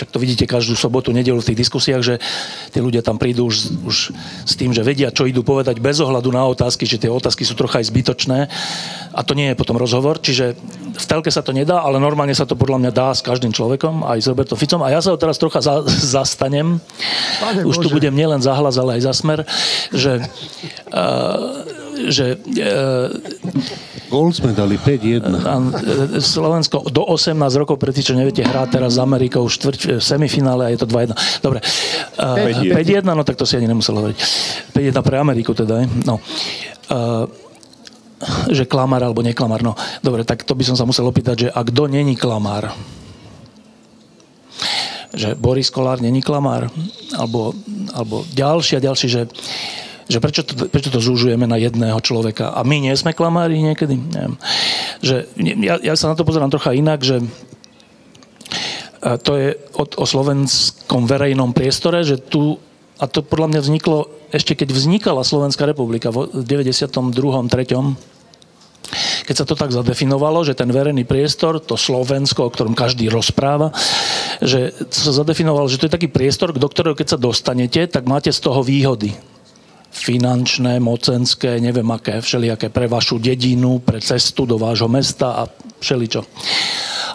Čak 0.00 0.16
to 0.16 0.16
vidíte 0.16 0.48
každú 0.48 0.72
sobotu, 0.80 1.12
nedelu 1.12 1.36
v 1.36 1.52
tých 1.52 1.60
diskusiách, 1.60 2.00
že 2.00 2.14
tí 2.72 2.80
ľudia 2.80 3.04
tam 3.04 3.20
prídu 3.20 3.44
už, 3.44 3.84
už 3.84 3.96
s 4.48 4.54
tým, 4.56 4.72
že 4.72 4.80
vedia, 4.80 5.12
čo 5.12 5.28
idú 5.28 5.44
povedať 5.44 5.76
bez 5.76 6.00
ohľadu 6.00 6.32
na 6.32 6.48
otázky, 6.48 6.88
že 6.88 6.96
tie 6.96 7.12
otázky 7.12 7.44
sú 7.44 7.52
trocha 7.52 7.84
aj 7.84 7.92
zbytočné 7.92 8.48
a 9.12 9.20
to 9.20 9.36
nie 9.36 9.52
je 9.52 9.58
potom 9.60 9.76
rozhovor. 9.76 10.16
Čiže 10.16 10.56
v 10.96 11.04
telke 11.04 11.28
sa 11.28 11.44
to 11.44 11.52
nedá, 11.52 11.84
ale 11.84 12.00
normálne 12.00 12.32
sa 12.32 12.48
to 12.48 12.56
podľa 12.56 12.80
mňa 12.80 12.92
dá 12.96 13.12
s 13.12 13.20
každým 13.20 13.52
človekom, 13.52 14.08
aj 14.08 14.24
s 14.24 14.26
Robertom 14.32 14.56
Ficom. 14.56 14.80
A 14.80 14.88
ja 14.88 15.04
sa 15.04 15.12
ho 15.12 15.20
teraz 15.20 15.36
trocha 15.36 15.60
za, 15.60 15.84
zastanem. 16.16 16.80
Pane 17.44 17.68
už 17.68 17.76
Bože. 17.76 17.84
tu 17.84 17.88
budem 17.92 18.16
nielen 18.16 18.40
za 18.40 18.56
hlas, 18.56 18.80
ale 18.80 18.96
aj 18.96 19.02
za 19.04 19.12
smer, 19.12 19.44
že, 19.92 20.24
uh, 20.96 21.60
že 22.08 22.40
uh, 22.40 23.12
Gól 24.10 24.34
sme 24.34 24.50
dali 24.50 24.74
5-1. 24.74 25.22
E, 25.22 26.18
Slovensko 26.18 26.90
do 26.90 27.06
18 27.06 27.38
rokov, 27.54 27.78
pre 27.78 27.94
tých, 27.94 28.10
čo 28.10 28.18
neviete, 28.18 28.42
hrá 28.42 28.66
teraz 28.66 28.98
s 28.98 29.00
Amerikou 29.00 29.46
štvrť 29.46 29.80
v 29.96 30.02
semifinále 30.02 30.66
a 30.66 30.68
je 30.74 30.82
to 30.82 30.90
2-1. 30.90 31.14
Dobre. 31.38 31.62
5-1. 32.18 32.74
5-1, 32.74 33.06
no 33.06 33.22
tak 33.22 33.38
to 33.38 33.46
si 33.46 33.54
ani 33.54 33.70
nemusel 33.70 33.94
hovoriť. 33.94 34.18
5-1 34.74 35.06
pre 35.06 35.16
Ameriku 35.22 35.54
teda. 35.54 35.86
No. 36.02 36.18
Uh, 36.90 37.30
že 38.52 38.68
klamár 38.68 39.00
alebo 39.00 39.24
neklamár. 39.24 39.64
No, 39.64 39.72
dobre, 40.04 40.26
tak 40.26 40.44
to 40.44 40.52
by 40.52 40.66
som 40.66 40.76
sa 40.76 40.84
musel 40.84 41.08
opýtať, 41.08 41.36
že 41.46 41.48
a 41.48 41.60
kto 41.64 41.88
není 41.88 42.18
klamár? 42.18 42.74
Že 45.10 45.34
Boris 45.40 45.72
Kolár 45.72 46.04
není 46.04 46.20
klamár? 46.20 46.68
Alebo, 47.16 47.56
alebo 47.96 48.22
ďalší 48.36 48.78
a 48.78 48.84
ďalší, 48.84 49.06
že 49.08 49.22
že 50.10 50.18
prečo 50.18 50.42
to, 50.42 50.66
prečo 50.66 50.90
to 50.90 50.98
zúžujeme 50.98 51.46
na 51.46 51.54
jedného 51.54 52.02
človeka? 52.02 52.50
A 52.50 52.66
my 52.66 52.82
nie 52.82 52.94
sme 52.98 53.14
klamári 53.14 53.62
niekedy? 53.62 53.94
Neviem. 53.94 54.34
Že, 54.98 55.16
ja, 55.62 55.74
ja 55.78 55.94
sa 55.94 56.10
na 56.10 56.18
to 56.18 56.26
pozerám 56.26 56.50
trocha 56.50 56.74
inak, 56.74 57.06
že 57.06 57.22
to 59.00 59.32
je 59.38 59.48
o, 59.78 59.84
o 59.86 60.04
slovenskom 60.04 61.08
verejnom 61.08 61.54
priestore, 61.54 62.02
že 62.02 62.18
tu, 62.18 62.58
a 62.98 63.08
to 63.08 63.22
podľa 63.22 63.56
mňa 63.56 63.60
vzniklo 63.62 63.98
ešte 64.30 64.54
keď 64.54 64.70
vznikala 64.70 65.26
Slovenská 65.26 65.66
republika 65.66 66.14
v 66.14 66.30
92. 66.46 66.90
3 66.90 68.10
keď 69.26 69.34
sa 69.38 69.46
to 69.46 69.54
tak 69.54 69.70
zadefinovalo, 69.70 70.42
že 70.42 70.58
ten 70.58 70.66
verejný 70.66 71.06
priestor, 71.06 71.62
to 71.62 71.78
Slovensko, 71.78 72.50
o 72.50 72.50
ktorom 72.50 72.74
každý 72.74 73.06
rozpráva, 73.06 73.70
že 74.42 74.74
sa 74.90 75.14
zadefinovalo, 75.14 75.70
že 75.70 75.78
to 75.78 75.86
je 75.86 75.94
taký 75.94 76.08
priestor, 76.10 76.50
do 76.50 76.66
ktorého 76.66 76.98
keď 76.98 77.14
sa 77.14 77.18
dostanete, 77.20 77.86
tak 77.86 78.10
máte 78.10 78.34
z 78.34 78.42
toho 78.42 78.66
výhody 78.66 79.14
finančné, 79.90 80.78
mocenské, 80.78 81.58
neviem 81.58 81.86
aké, 81.90 82.22
všelijaké 82.22 82.70
pre 82.70 82.86
vašu 82.86 83.18
dedinu, 83.18 83.82
pre 83.82 83.98
cestu 83.98 84.46
do 84.46 84.56
vášho 84.56 84.86
mesta 84.86 85.42
a 85.42 85.50
všeličo. 85.82 86.22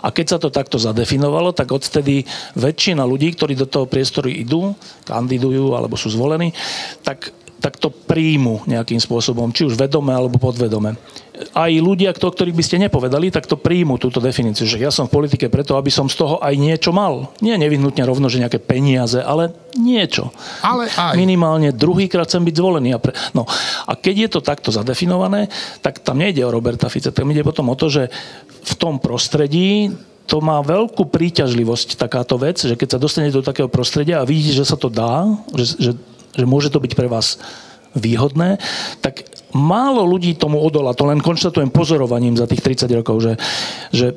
A 0.05 0.13
keď 0.13 0.26
sa 0.28 0.38
to 0.38 0.53
takto 0.53 0.78
zadefinovalo, 0.78 1.55
tak 1.55 1.71
odtedy 1.71 2.28
väčšina 2.53 3.01
ľudí, 3.01 3.34
ktorí 3.34 3.57
do 3.57 3.65
toho 3.65 3.89
priestoru 3.89 4.30
idú, 4.30 4.76
kandidujú 5.07 5.73
alebo 5.73 5.97
sú 5.97 6.13
zvolení, 6.13 6.53
tak 7.01 7.34
tak 7.60 7.80
to 7.80 7.89
príjmu 7.89 8.68
nejakým 8.68 8.99
spôsobom, 8.99 9.49
či 9.49 9.66
už 9.66 9.80
vedome 9.80 10.12
alebo 10.12 10.38
podvedome. 10.38 10.99
Aj 11.51 11.68
ľudia, 11.68 12.16
to, 12.16 12.32
ktorých 12.32 12.56
by 12.56 12.64
ste 12.64 12.80
nepovedali, 12.80 13.28
tak 13.28 13.43
to 13.43 13.60
príjmu 13.60 13.99
túto 13.99 14.24
definíciu, 14.24 14.64
že 14.64 14.80
ja 14.80 14.88
som 14.88 15.12
v 15.12 15.20
politike 15.20 15.51
preto, 15.51 15.76
aby 15.76 15.91
som 15.91 16.08
z 16.08 16.16
toho 16.16 16.39
aj 16.39 16.56
niečo 16.56 16.95
mal. 16.95 17.36
Nie 17.43 17.60
nevyhnutne 17.60 18.08
rovno, 18.08 18.32
že 18.32 18.39
nejaké 18.39 18.64
peniaze, 18.64 19.20
ale 19.20 19.51
niečo. 19.76 20.32
Ale 20.64 20.88
aj. 20.88 21.20
Minimálne 21.20 21.76
druhýkrát 21.76 22.32
chcem 22.32 22.47
byť 22.47 22.56
zvolený. 22.56 22.95
A, 22.95 22.99
pre... 23.03 23.12
no. 23.36 23.43
a 23.84 23.91
keď 23.99 24.16
je 24.16 24.30
to 24.32 24.39
takto 24.39 24.72
zadefinované, 24.72 25.51
tak 25.84 25.99
tam 25.99 26.24
nejde 26.24 26.39
o 26.47 26.53
Roberta 26.53 26.88
Fice, 26.88 27.12
tam 27.12 27.28
ide 27.36 27.43
potom 27.43 27.68
o 27.68 27.76
to, 27.76 27.91
že 27.91 28.08
v 28.66 28.74
tom 28.80 29.03
prostredí 29.03 29.91
to 30.26 30.41
má 30.41 30.58
veľkú 30.66 31.06
príťažlivosť 31.06 32.01
takáto 32.01 32.39
vec, 32.41 32.58
že 32.58 32.74
keď 32.74 32.97
sa 32.97 32.99
dostanete 33.01 33.38
do 33.38 33.45
takého 33.45 33.70
prostredia 33.70 34.22
a 34.22 34.28
vidíte, 34.28 34.58
že 34.58 34.66
sa 34.66 34.74
to 34.74 34.89
dá, 34.89 35.30
že, 35.53 35.78
že 35.78 35.91
že 36.36 36.45
môže 36.45 36.69
to 36.71 36.83
byť 36.83 36.93
pre 36.93 37.07
vás 37.07 37.39
výhodné, 37.95 38.59
tak 38.99 39.23
málo 39.55 40.03
ľudí 40.03 40.36
tomu 40.36 40.59
odola. 40.59 40.91
To 40.93 41.07
len 41.07 41.23
konštatujem 41.23 41.71
pozorovaním 41.71 42.36
za 42.36 42.45
tých 42.45 42.59
30 42.59 42.91
rokov, 42.91 43.23
že, 43.23 43.33
že 43.95 44.07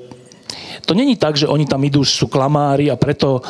to 0.88 0.96
není 0.96 1.20
tak, 1.20 1.36
že 1.36 1.44
oni 1.44 1.68
tam 1.68 1.84
idú, 1.84 2.00
sú 2.00 2.32
klamári 2.32 2.88
a 2.88 2.96
preto, 2.96 3.44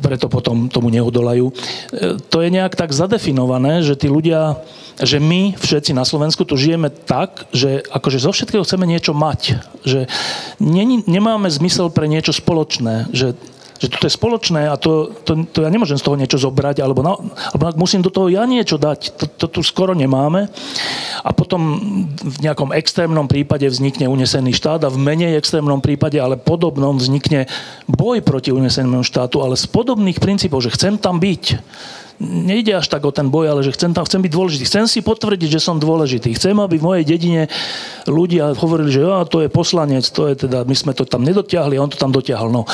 preto 0.00 0.30
potom 0.30 0.70
tomu 0.70 0.86
neodolajú. 0.88 1.50
E, 1.50 1.54
to 2.30 2.46
je 2.46 2.48
nejak 2.54 2.78
tak 2.78 2.94
zadefinované, 2.94 3.82
že 3.82 3.98
tí 3.98 4.06
ľudia, 4.06 4.62
že 5.02 5.18
my 5.18 5.58
všetci 5.58 5.90
na 5.90 6.06
Slovensku 6.06 6.46
tu 6.46 6.54
žijeme 6.54 6.88
tak, 6.88 7.50
že 7.50 7.82
akože 7.90 8.22
zo 8.22 8.30
všetkého 8.30 8.62
chceme 8.62 8.86
niečo 8.86 9.18
mať. 9.18 9.58
Že 9.82 10.06
není, 10.62 11.02
nemáme 11.10 11.50
zmysel 11.50 11.90
pre 11.90 12.06
niečo 12.06 12.30
spoločné. 12.30 13.10
Že 13.10 13.34
Že 13.76 13.92
toto 13.92 14.04
je 14.08 14.16
spoločné 14.16 14.62
a 14.70 14.74
to, 14.80 15.12
to, 15.24 15.44
to 15.52 15.64
ja 15.64 15.70
nemôžem 15.70 16.00
z 16.00 16.04
toho 16.06 16.16
niečo 16.16 16.40
zobrať, 16.40 16.80
alebo, 16.80 17.04
na, 17.04 17.16
alebo 17.52 17.76
musím 17.76 18.00
do 18.00 18.08
toho 18.08 18.32
ja 18.32 18.48
niečo 18.48 18.80
dať. 18.80 19.16
To, 19.20 19.24
to 19.26 19.46
tu 19.48 19.60
skoro 19.60 19.92
nemáme. 19.92 20.48
A 21.20 21.30
potom 21.36 21.60
v 22.16 22.36
nejakom 22.40 22.72
extrémnom 22.72 23.28
prípade 23.28 23.68
vznikne 23.68 24.08
unesený 24.08 24.56
štát 24.56 24.86
a 24.86 24.92
v 24.92 25.00
menej 25.00 25.36
extrémnom 25.36 25.84
prípade, 25.84 26.16
ale 26.16 26.40
podobnom 26.40 26.96
vznikne 26.96 27.50
boj 27.90 28.24
proti 28.24 28.54
unesenému 28.54 29.04
štátu, 29.04 29.44
ale 29.44 29.58
z 29.58 29.68
podobných 29.68 30.18
princípov, 30.22 30.64
že 30.64 30.72
chcem 30.72 30.96
tam 30.96 31.20
byť 31.20 31.44
nejde 32.20 32.72
až 32.72 32.88
tak 32.88 33.04
o 33.04 33.12
ten 33.12 33.28
boj, 33.28 33.52
ale 33.52 33.60
že 33.60 33.76
chcem 33.76 33.92
tam 33.92 34.08
chcem 34.08 34.24
byť 34.24 34.32
dôležitý. 34.32 34.64
Chcem 34.64 34.84
si 34.88 35.04
potvrdiť, 35.04 35.48
že 35.52 35.60
som 35.60 35.76
dôležitý. 35.76 36.32
Chcem, 36.36 36.56
aby 36.56 36.80
v 36.80 36.86
mojej 36.86 37.04
dedine 37.04 37.42
ľudia 38.08 38.56
hovorili, 38.56 38.88
že 38.88 39.04
ja, 39.04 39.28
to 39.28 39.44
je 39.44 39.52
poslanec, 39.52 40.04
to 40.08 40.32
je 40.32 40.48
teda, 40.48 40.64
my 40.64 40.76
sme 40.76 40.96
to 40.96 41.04
tam 41.04 41.20
nedotiahli 41.22 41.76
on 41.76 41.92
to 41.92 42.00
tam 42.00 42.12
dotiahol. 42.12 42.48
No. 42.48 42.64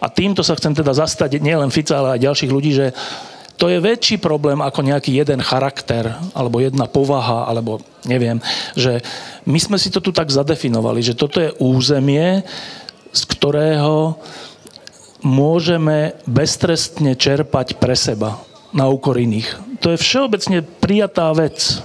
A 0.00 0.06
týmto 0.08 0.40
sa 0.40 0.56
chcem 0.56 0.72
teda 0.72 0.96
zastať 0.96 1.36
nielen 1.40 1.68
Fica, 1.68 2.00
ale 2.00 2.16
aj 2.16 2.24
ďalších 2.24 2.52
ľudí, 2.52 2.72
že 2.72 2.86
to 3.58 3.66
je 3.66 3.82
väčší 3.82 4.22
problém 4.22 4.62
ako 4.62 4.86
nejaký 4.86 5.18
jeden 5.18 5.42
charakter, 5.42 6.14
alebo 6.30 6.62
jedna 6.62 6.86
povaha, 6.86 7.50
alebo 7.50 7.82
neviem, 8.06 8.38
že 8.78 9.02
my 9.50 9.58
sme 9.58 9.76
si 9.82 9.90
to 9.90 9.98
tu 9.98 10.14
tak 10.14 10.30
zadefinovali, 10.30 11.02
že 11.02 11.18
toto 11.18 11.42
je 11.42 11.50
územie, 11.58 12.46
z 13.10 13.22
ktorého 13.34 14.14
môžeme 15.26 16.14
beztrestne 16.30 17.18
čerpať 17.18 17.82
pre 17.82 17.98
seba 17.98 18.38
na 18.72 18.90
úkor 18.90 19.16
iných. 19.16 19.80
To 19.84 19.94
je 19.94 19.98
všeobecne 20.00 20.64
prijatá 20.82 21.30
vec. 21.32 21.80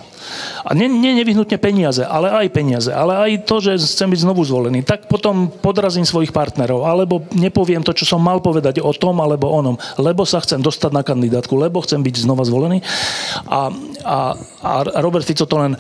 A 0.63 0.71
nie, 0.73 0.87
nie 0.87 1.13
nevyhnutne 1.19 1.59
peniaze, 1.59 2.01
ale 2.01 2.31
aj 2.31 2.47
peniaze, 2.55 2.89
ale 2.89 3.13
aj 3.19 3.43
to, 3.43 3.59
že 3.59 3.75
chcem 3.75 4.09
byť 4.09 4.23
znovu 4.23 4.41
zvolený. 4.47 4.81
Tak 4.81 5.11
potom 5.11 5.51
podrazím 5.51 6.07
svojich 6.07 6.31
partnerov, 6.31 6.87
alebo 6.87 7.27
nepoviem 7.35 7.83
to, 7.83 7.91
čo 7.91 8.07
som 8.07 8.23
mal 8.23 8.39
povedať 8.39 8.79
o 8.79 8.91
tom 8.95 9.19
alebo 9.19 9.51
onom, 9.51 9.75
lebo 9.99 10.23
sa 10.23 10.39
chcem 10.39 10.63
dostať 10.63 10.91
na 10.95 11.03
kandidátku, 11.03 11.53
lebo 11.59 11.83
chcem 11.83 11.99
byť 11.99 12.15
znova 12.23 12.47
zvolený. 12.47 12.79
A, 13.51 13.69
a, 14.07 14.17
a 14.63 14.71
Robert 15.03 15.27
Fico 15.27 15.43
to 15.43 15.59
len 15.59 15.75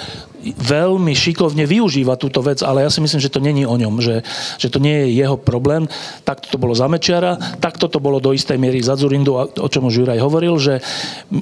veľmi 0.51 1.15
šikovne 1.15 1.63
využíva 1.63 2.19
túto 2.19 2.43
vec, 2.43 2.59
ale 2.59 2.83
ja 2.83 2.91
si 2.91 2.99
myslím, 2.99 3.23
že 3.23 3.31
to 3.31 3.39
není 3.39 3.63
o 3.63 3.79
ňom, 3.79 4.03
že, 4.03 4.27
že 4.59 4.67
to 4.67 4.83
nie 4.83 5.07
je 5.07 5.23
jeho 5.23 5.39
problém. 5.39 5.87
Takto 6.27 6.51
to 6.51 6.57
bolo 6.59 6.75
za 6.75 6.91
Mečiara, 6.91 7.39
takto 7.63 7.87
to 7.87 8.03
bolo 8.03 8.19
do 8.19 8.35
istej 8.35 8.59
miery 8.59 8.83
za 8.83 8.99
Zurindu, 8.99 9.39
o 9.39 9.67
čom 9.71 9.87
už 9.87 10.03
Juraj 10.03 10.19
hovoril, 10.19 10.59
že, 10.59 10.83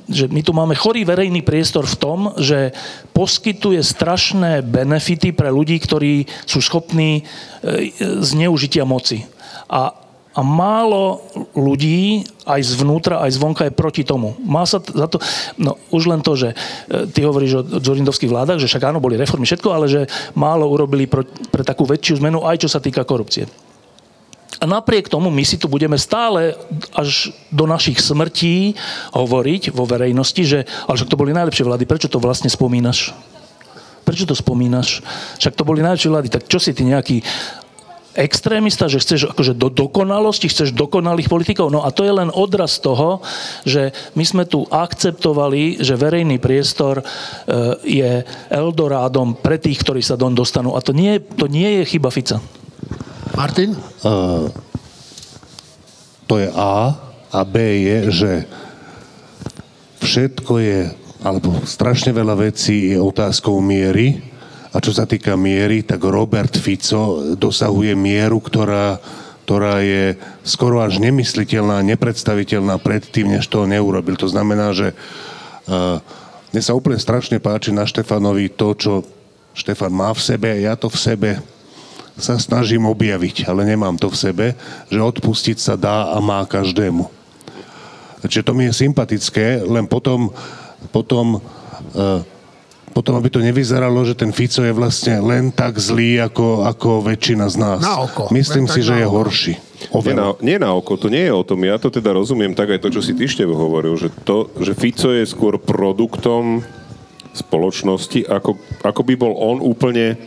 že 0.06 0.30
my 0.30 0.42
tu 0.46 0.54
máme 0.54 0.78
chorý 0.78 1.02
verejný 1.02 1.42
priestor 1.42 1.90
v 1.90 1.98
tom, 1.98 2.20
že 2.38 2.72
poskytuje 3.18 3.82
strašné 3.82 4.62
benefity 4.62 5.34
pre 5.34 5.50
ľudí, 5.50 5.82
ktorí 5.82 6.30
sú 6.46 6.62
schopní 6.62 7.22
e, 7.22 7.92
zneužitia 8.22 8.86
moci. 8.86 9.26
A 9.72 10.11
a 10.32 10.40
málo 10.40 11.20
ľudí, 11.52 12.24
aj 12.48 12.64
zvnútra, 12.64 13.20
aj 13.20 13.36
zvonka 13.36 13.68
je 13.68 13.76
proti 13.76 14.08
tomu. 14.08 14.40
Má 14.40 14.64
sa 14.64 14.80
za 14.80 15.08
to, 15.12 15.20
no 15.60 15.76
už 15.92 16.08
len 16.08 16.24
to, 16.24 16.40
že 16.40 16.56
e, 16.56 16.56
ty 17.12 17.28
hovoríš 17.28 17.60
o 17.60 17.66
Zorindovských 17.84 18.32
vládach, 18.32 18.56
že 18.56 18.72
však 18.72 18.96
áno, 18.96 19.04
boli 19.04 19.20
reformy, 19.20 19.44
všetko, 19.44 19.70
ale 19.76 19.92
že 19.92 20.02
málo 20.32 20.72
urobili 20.72 21.04
pro, 21.04 21.28
pre 21.52 21.68
takú 21.68 21.84
väčšiu 21.84 22.24
zmenu, 22.24 22.48
aj 22.48 22.64
čo 22.64 22.70
sa 22.72 22.80
týka 22.80 23.04
korupcie. 23.04 23.52
A 24.62 24.70
napriek 24.70 25.10
tomu 25.10 25.34
my 25.34 25.44
si 25.44 25.58
tu 25.58 25.66
budeme 25.66 25.98
stále 25.98 26.54
až 26.94 27.34
do 27.50 27.66
našich 27.66 27.98
smrtí 27.98 28.78
hovoriť 29.12 29.74
vo 29.74 29.90
verejnosti, 29.90 30.44
že 30.46 30.60
ale 30.86 30.96
však 30.96 31.12
to 31.12 31.20
boli 31.20 31.36
najlepšie 31.36 31.66
vlády, 31.66 31.84
prečo 31.84 32.08
to 32.08 32.22
vlastne 32.22 32.48
spomínaš? 32.48 33.12
Prečo 34.06 34.30
to 34.30 34.38
spomínaš? 34.38 35.02
Však 35.42 35.58
to 35.58 35.66
boli 35.66 35.82
najlepšie 35.82 36.14
vlády, 36.14 36.30
tak 36.30 36.46
čo 36.46 36.62
si 36.62 36.78
ty 36.78 36.86
nejaký 36.86 37.26
extrémista, 38.16 38.92
že 38.92 39.00
chceš 39.00 39.32
akože 39.32 39.56
do 39.56 39.72
dokonalosti, 39.72 40.52
chceš 40.52 40.76
dokonalých 40.76 41.32
politikov. 41.32 41.72
No 41.72 41.84
a 41.84 41.92
to 41.96 42.04
je 42.04 42.12
len 42.12 42.28
odraz 42.32 42.80
toho, 42.84 43.24
že 43.64 43.96
my 44.16 44.24
sme 44.28 44.44
tu 44.44 44.68
akceptovali, 44.68 45.80
že 45.80 46.00
verejný 46.00 46.40
priestor 46.40 47.00
e, 47.00 47.04
je 47.88 48.12
Eldorádom 48.52 49.40
pre 49.40 49.56
tých, 49.56 49.80
ktorí 49.80 50.04
sa 50.04 50.20
don 50.20 50.36
dostanú. 50.36 50.76
A 50.76 50.84
to 50.84 50.92
nie, 50.92 51.20
to 51.20 51.48
nie 51.48 51.82
je 51.82 51.98
chyba 51.98 52.12
Fica. 52.12 52.44
Martin? 53.32 53.72
Uh, 54.04 54.52
to 56.28 56.36
je 56.36 56.52
A. 56.52 57.00
A 57.32 57.48
B 57.48 57.64
je, 57.88 57.98
že 58.12 58.32
všetko 60.04 60.54
je, 60.60 60.80
alebo 61.24 61.64
strašne 61.64 62.12
veľa 62.12 62.36
vecí 62.36 62.92
je 62.92 63.00
otázkou 63.00 63.64
miery 63.64 64.31
a 64.72 64.78
čo 64.80 64.96
sa 64.96 65.04
týka 65.04 65.36
miery, 65.36 65.84
tak 65.84 66.00
Robert 66.00 66.56
Fico 66.56 67.36
dosahuje 67.36 67.92
mieru, 67.92 68.40
ktorá, 68.40 68.96
ktorá 69.44 69.84
je 69.84 70.16
skoro 70.48 70.80
až 70.80 71.04
nemysliteľná, 71.04 71.84
nepredstaviteľná 71.84 72.80
predtým, 72.80 73.36
než 73.36 73.52
to 73.52 73.68
neurobil. 73.68 74.16
To 74.16 74.32
znamená, 74.32 74.72
že 74.72 74.96
uh, 75.68 76.00
mne 76.56 76.62
sa 76.64 76.72
úplne 76.72 76.96
strašne 76.96 77.44
páči 77.44 77.76
na 77.76 77.84
Štefanovi 77.84 78.48
to, 78.48 78.72
čo 78.80 78.92
Štefan 79.52 79.92
má 79.92 80.16
v 80.16 80.24
sebe, 80.24 80.50
ja 80.64 80.80
to 80.80 80.88
v 80.88 81.00
sebe 81.00 81.32
sa 82.16 82.40
snažím 82.40 82.88
objaviť, 82.88 83.52
ale 83.52 83.68
nemám 83.68 84.00
to 84.00 84.08
v 84.08 84.20
sebe, 84.20 84.46
že 84.88 85.00
odpustiť 85.00 85.58
sa 85.60 85.76
dá 85.76 86.16
a 86.16 86.18
má 86.24 86.44
každému. 86.48 87.08
Čiže 88.24 88.46
to 88.48 88.54
mi 88.56 88.70
je 88.70 88.80
sympatické, 88.88 89.66
len 89.66 89.84
potom, 89.90 90.32
potom 90.94 91.40
uh, 91.42 92.22
potom, 92.92 93.16
aby 93.16 93.32
to 93.32 93.40
nevyzeralo, 93.40 94.04
že 94.04 94.14
ten 94.14 94.36
Fico 94.36 94.62
je 94.62 94.76
vlastne 94.76 95.18
len 95.24 95.50
tak 95.50 95.80
zlý, 95.80 96.20
ako, 96.22 96.68
ako 96.68 97.08
väčšina 97.08 97.48
z 97.48 97.56
nás. 97.58 97.80
Na 97.80 98.04
oko. 98.04 98.28
Myslím 98.30 98.68
si, 98.68 98.84
že 98.84 99.00
je 99.02 99.08
horší. 99.08 99.54
Nie 99.90 100.14
na, 100.14 100.38
nie 100.44 100.58
na 100.62 100.78
oko, 100.78 100.94
to 101.00 101.10
nie 101.10 101.26
je 101.26 101.34
o 101.34 101.42
tom. 101.42 101.66
Ja 101.66 101.82
to 101.82 101.90
teda 101.90 102.14
rozumiem 102.14 102.54
tak 102.54 102.70
aj 102.70 102.86
to, 102.86 102.94
čo 102.94 103.02
si 103.02 103.18
ty 103.18 103.26
ešte 103.26 103.48
hovoril, 103.48 103.98
že, 103.98 104.14
to, 104.28 104.52
že 104.62 104.78
Fico 104.78 105.10
je 105.10 105.26
skôr 105.26 105.58
produktom 105.58 106.62
spoločnosti, 107.32 108.28
ako, 108.28 108.60
ako 108.84 109.02
by 109.08 109.14
bol 109.16 109.34
on 109.40 109.58
úplne 109.64 110.20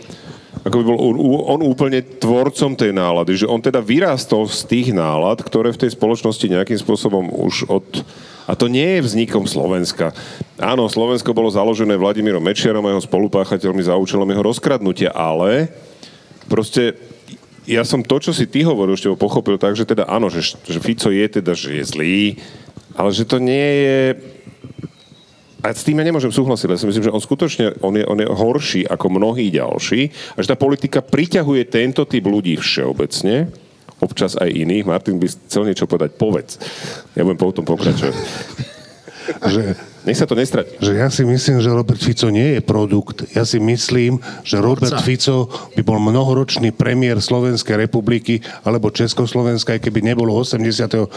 ako 0.64 0.80
by 0.80 0.84
bol 0.88 0.98
on 1.44 1.60
úplne 1.60 2.00
tvorcom 2.00 2.72
tej 2.72 2.96
nálady, 2.96 3.36
že 3.36 3.44
on 3.44 3.60
teda 3.60 3.84
vyrástol 3.84 4.48
z 4.48 4.64
tých 4.64 4.88
nálad, 4.96 5.44
ktoré 5.44 5.68
v 5.76 5.84
tej 5.84 5.92
spoločnosti 5.92 6.48
nejakým 6.48 6.80
spôsobom 6.80 7.28
už 7.28 7.68
od 7.68 7.84
a 8.44 8.52
to 8.52 8.68
nie 8.68 9.00
je 9.00 9.04
vznikom 9.04 9.48
Slovenska. 9.48 10.12
Áno, 10.60 10.86
Slovensko 10.86 11.32
bolo 11.32 11.48
založené 11.48 11.96
Vladimírom 11.96 12.44
Mečiarom 12.44 12.84
a 12.84 12.92
jeho 12.92 13.02
spolupáchateľmi 13.02 13.82
za 13.82 13.96
účelom 13.96 14.28
jeho 14.28 14.44
rozkradnutia, 14.44 15.10
ale 15.16 15.72
proste 16.46 16.94
ja 17.64 17.80
som 17.82 18.04
to, 18.04 18.20
čo 18.20 18.36
si 18.36 18.44
ty 18.44 18.60
hovoril, 18.60 18.92
ešte 18.92 19.08
pochopil 19.16 19.56
tak, 19.56 19.72
že 19.72 19.88
teda 19.88 20.04
áno, 20.04 20.28
že, 20.28 20.44
že 20.44 20.78
Fico 20.84 21.08
je 21.08 21.26
teda, 21.40 21.56
že 21.56 21.80
je 21.80 21.84
zlý, 21.84 22.20
ale 22.92 23.10
že 23.10 23.24
to 23.24 23.40
nie 23.40 23.68
je... 23.88 24.00
A 25.64 25.72
s 25.72 25.80
tým 25.80 25.96
ja 25.96 26.04
nemôžem 26.04 26.28
súhlasiť, 26.28 26.68
ja 26.68 26.76
si 26.76 26.84
myslím, 26.84 27.08
že 27.08 27.14
on 27.16 27.24
skutočne 27.24 27.80
on 27.80 27.96
je, 27.96 28.04
on 28.04 28.20
je 28.20 28.28
horší 28.28 28.84
ako 28.84 29.16
mnohí 29.16 29.48
ďalší 29.48 30.12
a 30.36 30.44
že 30.44 30.52
tá 30.52 30.60
politika 30.60 31.00
priťahuje 31.00 31.72
tento 31.72 32.04
typ 32.04 32.28
ľudí 32.28 32.60
všeobecne, 32.60 33.48
občas 34.04 34.36
aj 34.36 34.52
iných. 34.52 34.84
Martin 34.84 35.16
by 35.16 35.26
chcel 35.48 35.64
niečo 35.64 35.88
povedať. 35.88 36.20
Povedz. 36.20 36.60
Ja 37.16 37.24
budem 37.24 37.40
potom 37.40 37.64
pokračovať. 37.64 38.14
že 39.52 39.74
nech 40.04 40.16
sa 40.20 40.28
to 40.28 40.36
nestratí. 40.36 40.76
Že 40.80 40.92
ja 41.00 41.08
si 41.08 41.24
myslím, 41.24 41.58
že 41.64 41.72
Robert 41.72 42.00
Fico 42.00 42.28
nie 42.28 42.56
je 42.56 42.60
produkt. 42.60 43.24
Ja 43.32 43.48
si 43.48 43.56
myslím, 43.60 44.20
že 44.44 44.60
Robert 44.60 45.00
Fico 45.02 45.48
by 45.74 45.82
bol 45.84 45.98
mnohoročný 46.00 46.72
premiér 46.72 47.20
Slovenskej 47.20 47.80
republiky 47.88 48.44
alebo 48.62 48.92
Československa, 48.92 49.76
aj 49.76 49.80
keby 49.80 50.04
nebolo 50.04 50.36
89. 50.36 51.08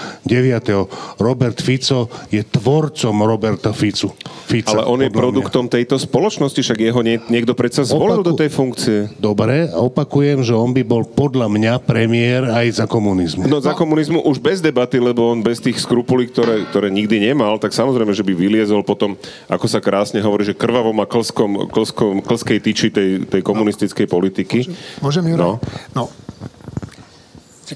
Robert 1.19 1.59
Fico 1.59 2.07
je 2.31 2.41
tvorcom 2.43 3.15
Roberta 3.27 3.75
Ficu. 3.75 4.11
Fica, 4.47 4.71
Ale 4.71 4.88
on 4.88 5.03
je 5.03 5.11
produktom 5.11 5.67
mňa. 5.67 5.73
tejto 5.79 5.99
spoločnosti, 5.99 6.59
však 6.63 6.79
jeho 6.79 7.01
nie, 7.03 7.19
niekto 7.27 7.51
predsa 7.51 7.83
zvolil 7.83 8.23
Opaku... 8.23 8.27
do 8.31 8.33
tej 8.39 8.49
funkcie. 8.49 8.97
Dobre, 9.19 9.67
a 9.67 9.77
opakujem, 9.83 10.39
že 10.41 10.55
on 10.55 10.71
by 10.71 10.88
bol 10.88 11.03
podľa 11.03 11.51
mňa 11.51 11.73
premiér 11.83 12.47
aj 12.47 12.79
za 12.79 12.85
komunizmu. 12.88 13.43
No 13.51 13.59
za 13.59 13.75
komunizmu 13.75 14.23
už 14.23 14.39
bez 14.39 14.63
debaty, 14.63 15.03
lebo 15.03 15.27
on 15.27 15.43
bez 15.43 15.59
tých 15.59 15.83
skrupulí, 15.83 16.31
ktoré, 16.31 16.63
ktoré 16.71 16.88
nikdy 16.88 17.19
nemal, 17.19 17.59
tak 17.59 17.75
samozrejme, 17.75 18.15
že 18.15 18.23
by 18.23 18.33
vyliezol 18.33 18.76
ukázal 18.78 18.84
potom, 18.86 19.11
ako 19.49 19.65
sa 19.65 19.80
krásne 19.82 20.21
hovorí, 20.21 20.45
že 20.45 20.53
krvavom 20.53 21.01
a 21.01 21.09
klskom, 21.09 21.69
klskom, 21.69 22.21
klskej 22.21 22.59
tyči 22.61 22.93
tej, 22.93 23.25
tej 23.25 23.41
komunistickej 23.41 24.05
politiky. 24.05 24.69
Môžem, 25.01 25.25
môžem 25.25 25.38
No. 25.38 25.57
no. 25.97 26.05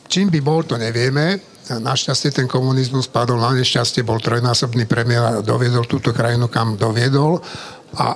Čím 0.08 0.32
by 0.32 0.40
bol, 0.40 0.64
to 0.64 0.78
nevieme. 0.78 1.42
Našťastie 1.72 2.32
ten 2.36 2.48
komunizmus 2.48 3.08
padol, 3.08 3.40
na 3.40 3.56
nešťastie 3.56 4.04
bol 4.04 4.20
trojnásobný 4.20 4.88
premiér 4.88 5.24
a 5.24 5.32
doviedol 5.44 5.88
túto 5.88 6.12
krajinu, 6.12 6.52
kam 6.52 6.76
doviedol. 6.76 7.40
A 7.96 8.16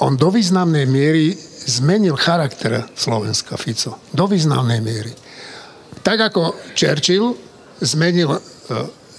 on 0.00 0.16
do 0.16 0.28
významnej 0.32 0.88
miery 0.88 1.32
zmenil 1.68 2.16
charakter 2.16 2.84
Slovenska, 2.96 3.56
Fico. 3.60 4.00
Do 4.12 4.24
významnej 4.28 4.80
miery. 4.80 5.12
Tak 6.02 6.32
ako 6.32 6.74
Churchill 6.74 7.36
zmenil 7.80 8.34
e, 8.34 8.40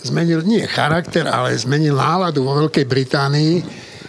zmenil 0.03 0.43
nie 0.43 0.67
charakter, 0.67 1.25
ale 1.25 1.55
zmenil 1.55 1.95
náladu 1.95 2.43
vo 2.43 2.59
Veľkej 2.61 2.85
Británii, 2.85 3.55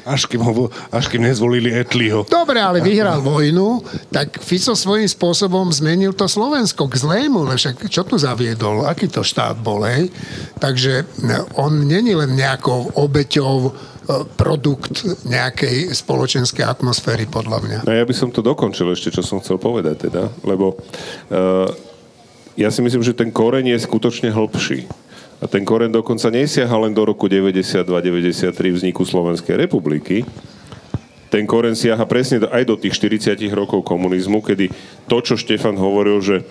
Až 0.05 0.28
kým, 0.28 0.45
ho, 0.45 0.68
až 0.92 1.09
kým 1.09 1.24
nezvolili 1.24 1.72
Etliho. 1.72 2.28
Dobre, 2.28 2.61
ale 2.61 2.84
vyhral 2.84 3.24
vojnu, 3.24 3.80
tak 4.12 4.36
Fico 4.36 4.76
svojím 4.76 5.09
spôsobom 5.09 5.72
zmenil 5.72 6.12
to 6.12 6.28
Slovensko 6.28 6.92
k 6.92 7.01
zlému, 7.01 7.49
však 7.49 7.88
čo 7.88 8.05
tu 8.05 8.20
zaviedol, 8.20 8.84
aký 8.84 9.09
to 9.09 9.24
štát 9.24 9.57
bol, 9.57 9.80
hej? 9.88 10.12
Takže 10.61 11.09
on 11.57 11.88
není 11.88 12.12
len 12.12 12.36
nejakou 12.36 12.92
obeťou 13.01 13.72
produkt 14.36 15.24
nejakej 15.24 15.97
spoločenskej 15.97 16.68
atmosféry, 16.68 17.24
podľa 17.24 17.59
mňa. 17.64 17.78
No 17.88 17.97
ja 17.97 18.05
by 18.05 18.12
som 18.12 18.28
to 18.28 18.45
dokončil 18.45 18.92
ešte, 18.92 19.09
čo 19.09 19.24
som 19.24 19.40
chcel 19.40 19.57
povedať 19.57 20.12
teda, 20.12 20.28
lebo 20.45 20.76
uh, 20.76 21.72
ja 22.61 22.68
si 22.68 22.84
myslím, 22.84 23.01
že 23.01 23.16
ten 23.16 23.32
koreň 23.32 23.72
je 23.72 23.78
skutočne 23.88 24.28
hĺbší. 24.28 24.84
A 25.43 25.47
ten 25.51 25.66
koreň 25.66 25.91
dokonca 25.91 26.30
nesiaha 26.30 26.76
len 26.87 26.95
do 26.95 27.03
roku 27.03 27.26
92-93 27.26 28.51
vzniku 28.53 29.03
Slovenskej 29.03 29.59
republiky. 29.66 30.22
Ten 31.32 31.51
koreň 31.51 31.74
siaha 31.74 32.07
presne 32.07 32.47
aj 32.47 32.62
do 32.62 32.78
tých 32.78 32.95
40 32.95 33.35
rokov 33.51 33.82
komunizmu, 33.82 34.39
kedy 34.39 34.70
to, 35.11 35.18
čo 35.18 35.35
Štefan 35.35 35.74
hovoril, 35.74 36.22
že 36.22 36.47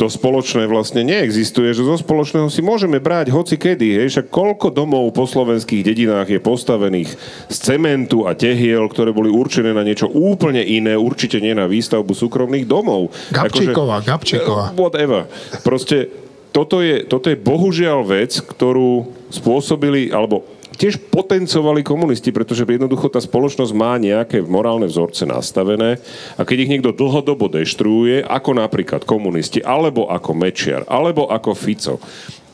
to 0.00 0.08
spoločné 0.08 0.64
vlastne 0.64 1.04
neexistuje, 1.04 1.76
že 1.76 1.84
zo 1.84 1.92
spoločného 2.00 2.48
si 2.48 2.64
môžeme 2.64 2.96
brať 3.04 3.28
hoci 3.36 3.60
kedy, 3.60 4.00
hej, 4.00 4.08
však 4.08 4.32
koľko 4.32 4.72
domov 4.72 5.12
po 5.12 5.28
slovenských 5.28 5.84
dedinách 5.84 6.24
je 6.24 6.40
postavených 6.40 7.10
z 7.52 7.56
cementu 7.60 8.24
a 8.24 8.32
tehiel, 8.32 8.88
ktoré 8.88 9.12
boli 9.12 9.28
určené 9.28 9.76
na 9.76 9.84
niečo 9.84 10.08
úplne 10.08 10.64
iné, 10.64 10.96
určite 10.96 11.36
nie 11.36 11.52
na 11.52 11.68
výstavbu 11.68 12.16
súkromných 12.16 12.64
domov. 12.64 13.12
Gabčíková, 13.28 14.00
akože, 14.00 14.08
Gabčíková. 14.08 14.64
Whatever. 14.72 15.28
Proste 15.60 16.29
toto 16.50 16.82
je, 16.82 17.06
toto 17.06 17.30
je 17.30 17.38
bohužiaľ 17.38 18.02
vec, 18.06 18.42
ktorú 18.42 19.10
spôsobili, 19.30 20.10
alebo 20.10 20.42
tiež 20.80 20.96
potencovali 21.12 21.84
komunisti, 21.84 22.32
pretože 22.32 22.64
jednoducho 22.64 23.12
tá 23.12 23.20
spoločnosť 23.20 23.72
má 23.76 24.00
nejaké 24.00 24.40
morálne 24.40 24.88
vzorce 24.88 25.28
nastavené 25.28 26.00
a 26.34 26.42
keď 26.42 26.56
ich 26.64 26.72
niekto 26.72 26.96
dlhodobo 26.96 27.52
deštruuje, 27.52 28.24
ako 28.24 28.50
napríklad 28.56 29.04
komunisti, 29.04 29.60
alebo 29.60 30.08
ako 30.08 30.32
Mečiar, 30.32 30.88
alebo 30.88 31.28
ako 31.28 31.52
Fico, 31.52 32.00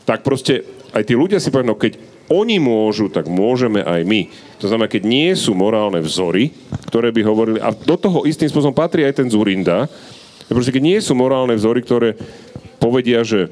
tak 0.03 0.27
proste 0.27 0.67
aj 0.91 1.07
tí 1.07 1.15
ľudia 1.15 1.39
si 1.39 1.49
povedal, 1.49 1.71
no 1.71 1.79
keď 1.79 1.95
oni 2.27 2.59
môžu, 2.59 3.07
tak 3.07 3.31
môžeme 3.31 3.79
aj 3.79 4.03
my. 4.03 4.27
To 4.59 4.67
znamená, 4.67 4.91
keď 4.91 5.07
nie 5.07 5.31
sú 5.31 5.55
morálne 5.55 6.03
vzory, 6.03 6.51
ktoré 6.91 7.15
by 7.15 7.21
hovorili, 7.23 7.59
a 7.63 7.71
do 7.71 7.95
toho 7.95 8.27
istým 8.27 8.51
spôsobom 8.51 8.75
patrí 8.75 9.07
aj 9.07 9.23
ten 9.23 9.31
Zurinda, 9.31 9.87
proste 10.51 10.75
keď 10.75 10.83
nie 10.83 10.99
sú 10.99 11.15
morálne 11.15 11.55
vzory, 11.55 11.79
ktoré 11.79 12.19
povedia, 12.83 13.23
že 13.23 13.47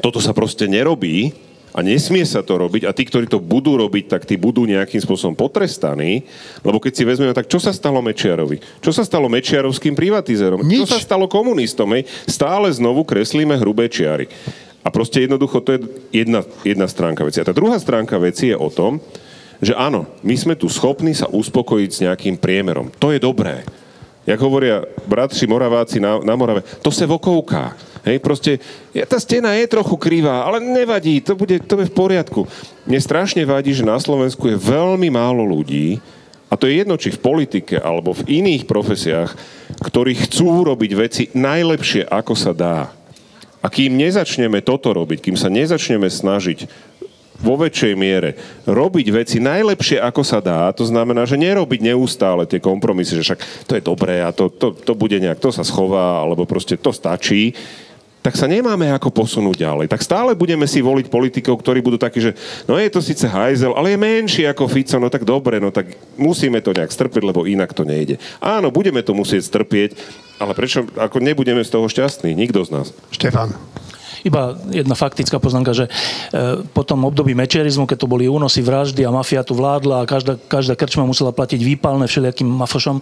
toto 0.00 0.22
sa 0.22 0.32
proste 0.32 0.70
nerobí, 0.70 1.34
a 1.76 1.84
nesmie 1.84 2.24
sa 2.24 2.40
to 2.40 2.58
robiť 2.58 2.88
a 2.88 2.96
tí, 2.96 3.04
ktorí 3.04 3.28
to 3.28 3.38
budú 3.38 3.76
robiť, 3.76 4.10
tak 4.10 4.22
tí 4.24 4.40
budú 4.40 4.64
nejakým 4.64 4.98
spôsobom 4.98 5.36
potrestaní, 5.36 6.24
lebo 6.64 6.80
keď 6.80 6.92
si 6.96 7.02
vezmeme, 7.04 7.36
tak 7.36 7.46
čo 7.46 7.60
sa 7.60 7.70
stalo 7.70 8.00
Mečiarovi? 8.00 8.58
Čo 8.80 8.90
sa 8.90 9.04
stalo 9.04 9.28
Mečiarovským 9.28 9.92
privatizerom? 9.92 10.64
Nič. 10.64 10.88
Čo 10.88 10.98
sa 10.98 11.00
stalo 11.14 11.28
komunistom? 11.28 11.92
Hej? 11.94 12.08
Stále 12.24 12.72
znovu 12.72 13.04
kreslíme 13.04 13.54
hrubé 13.60 13.86
čiary. 13.92 14.26
A 14.82 14.88
proste 14.88 15.22
jednoducho 15.22 15.60
to 15.60 15.76
je 15.76 15.80
jedna, 16.24 16.40
jedna 16.64 16.88
stránka 16.88 17.22
veci. 17.22 17.44
A 17.44 17.48
tá 17.48 17.52
druhá 17.52 17.76
stránka 17.76 18.16
veci 18.16 18.48
je 18.48 18.56
o 18.56 18.72
tom, 18.72 18.98
že 19.60 19.74
áno, 19.74 20.06
my 20.22 20.34
sme 20.38 20.54
tu 20.54 20.70
schopní 20.70 21.12
sa 21.12 21.28
uspokojiť 21.28 21.90
s 21.90 22.02
nejakým 22.08 22.38
priemerom. 22.40 22.88
To 23.02 23.12
je 23.12 23.20
dobré. 23.20 23.66
Jak 24.28 24.40
hovoria 24.44 24.84
bratši 25.08 25.48
Moraváci 25.48 25.96
na, 26.04 26.20
na 26.20 26.36
Morave, 26.36 26.60
to 26.84 26.92
se 26.92 27.08
vokovká. 27.08 27.72
Hej, 28.04 28.20
proste, 28.20 28.60
ja, 28.92 29.08
tá 29.08 29.16
stena 29.16 29.56
je 29.56 29.64
trochu 29.64 29.96
krivá, 29.96 30.44
ale 30.44 30.60
nevadí, 30.60 31.24
to 31.24 31.32
bude, 31.32 31.64
to 31.64 31.80
je 31.80 31.88
v 31.88 31.96
poriadku. 31.96 32.44
Mne 32.84 33.00
strašne 33.00 33.48
vadí, 33.48 33.72
že 33.72 33.88
na 33.88 33.96
Slovensku 33.96 34.52
je 34.52 34.60
veľmi 34.60 35.08
málo 35.08 35.48
ľudí, 35.48 35.96
a 36.48 36.56
to 36.56 36.64
je 36.64 36.80
jedno, 36.80 36.96
či 36.96 37.12
v 37.12 37.20
politike 37.20 37.76
alebo 37.76 38.16
v 38.16 38.40
iných 38.40 38.64
profesiách, 38.64 39.36
ktorí 39.84 40.16
chcú 40.16 40.64
robiť 40.64 40.90
veci 40.96 41.22
najlepšie, 41.36 42.08
ako 42.08 42.32
sa 42.32 42.56
dá. 42.56 42.88
A 43.60 43.66
kým 43.68 44.00
nezačneme 44.00 44.64
toto 44.64 44.96
robiť, 44.96 45.28
kým 45.28 45.36
sa 45.36 45.52
nezačneme 45.52 46.08
snažiť 46.08 46.87
vo 47.38 47.54
väčšej 47.54 47.94
miere 47.94 48.34
robiť 48.66 49.06
veci 49.14 49.38
najlepšie, 49.38 50.02
ako 50.02 50.22
sa 50.26 50.42
dá, 50.42 50.70
to 50.74 50.82
znamená, 50.82 51.22
že 51.22 51.38
nerobiť 51.38 51.80
neustále 51.94 52.44
tie 52.50 52.58
kompromisy, 52.58 53.18
že 53.18 53.24
však 53.32 53.40
to 53.66 53.72
je 53.78 53.82
dobré 53.82 54.20
a 54.22 54.34
to, 54.34 54.50
to, 54.50 54.74
to 54.74 54.92
bude 54.98 55.14
nejak, 55.14 55.38
to 55.38 55.54
sa 55.54 55.62
schová, 55.62 56.22
alebo 56.22 56.44
proste 56.44 56.74
to 56.74 56.90
stačí 56.90 57.54
tak 58.18 58.34
sa 58.34 58.50
nemáme 58.50 58.90
ako 58.92 59.14
posunúť 59.14 59.62
ďalej. 59.62 59.86
Tak 59.88 60.02
stále 60.02 60.34
budeme 60.34 60.66
si 60.66 60.82
voliť 60.82 61.06
politikov, 61.06 61.62
ktorí 61.62 61.80
budú 61.80 61.96
takí, 61.96 62.18
že 62.18 62.34
no 62.66 62.74
je 62.74 62.90
to 62.90 62.98
síce 62.98 63.24
hajzel, 63.24 63.72
ale 63.78 63.94
je 63.94 63.98
menší 63.98 64.42
ako 64.44 64.66
Fico, 64.68 64.98
no 64.98 65.08
tak 65.08 65.22
dobre, 65.22 65.62
no 65.62 65.70
tak 65.70 65.94
musíme 66.18 66.58
to 66.58 66.74
nejak 66.74 66.90
strpiť, 66.90 67.22
lebo 67.22 67.46
inak 67.46 67.70
to 67.72 67.86
nejde. 67.86 68.18
Áno, 68.42 68.74
budeme 68.74 69.00
to 69.06 69.14
musieť 69.14 69.46
strpieť, 69.46 69.94
ale 70.42 70.52
prečo, 70.52 70.84
ako 70.98 71.22
nebudeme 71.22 71.62
z 71.62 71.70
toho 71.70 71.86
šťastní, 71.86 72.34
nikto 72.34 72.66
z 72.66 72.70
nás. 72.74 72.86
Štefan. 73.14 73.54
Iba 74.26 74.58
jedna 74.74 74.98
faktická 74.98 75.38
poznámka, 75.38 75.72
že 75.76 75.86
e, 75.86 75.90
po 76.66 76.82
tom 76.82 77.06
období 77.06 77.36
mečerizmu, 77.38 77.86
keď 77.86 77.98
to 78.02 78.10
boli 78.10 78.26
únosy, 78.26 78.64
vraždy 78.64 79.06
a 79.06 79.14
mafia 79.14 79.46
tu 79.46 79.54
vládla 79.54 80.02
a 80.02 80.08
každá, 80.08 80.34
každá 80.36 80.74
krčma 80.74 81.06
musela 81.06 81.30
platiť 81.30 81.60
výpalné 81.62 82.10
všelijakým 82.10 82.48
mafošom, 82.48 82.98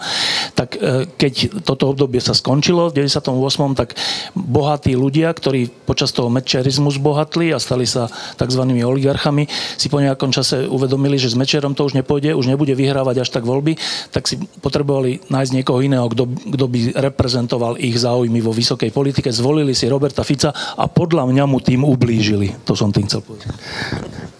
tak 0.52 0.76
e, 0.76 1.08
keď 1.08 1.64
toto 1.64 1.88
obdobie 1.88 2.20
sa 2.20 2.36
skončilo 2.36 2.92
v 2.92 3.08
98., 3.08 3.32
tak 3.78 3.96
bohatí 4.36 4.92
ľudia, 4.92 5.32
ktorí 5.32 5.72
počas 5.88 6.12
toho 6.12 6.28
mečerizmu 6.28 6.92
zbohatli 6.92 7.56
a 7.56 7.58
stali 7.58 7.88
sa 7.88 8.12
tzv. 8.36 8.62
oligarchami, 8.62 9.48
si 9.80 9.88
po 9.88 10.02
nejakom 10.02 10.30
čase 10.34 10.68
uvedomili, 10.68 11.16
že 11.16 11.32
s 11.32 11.36
mečerom 11.38 11.72
to 11.72 11.88
už 11.88 11.96
nepôjde, 11.96 12.36
už 12.36 12.50
nebude 12.50 12.76
vyhrávať 12.76 13.24
až 13.24 13.28
tak 13.32 13.48
voľby, 13.48 13.78
tak 14.12 14.28
si 14.28 14.36
potrebovali 14.60 15.24
nájsť 15.32 15.52
niekoho 15.54 15.80
iného, 15.80 16.06
kto, 16.12 16.64
by 16.66 16.80
reprezentoval 16.98 17.80
ich 17.80 17.96
záujmy 17.96 18.42
vo 18.42 18.52
vysokej 18.52 18.92
politike. 18.92 19.32
Zvolili 19.32 19.72
si 19.72 19.88
Roberta 19.88 20.26
Fica 20.26 20.52
a 20.52 20.84
po 20.90 21.05
podľa 21.07 21.30
mňa 21.30 21.44
mu 21.46 21.62
tým 21.62 21.86
ublížili. 21.86 22.50
To 22.66 22.74
som 22.74 22.90
tým 22.90 23.07
chcel 23.07 23.22
povedať. 23.22 23.54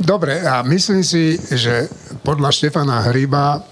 Dobre, 0.03 0.43
a 0.43 0.67
myslím 0.67 1.07
si, 1.07 1.39
že 1.39 1.87
podľa 2.27 2.51
Štefana 2.51 3.07
Hryba... 3.07 3.63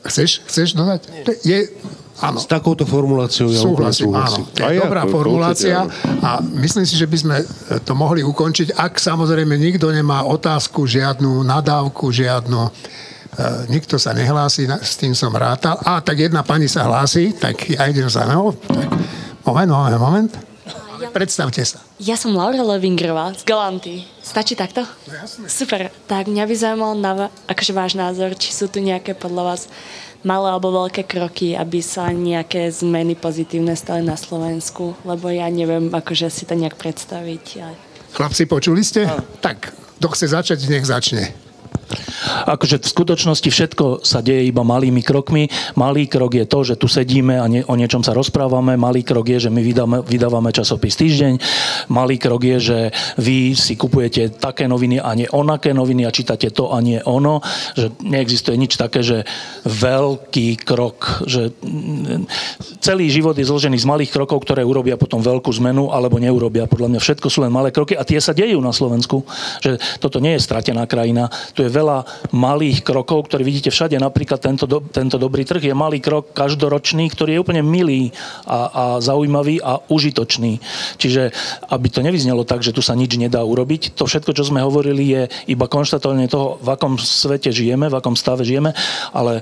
Chceš, 0.00 0.48
chceš 0.48 0.72
dodať? 0.72 1.28
Je, 1.44 1.68
Áno. 2.20 2.36
S 2.36 2.44
takouto 2.44 2.84
formuláciou 2.84 3.48
ja 3.48 3.64
súhlasím, 3.64 4.12
áno. 4.12 4.44
To 4.52 4.68
je 4.68 4.76
dobrá 4.76 5.08
to, 5.08 5.12
formulácia 5.12 5.88
a 6.20 6.44
myslím 6.60 6.84
si, 6.84 6.92
že 6.92 7.08
by 7.08 7.16
sme 7.16 7.36
to 7.80 7.96
mohli 7.96 8.20
ukončiť, 8.20 8.76
ak 8.76 9.00
samozrejme 9.00 9.56
nikto 9.56 9.88
nemá 9.88 10.28
otázku, 10.28 10.84
žiadnu 10.84 11.44
nadávku, 11.44 12.12
žiadnu 12.12 12.72
Uh, 13.30 13.62
nikto 13.70 13.94
sa 13.94 14.10
nehlási, 14.10 14.66
s 14.66 14.98
tým 14.98 15.14
som 15.14 15.30
rátal. 15.30 15.78
A 15.86 16.02
tak 16.02 16.18
jedna 16.18 16.42
pani 16.42 16.66
sa 16.66 16.82
hlási, 16.90 17.30
tak 17.38 17.62
ja 17.70 17.86
idem 17.86 18.10
za 18.10 18.26
ňou. 18.26 18.50
Tak, 18.58 18.90
moment, 19.46 19.70
moment, 19.70 19.94
moment. 20.02 20.49
Ja... 21.00 21.08
Predstavte 21.08 21.64
sa. 21.64 21.80
Ja 21.96 22.20
som 22.20 22.36
Laura 22.36 22.60
Levingrová 22.60 23.32
z 23.32 23.42
Galanty. 23.48 24.04
Stačí 24.20 24.52
takto? 24.52 24.84
No 24.84 25.12
jasne. 25.16 25.48
Super. 25.48 25.88
Tak 26.04 26.28
mňa 26.28 26.44
by 26.44 26.54
zaujímal 26.54 26.92
na, 27.00 27.12
akože 27.48 27.72
váš 27.72 27.92
názor, 27.96 28.36
či 28.36 28.52
sú 28.52 28.68
tu 28.68 28.84
nejaké 28.84 29.16
podľa 29.16 29.56
vás 29.56 29.62
malé 30.20 30.52
alebo 30.52 30.68
veľké 30.84 31.08
kroky, 31.08 31.56
aby 31.56 31.80
sa 31.80 32.12
nejaké 32.12 32.68
zmeny 32.68 33.16
pozitívne 33.16 33.72
stali 33.72 34.04
na 34.04 34.20
Slovensku, 34.20 34.92
lebo 35.08 35.32
ja 35.32 35.48
neviem, 35.48 35.88
akože 35.88 36.28
si 36.28 36.44
to 36.44 36.52
nejak 36.52 36.76
predstaviť. 36.76 37.64
Chlapci, 38.12 38.44
počuli 38.44 38.84
ste? 38.84 39.08
A. 39.08 39.24
Tak, 39.40 39.72
kto 39.96 40.06
chce 40.12 40.26
začať, 40.28 40.68
nech 40.68 40.84
začne. 40.84 41.32
Akože 42.46 42.78
v 42.80 42.86
skutočnosti 42.86 43.50
všetko 43.50 44.06
sa 44.06 44.22
deje 44.22 44.48
iba 44.48 44.62
malými 44.62 45.02
krokmi. 45.02 45.50
Malý 45.74 46.06
krok 46.06 46.38
je 46.38 46.46
to, 46.46 46.62
že 46.62 46.74
tu 46.78 46.86
sedíme 46.86 47.36
a 47.36 47.46
nie, 47.50 47.62
o 47.66 47.74
niečom 47.74 48.06
sa 48.06 48.14
rozprávame. 48.14 48.78
Malý 48.78 49.02
krok 49.02 49.26
je, 49.26 49.48
že 49.48 49.50
my 49.50 49.60
vydáme, 49.60 49.96
vydávame 50.06 50.54
časopis 50.54 50.94
Týždeň. 50.94 51.34
Malý 51.90 52.16
krok 52.16 52.42
je, 52.46 52.58
že 52.60 52.78
vy 53.18 53.58
si 53.58 53.74
kupujete 53.74 54.38
také 54.38 54.70
noviny 54.70 55.02
a 55.02 55.10
nie 55.18 55.26
onaké 55.30 55.74
noviny 55.74 56.06
a 56.06 56.14
čítate 56.14 56.54
to 56.54 56.70
a 56.70 56.78
nie 56.78 57.02
ono. 57.02 57.42
Že 57.74 58.02
neexistuje 58.06 58.56
nič 58.56 58.78
také, 58.78 59.02
že 59.02 59.26
veľký 59.66 60.62
krok. 60.62 61.26
Že 61.26 61.50
celý 62.78 63.10
život 63.10 63.34
je 63.34 63.48
zložený 63.48 63.76
z 63.78 63.88
malých 63.88 64.14
krokov, 64.14 64.46
ktoré 64.46 64.62
urobia 64.62 64.94
potom 65.00 65.18
veľkú 65.18 65.50
zmenu 65.58 65.90
alebo 65.90 66.22
neurobia. 66.22 66.70
Podľa 66.70 66.96
mňa 66.96 67.00
všetko 67.00 67.26
sú 67.26 67.42
len 67.42 67.52
malé 67.52 67.74
kroky 67.74 67.98
a 67.98 68.06
tie 68.06 68.22
sa 68.22 68.36
dejú 68.36 68.62
na 68.62 68.70
Slovensku. 68.70 69.26
Že 69.60 69.80
toto 69.98 70.22
nie 70.22 70.38
je 70.38 70.44
stratená 70.44 70.86
krajina. 70.86 71.32
Tu 71.52 71.66
je 71.66 71.70
veľa 71.80 72.04
malých 72.36 72.84
krokov, 72.84 73.32
ktoré 73.32 73.40
vidíte 73.40 73.72
všade. 73.72 73.96
Napríklad 73.96 74.36
tento, 74.36 74.68
do, 74.68 74.84
tento 74.84 75.16
dobrý 75.16 75.48
trh 75.48 75.72
je 75.72 75.72
malý 75.72 76.04
krok 76.04 76.36
každoročný, 76.36 77.08
ktorý 77.08 77.40
je 77.40 77.42
úplne 77.42 77.64
milý 77.64 78.12
a, 78.44 78.58
a 78.68 78.84
zaujímavý 79.00 79.64
a 79.64 79.80
užitočný. 79.88 80.60
Čiže 81.00 81.32
aby 81.72 81.88
to 81.88 82.04
nevyznelo 82.04 82.44
tak, 82.44 82.60
že 82.60 82.76
tu 82.76 82.84
sa 82.84 82.92
nič 82.92 83.16
nedá 83.16 83.40
urobiť, 83.40 83.96
to 83.96 84.04
všetko, 84.04 84.36
čo 84.36 84.44
sme 84.44 84.60
hovorili, 84.60 85.04
je 85.16 85.22
iba 85.48 85.66
konštatovanie 85.66 86.28
toho, 86.28 86.60
v 86.60 86.68
akom 86.68 87.00
svete 87.00 87.48
žijeme, 87.48 87.88
v 87.88 87.96
akom 87.96 88.14
stave 88.14 88.44
žijeme, 88.44 88.76
ale 89.16 89.40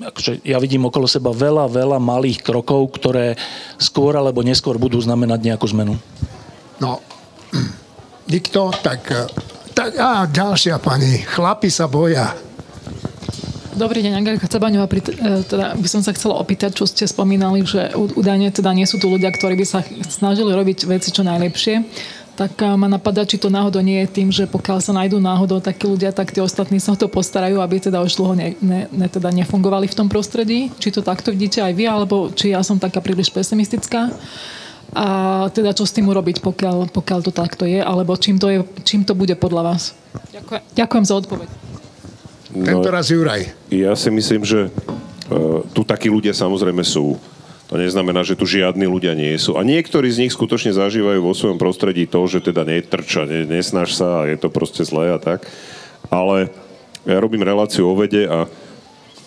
akože 0.00 0.40
ja 0.46 0.56
vidím 0.56 0.88
okolo 0.88 1.04
seba 1.04 1.34
veľa, 1.34 1.68
veľa 1.68 1.98
malých 2.00 2.40
krokov, 2.40 2.96
ktoré 2.96 3.36
skôr 3.76 4.16
alebo 4.16 4.40
neskôr 4.40 4.80
budú 4.80 4.96
znamenať 5.00 5.40
nejakú 5.44 5.66
zmenu. 5.76 5.98
No, 6.80 7.04
nikto, 8.34 8.72
tak 8.80 9.12
tak 9.80 9.96
a 9.96 10.28
ďalšia 10.28 10.76
pani. 10.76 11.24
Chlapi 11.24 11.72
sa 11.72 11.88
boja. 11.88 12.36
Dobrý 13.72 14.04
deň, 14.04 14.12
Angelika 14.12 14.44
Cabaňová. 14.44 14.84
E, 14.92 15.00
teda 15.40 15.72
by 15.72 15.88
som 15.88 16.04
sa 16.04 16.12
chcela 16.12 16.36
opýtať, 16.36 16.76
čo 16.76 16.84
ste 16.84 17.08
spomínali, 17.08 17.64
že 17.64 17.96
údajne 17.96 18.52
teda 18.52 18.76
nie 18.76 18.84
sú 18.84 19.00
tu 19.00 19.08
ľudia, 19.08 19.32
ktorí 19.32 19.56
by 19.56 19.64
sa 19.64 19.80
snažili 20.04 20.52
robiť 20.52 20.84
veci 20.84 21.08
čo 21.08 21.24
najlepšie 21.24 21.88
tak 22.40 22.56
ma 22.56 22.88
napadá, 22.88 23.28
či 23.28 23.36
to 23.36 23.52
náhodou 23.52 23.84
nie 23.84 24.00
je 24.00 24.16
tým, 24.16 24.32
že 24.32 24.48
pokiaľ 24.48 24.80
sa 24.80 24.96
nájdú 24.96 25.20
náhodou 25.20 25.60
takí 25.60 25.84
ľudia, 25.84 26.08
tak 26.08 26.32
tí 26.32 26.40
ostatní 26.40 26.80
sa 26.80 26.96
o 26.96 26.96
to 26.96 27.04
postarajú, 27.04 27.60
aby 27.60 27.76
teda 27.84 28.00
už 28.00 28.16
dlho 28.16 28.32
ne, 28.32 28.56
ne, 28.64 28.88
ne, 28.88 29.08
teda 29.12 29.28
nefungovali 29.28 29.84
v 29.84 29.92
tom 29.92 30.08
prostredí. 30.08 30.72
Či 30.80 30.88
to 30.88 31.04
takto 31.04 31.36
vidíte 31.36 31.60
aj 31.60 31.76
vy, 31.76 31.84
alebo 31.84 32.32
či 32.32 32.56
ja 32.56 32.64
som 32.64 32.80
taká 32.80 33.04
príliš 33.04 33.28
pesimistická. 33.28 34.08
A 34.90 35.46
teda 35.54 35.70
čo 35.70 35.86
s 35.86 35.94
tým 35.94 36.10
urobiť, 36.10 36.42
pokiaľ, 36.42 36.90
pokiaľ 36.90 37.20
to 37.22 37.32
takto 37.34 37.62
je, 37.62 37.78
alebo 37.78 38.18
čím 38.18 38.42
to, 38.42 38.50
je, 38.50 38.58
čím 38.82 39.06
to 39.06 39.14
bude 39.14 39.32
podľa 39.38 39.74
vás? 39.74 39.82
Ďakujem, 40.34 40.62
ďakujem 40.74 41.04
za 41.06 41.14
odpoveď. 41.14 41.48
No, 42.50 42.64
Tento 42.66 42.90
raz 42.90 43.06
Juraj. 43.14 43.46
Ja 43.70 43.94
si 43.94 44.10
myslím, 44.10 44.42
že 44.42 44.66
uh, 44.66 45.62
tu 45.70 45.86
takí 45.86 46.10
ľudia 46.10 46.34
samozrejme 46.34 46.82
sú. 46.82 47.14
To 47.70 47.78
neznamená, 47.78 48.26
že 48.26 48.34
tu 48.34 48.50
žiadni 48.50 48.82
ľudia 48.90 49.14
nie 49.14 49.30
sú. 49.38 49.54
A 49.54 49.62
niektorí 49.62 50.10
z 50.10 50.26
nich 50.26 50.34
skutočne 50.34 50.74
zažívajú 50.74 51.22
vo 51.22 51.30
svojom 51.30 51.54
prostredí 51.54 52.10
to, 52.10 52.26
že 52.26 52.50
teda 52.50 52.66
netrča, 52.66 53.30
ne, 53.30 53.46
nesnaž 53.46 53.94
sa 53.94 54.26
a 54.26 54.26
je 54.26 54.34
to 54.34 54.50
proste 54.50 54.82
zlé 54.82 55.14
a 55.14 55.22
tak. 55.22 55.46
Ale 56.10 56.50
ja 57.06 57.22
robím 57.22 57.46
reláciu 57.46 57.86
o 57.86 57.94
vede 57.94 58.26
a 58.26 58.50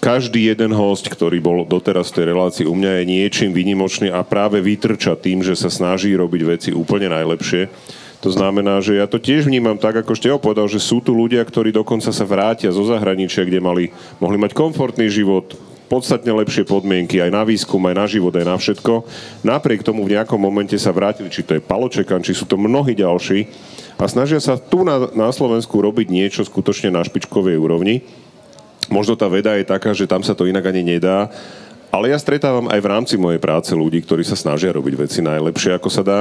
každý 0.04 0.52
jeden 0.52 0.76
host, 0.76 1.08
ktorý 1.08 1.40
bol 1.40 1.64
doteraz 1.64 2.12
v 2.12 2.20
tej 2.20 2.26
relácii 2.36 2.66
u 2.68 2.76
mňa 2.76 2.92
je 3.00 3.04
niečím 3.08 3.56
výnimočný 3.56 4.12
a 4.12 4.20
práve 4.28 4.60
vytrča 4.60 5.16
tým, 5.16 5.40
že 5.40 5.56
sa 5.56 5.72
snaží 5.72 6.12
robiť 6.12 6.42
veci 6.44 6.70
úplne 6.76 7.08
najlepšie. 7.08 7.72
To 8.20 8.28
znamená, 8.28 8.84
že 8.84 9.00
ja 9.00 9.08
to 9.08 9.16
tiež 9.16 9.48
vnímam 9.48 9.80
tak, 9.80 10.04
ako 10.04 10.12
ste 10.12 10.36
povedal, 10.36 10.68
že 10.68 10.84
sú 10.84 11.00
tu 11.00 11.16
ľudia, 11.16 11.40
ktorí 11.40 11.72
dokonca 11.72 12.12
sa 12.12 12.26
vrátia 12.28 12.76
zo 12.76 12.84
zahraničia, 12.84 13.48
kde 13.48 13.64
mali, 13.64 13.96
mohli 14.20 14.36
mať 14.36 14.52
komfortný 14.52 15.08
život, 15.08 15.56
podstatne 15.88 16.32
lepšie 16.36 16.68
podmienky 16.68 17.24
aj 17.24 17.32
na 17.32 17.44
výskum, 17.48 17.80
aj 17.88 17.96
na 17.96 18.06
život, 18.08 18.36
aj 18.36 18.48
na 18.48 18.56
všetko. 18.60 19.08
Napriek 19.44 19.88
tomu 19.88 20.04
v 20.04 20.20
nejakom 20.20 20.40
momente 20.40 20.76
sa 20.80 20.96
vrátili, 20.96 21.32
či 21.32 21.48
to 21.48 21.56
je 21.56 21.64
Paločekan, 21.64 22.24
či 22.24 22.36
sú 22.36 22.44
to 22.44 22.60
mnohí 22.60 22.92
ďalší 22.96 23.48
a 24.00 24.04
snažia 24.08 24.40
sa 24.44 24.60
tu 24.60 24.84
na, 24.84 25.12
na 25.16 25.32
Slovensku 25.32 25.80
robiť 25.80 26.12
niečo 26.12 26.42
skutočne 26.44 26.92
na 26.92 27.04
špičkovej 27.04 27.56
úrovni. 27.56 28.04
Možno 28.94 29.18
tá 29.18 29.26
veda 29.26 29.58
je 29.58 29.66
taká, 29.66 29.90
že 29.90 30.06
tam 30.06 30.22
sa 30.22 30.38
to 30.38 30.46
inak 30.46 30.70
ani 30.70 30.86
nedá, 30.86 31.26
ale 31.90 32.14
ja 32.14 32.18
stretávam 32.22 32.70
aj 32.70 32.78
v 32.78 32.90
rámci 32.94 33.16
mojej 33.18 33.42
práce 33.42 33.74
ľudí, 33.74 34.06
ktorí 34.06 34.22
sa 34.22 34.38
snažia 34.38 34.70
robiť 34.70 34.94
veci 34.98 35.26
najlepšie, 35.26 35.74
ako 35.78 35.90
sa 35.90 36.06
dá. 36.06 36.20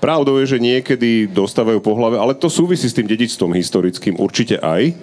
Pravdou 0.00 0.40
je, 0.40 0.56
že 0.56 0.60
niekedy 0.60 1.28
dostávajú 1.28 1.80
po 1.84 1.92
hlave, 1.92 2.16
ale 2.16 2.32
to 2.32 2.48
súvisí 2.48 2.88
s 2.88 2.96
tým 2.96 3.04
dedičstvom 3.04 3.52
historickým 3.52 4.16
určite 4.16 4.56
aj, 4.60 4.96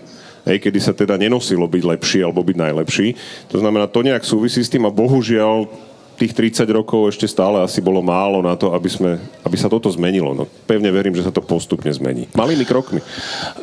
hej, 0.49 0.57
kedy 0.57 0.79
sa 0.81 0.93
teda 0.93 1.17
nenosilo 1.21 1.69
byť 1.69 1.83
lepší 1.85 2.19
alebo 2.25 2.41
byť 2.41 2.57
najlepší. 2.57 3.07
To 3.53 3.61
znamená, 3.61 3.85
to 3.85 4.05
nejak 4.05 4.25
súvisí 4.25 4.61
s 4.61 4.69
tým 4.73 4.85
a 4.85 4.93
bohužiaľ 4.93 5.69
tých 6.17 6.33
30 6.33 6.69
rokov 6.69 7.13
ešte 7.13 7.25
stále 7.25 7.61
asi 7.61 7.81
bolo 7.81 7.99
málo 7.99 8.39
na 8.39 8.53
to, 8.53 8.71
aby, 8.71 8.89
sme, 8.89 9.11
aby 9.43 9.55
sa 9.57 9.67
toto 9.67 9.89
zmenilo. 9.89 10.37
No, 10.37 10.45
pevne 10.65 10.93
verím, 10.93 11.17
že 11.17 11.25
sa 11.25 11.33
to 11.33 11.41
postupne 11.41 11.89
zmení. 11.89 12.29
Malými 12.37 12.65
krokmi. 12.65 13.01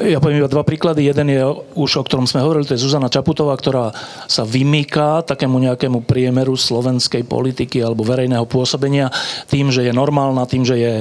Ja 0.02 0.18
poviem 0.18 0.42
iba 0.42 0.50
dva 0.50 0.66
príklady. 0.66 1.06
Jeden 1.06 1.30
je 1.30 1.42
už, 1.78 2.00
o 2.00 2.06
ktorom 2.06 2.26
sme 2.26 2.42
hovorili, 2.42 2.66
to 2.66 2.74
je 2.74 2.82
Zuzana 2.82 3.12
Čaputová, 3.12 3.54
ktorá 3.54 3.94
sa 4.26 4.42
vymýka 4.42 5.22
takému 5.24 5.56
nejakému 5.62 6.02
priemeru 6.04 6.58
slovenskej 6.58 7.24
politiky 7.24 7.80
alebo 7.80 8.02
verejného 8.02 8.44
pôsobenia 8.44 9.12
tým, 9.46 9.70
že 9.70 9.86
je 9.86 9.92
normálna, 9.94 10.48
tým, 10.50 10.66
že 10.66 10.76
je 10.78 10.94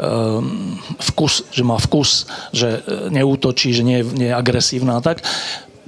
um, 0.00 0.76
vkus, 1.12 1.46
že 1.52 1.62
má 1.62 1.76
vkus, 1.80 2.26
že 2.50 2.80
e, 2.84 3.12
neútočí, 3.12 3.72
že 3.72 3.84
nie, 3.84 4.00
nie 4.16 4.32
je 4.32 4.34
agresívna 4.36 4.98
a 4.98 5.04
tak 5.04 5.20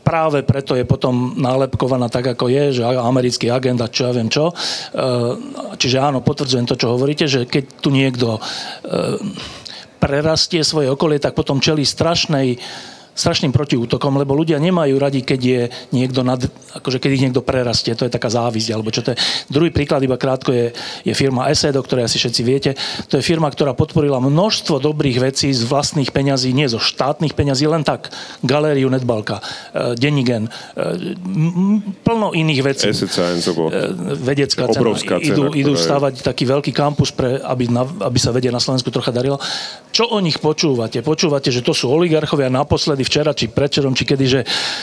práve 0.06 0.46
preto 0.46 0.78
je 0.78 0.86
potom 0.86 1.34
nálepkovaná 1.34 2.06
tak, 2.06 2.38
ako 2.38 2.46
je, 2.46 2.78
že 2.78 2.82
americký 2.86 3.50
agent 3.50 3.82
a 3.82 3.90
čo 3.90 4.06
ja 4.06 4.12
viem 4.14 4.30
čo. 4.30 4.50
E, 4.50 4.54
čiže 5.74 5.98
áno, 5.98 6.22
potvrdzujem 6.22 6.70
to, 6.70 6.78
čo 6.78 6.94
hovoríte, 6.94 7.26
že 7.26 7.50
keď 7.50 7.64
tu 7.82 7.90
niekto 7.90 8.38
e, 8.38 8.40
prerastie 9.98 10.62
svoje 10.62 10.94
okolie, 10.94 11.18
tak 11.18 11.34
potom 11.34 11.58
čelí 11.58 11.82
strašnej 11.82 12.54
strašným 13.16 13.50
protiútokom, 13.50 14.20
lebo 14.20 14.36
ľudia 14.36 14.60
nemajú 14.60 15.00
radi, 15.00 15.24
keď 15.24 15.40
je 15.40 15.62
niekto 15.96 16.20
nad, 16.20 16.36
akože 16.76 17.00
keď 17.00 17.10
ich 17.16 17.24
niekto 17.24 17.40
prerastie, 17.40 17.96
to 17.96 18.04
je 18.04 18.12
taká 18.12 18.28
závisť, 18.28 18.68
alebo 18.76 18.92
čo 18.92 19.00
to 19.00 19.16
je. 19.16 19.18
Druhý 19.48 19.72
príklad, 19.72 20.04
iba 20.04 20.20
krátko, 20.20 20.52
je, 20.52 20.76
je 21.00 21.14
firma 21.16 21.48
ESED, 21.48 21.80
o 21.80 21.82
ktorej 21.82 22.04
asi 22.04 22.20
všetci 22.20 22.42
viete. 22.44 22.70
To 23.08 23.16
je 23.16 23.24
firma, 23.24 23.48
ktorá 23.48 23.72
podporila 23.72 24.20
množstvo 24.20 24.84
dobrých 24.84 25.32
vecí 25.32 25.48
z 25.56 25.64
vlastných 25.64 26.12
peňazí, 26.12 26.52
nie 26.52 26.68
zo 26.68 26.76
štátnych 26.76 27.32
peňazí, 27.32 27.64
len 27.64 27.80
tak. 27.88 28.12
Galériu 28.44 28.92
Netbalka, 28.92 29.40
e, 29.72 29.96
Denigen, 29.96 30.52
e, 30.76 31.16
plno 32.04 32.36
iných 32.36 32.60
vecí. 32.60 32.84
ESED 32.92 33.10
Science, 33.10 33.48
e, 33.48 33.56
vedecká 34.20 34.68
cena. 34.68 34.76
Obrovská 34.76 35.16
cena. 35.24 35.32
Idú, 35.32 35.42
idú 35.56 35.72
stavať 35.72 36.20
taký 36.20 36.44
veľký 36.44 36.76
kampus, 36.76 37.16
pre, 37.16 37.40
aby, 37.40 37.72
na, 37.72 37.88
aby 37.88 38.18
sa 38.20 38.28
vedie 38.28 38.52
na 38.52 38.60
Slovensku 38.60 38.92
trocha 38.92 39.08
darilo. 39.08 39.40
Čo 39.88 40.12
o 40.12 40.20
nich 40.20 40.36
počúvate? 40.36 41.00
Počúvate, 41.00 41.48
že 41.48 41.64
to 41.64 41.72
sú 41.72 41.88
oligarchovia 41.88 42.52
naposledy 42.52 43.05
včera, 43.06 43.30
či 43.30 43.46
predčerom, 43.46 43.94
či 43.94 44.02
kedy, 44.02 44.24
že, 44.26 44.40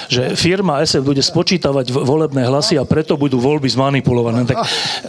že 0.08 0.24
firma 0.40 0.80
SF 0.80 1.04
bude 1.04 1.20
spočítavať 1.20 1.92
volebné 1.92 2.48
hlasy 2.48 2.80
a 2.80 2.88
preto 2.88 3.20
budú 3.20 3.44
voľby 3.44 3.68
zmanipulované. 3.68 4.48
Tak 4.48 4.58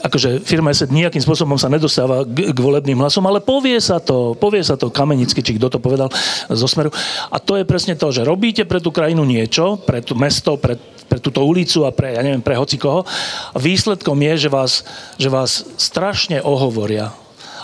akože 0.02 0.42
firma 0.42 0.74
SF 0.74 0.90
nejakým 0.90 1.22
spôsobom 1.22 1.54
sa 1.54 1.70
nedostáva 1.70 2.26
k, 2.26 2.50
k 2.50 2.58
volebným 2.58 2.98
hlasom, 2.98 3.22
ale 3.30 3.38
povie 3.38 3.78
sa 3.78 4.02
to, 4.02 4.34
povie 4.34 4.66
sa 4.66 4.74
to 4.74 4.90
Kamenicky, 4.90 5.40
či 5.40 5.54
kto 5.54 5.70
to 5.70 5.78
povedal 5.78 6.10
zo 6.50 6.66
Smeru. 6.66 6.90
A 7.30 7.38
to 7.38 7.54
je 7.54 7.64
presne 7.64 7.94
to, 7.94 8.10
že 8.10 8.26
robíte 8.26 8.66
pre 8.66 8.82
tú 8.82 8.90
krajinu 8.90 9.22
niečo, 9.22 9.78
pre 9.78 10.02
tú 10.02 10.18
mesto, 10.18 10.58
pre 10.58 10.76
pre 11.04 11.20
túto 11.20 11.44
ulicu 11.44 11.84
a 11.84 11.92
pre, 11.92 12.16
ja 12.16 12.24
neviem, 12.24 12.40
pre 12.40 12.56
hocikoho. 12.56 13.04
A 13.52 13.58
výsledkom 13.60 14.16
je, 14.24 14.48
že 14.48 14.50
vás, 14.50 14.82
že 15.20 15.28
vás 15.28 15.62
strašne 15.76 16.40
ohovoria 16.40 17.12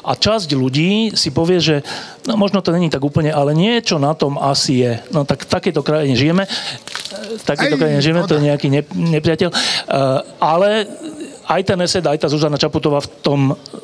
a 0.05 0.13
časť 0.17 0.57
ľudí 0.57 1.13
si 1.13 1.29
povie, 1.31 1.61
že 1.61 1.77
no, 2.25 2.37
možno 2.41 2.65
to 2.65 2.73
není 2.73 2.89
tak 2.89 3.05
úplne, 3.05 3.33
ale 3.33 3.53
niečo 3.53 4.01
na 4.01 4.17
tom 4.17 4.41
asi 4.41 4.85
je. 4.85 4.93
No 5.13 5.29
tak 5.29 5.45
v 5.45 5.53
takejto 5.53 5.81
krajine 5.85 6.17
žijeme, 6.17 6.45
v 7.37 7.45
takejto 7.45 7.77
krajine 7.77 8.01
žijeme, 8.01 8.25
to 8.25 8.37
je 8.41 8.47
nejaký 8.49 8.69
ne, 8.73 8.83
nepriateľ, 8.91 9.51
uh, 9.51 9.59
ale 10.41 10.89
aj 11.51 11.61
ten 11.67 11.79
Esed, 11.83 12.07
aj 12.07 12.19
tá 12.23 12.29
Zuzana 12.31 12.55
Čaputová 12.55 13.03
v 13.03 13.11
tom 13.27 13.41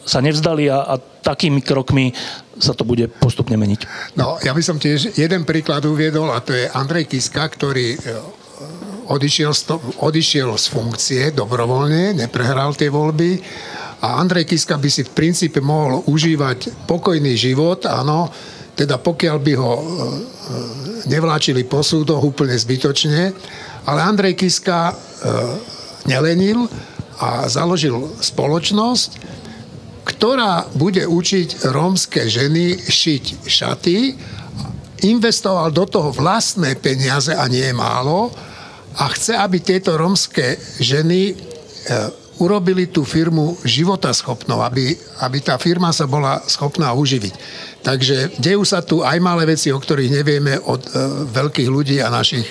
sa 0.06 0.22
nevzdali 0.22 0.70
a, 0.70 0.86
a 0.86 0.94
takými 1.02 1.58
krokmi 1.58 2.14
sa 2.62 2.72
to 2.72 2.86
bude 2.86 3.10
postupne 3.18 3.58
meniť. 3.58 4.14
No, 4.14 4.38
ja 4.38 4.54
by 4.54 4.62
som 4.62 4.78
tiež 4.78 5.18
jeden 5.18 5.42
príklad 5.42 5.82
uviedol 5.82 6.30
a 6.30 6.38
to 6.38 6.54
je 6.54 6.70
Andrej 6.70 7.10
Kiska, 7.10 7.42
ktorý 7.50 7.98
e, 7.98 7.98
odišiel 9.10 9.50
z, 9.50 9.62
to, 9.66 9.74
odišiel 9.98 10.54
z 10.54 10.66
funkcie 10.70 11.22
dobrovoľne, 11.34 12.14
neprehral 12.14 12.72
tie 12.78 12.86
voľby 12.86 13.42
a 14.06 14.22
Andrej 14.22 14.46
Kiska 14.46 14.78
by 14.78 14.86
si 14.86 15.02
v 15.02 15.10
princípe 15.10 15.58
mohol 15.58 16.06
užívať 16.06 16.86
pokojný 16.86 17.34
život, 17.34 17.82
áno, 17.90 18.30
teda 18.78 19.02
pokiaľ 19.02 19.36
by 19.42 19.52
ho 19.58 19.72
e, 19.74 19.82
e, 19.82 19.88
nevláčili 21.10 21.66
po 21.66 21.82
súdoch 21.82 22.22
úplne 22.22 22.54
zbytočne, 22.54 23.34
ale 23.82 23.98
Andrej 23.98 24.38
Kiska 24.38 24.92
e, 24.92 24.94
nelenil 26.06 26.70
a 27.18 27.50
založil 27.50 27.98
spoločnosť, 28.22 29.10
ktorá 30.06 30.70
bude 30.78 31.02
učiť 31.02 31.66
rómske 31.74 32.30
ženy 32.30 32.78
šiť 32.78 33.24
šaty, 33.42 33.98
investoval 35.02 35.74
do 35.74 35.82
toho 35.82 36.14
vlastné 36.14 36.78
peniaze 36.78 37.34
a 37.34 37.42
nie 37.50 37.66
málo. 37.74 38.30
A 39.02 39.10
chce, 39.12 39.34
aby 39.34 39.60
tieto 39.60 39.98
rómske 39.98 40.56
ženy 40.78 41.34
urobili 42.38 42.88
tú 42.90 43.02
firmu 43.02 43.56
životaschopnou, 43.64 44.60
aby, 44.60 44.92
aby 45.24 45.38
tá 45.40 45.56
firma 45.56 45.92
sa 45.92 46.04
bola 46.04 46.42
schopná 46.44 46.92
uživiť. 46.92 47.34
Takže 47.80 48.36
dejú 48.42 48.62
sa 48.66 48.82
tu 48.82 49.00
aj 49.00 49.16
malé 49.22 49.46
veci, 49.46 49.72
o 49.72 49.78
ktorých 49.78 50.14
nevieme 50.20 50.58
od 50.58 50.82
e, 50.84 50.90
veľkých 51.32 51.68
ľudí 51.70 51.96
a 52.02 52.12
našich 52.12 52.44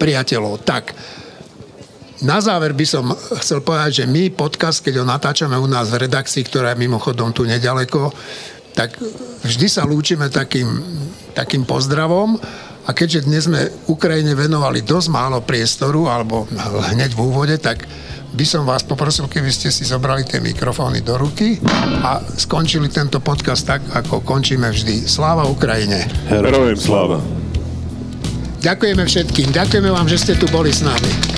priateľov. 0.00 0.64
Tak, 0.64 0.96
na 2.18 2.42
záver 2.42 2.74
by 2.74 2.86
som 2.86 3.14
chcel 3.38 3.62
povedať, 3.62 4.02
že 4.02 4.10
my 4.10 4.34
podcast, 4.34 4.82
keď 4.82 5.02
ho 5.02 5.06
natáčame 5.06 5.54
u 5.54 5.70
nás 5.70 5.86
v 5.86 6.02
redakcii, 6.08 6.42
ktorá 6.50 6.74
je 6.74 6.82
mimochodom 6.82 7.30
tu 7.30 7.46
nedaleko, 7.46 8.10
tak 8.74 8.98
vždy 9.46 9.66
sa 9.70 9.86
lúčime 9.86 10.26
takým, 10.26 10.66
takým 11.34 11.62
pozdravom 11.62 12.38
a 12.86 12.90
keďže 12.90 13.26
dnes 13.28 13.44
sme 13.46 13.60
Ukrajine 13.86 14.34
venovali 14.34 14.82
dosť 14.82 15.08
málo 15.14 15.44
priestoru, 15.44 16.10
alebo 16.10 16.48
hneď 16.94 17.14
v 17.14 17.20
úvode, 17.22 17.54
tak 17.60 17.86
by 18.28 18.44
som 18.44 18.68
vás 18.68 18.84
poprosil, 18.84 19.24
keby 19.24 19.48
ste 19.48 19.72
si 19.72 19.88
zobrali 19.88 20.24
tie 20.28 20.38
mikrofóny 20.42 21.00
do 21.00 21.16
ruky 21.16 21.56
a 22.04 22.20
skončili 22.20 22.92
tento 22.92 23.24
podcast 23.24 23.64
tak, 23.64 23.80
ako 23.94 24.20
končíme 24.20 24.68
vždy. 24.68 25.08
Sláva 25.08 25.48
Ukrajine. 25.48 26.04
Herojem 26.28 26.76
sláva. 26.76 27.18
Ďakujeme 28.58 29.06
všetkým. 29.06 29.48
Ďakujeme 29.54 29.90
vám, 29.94 30.06
že 30.10 30.18
ste 30.18 30.32
tu 30.34 30.50
boli 30.50 30.74
s 30.74 30.82
nami. 30.82 31.37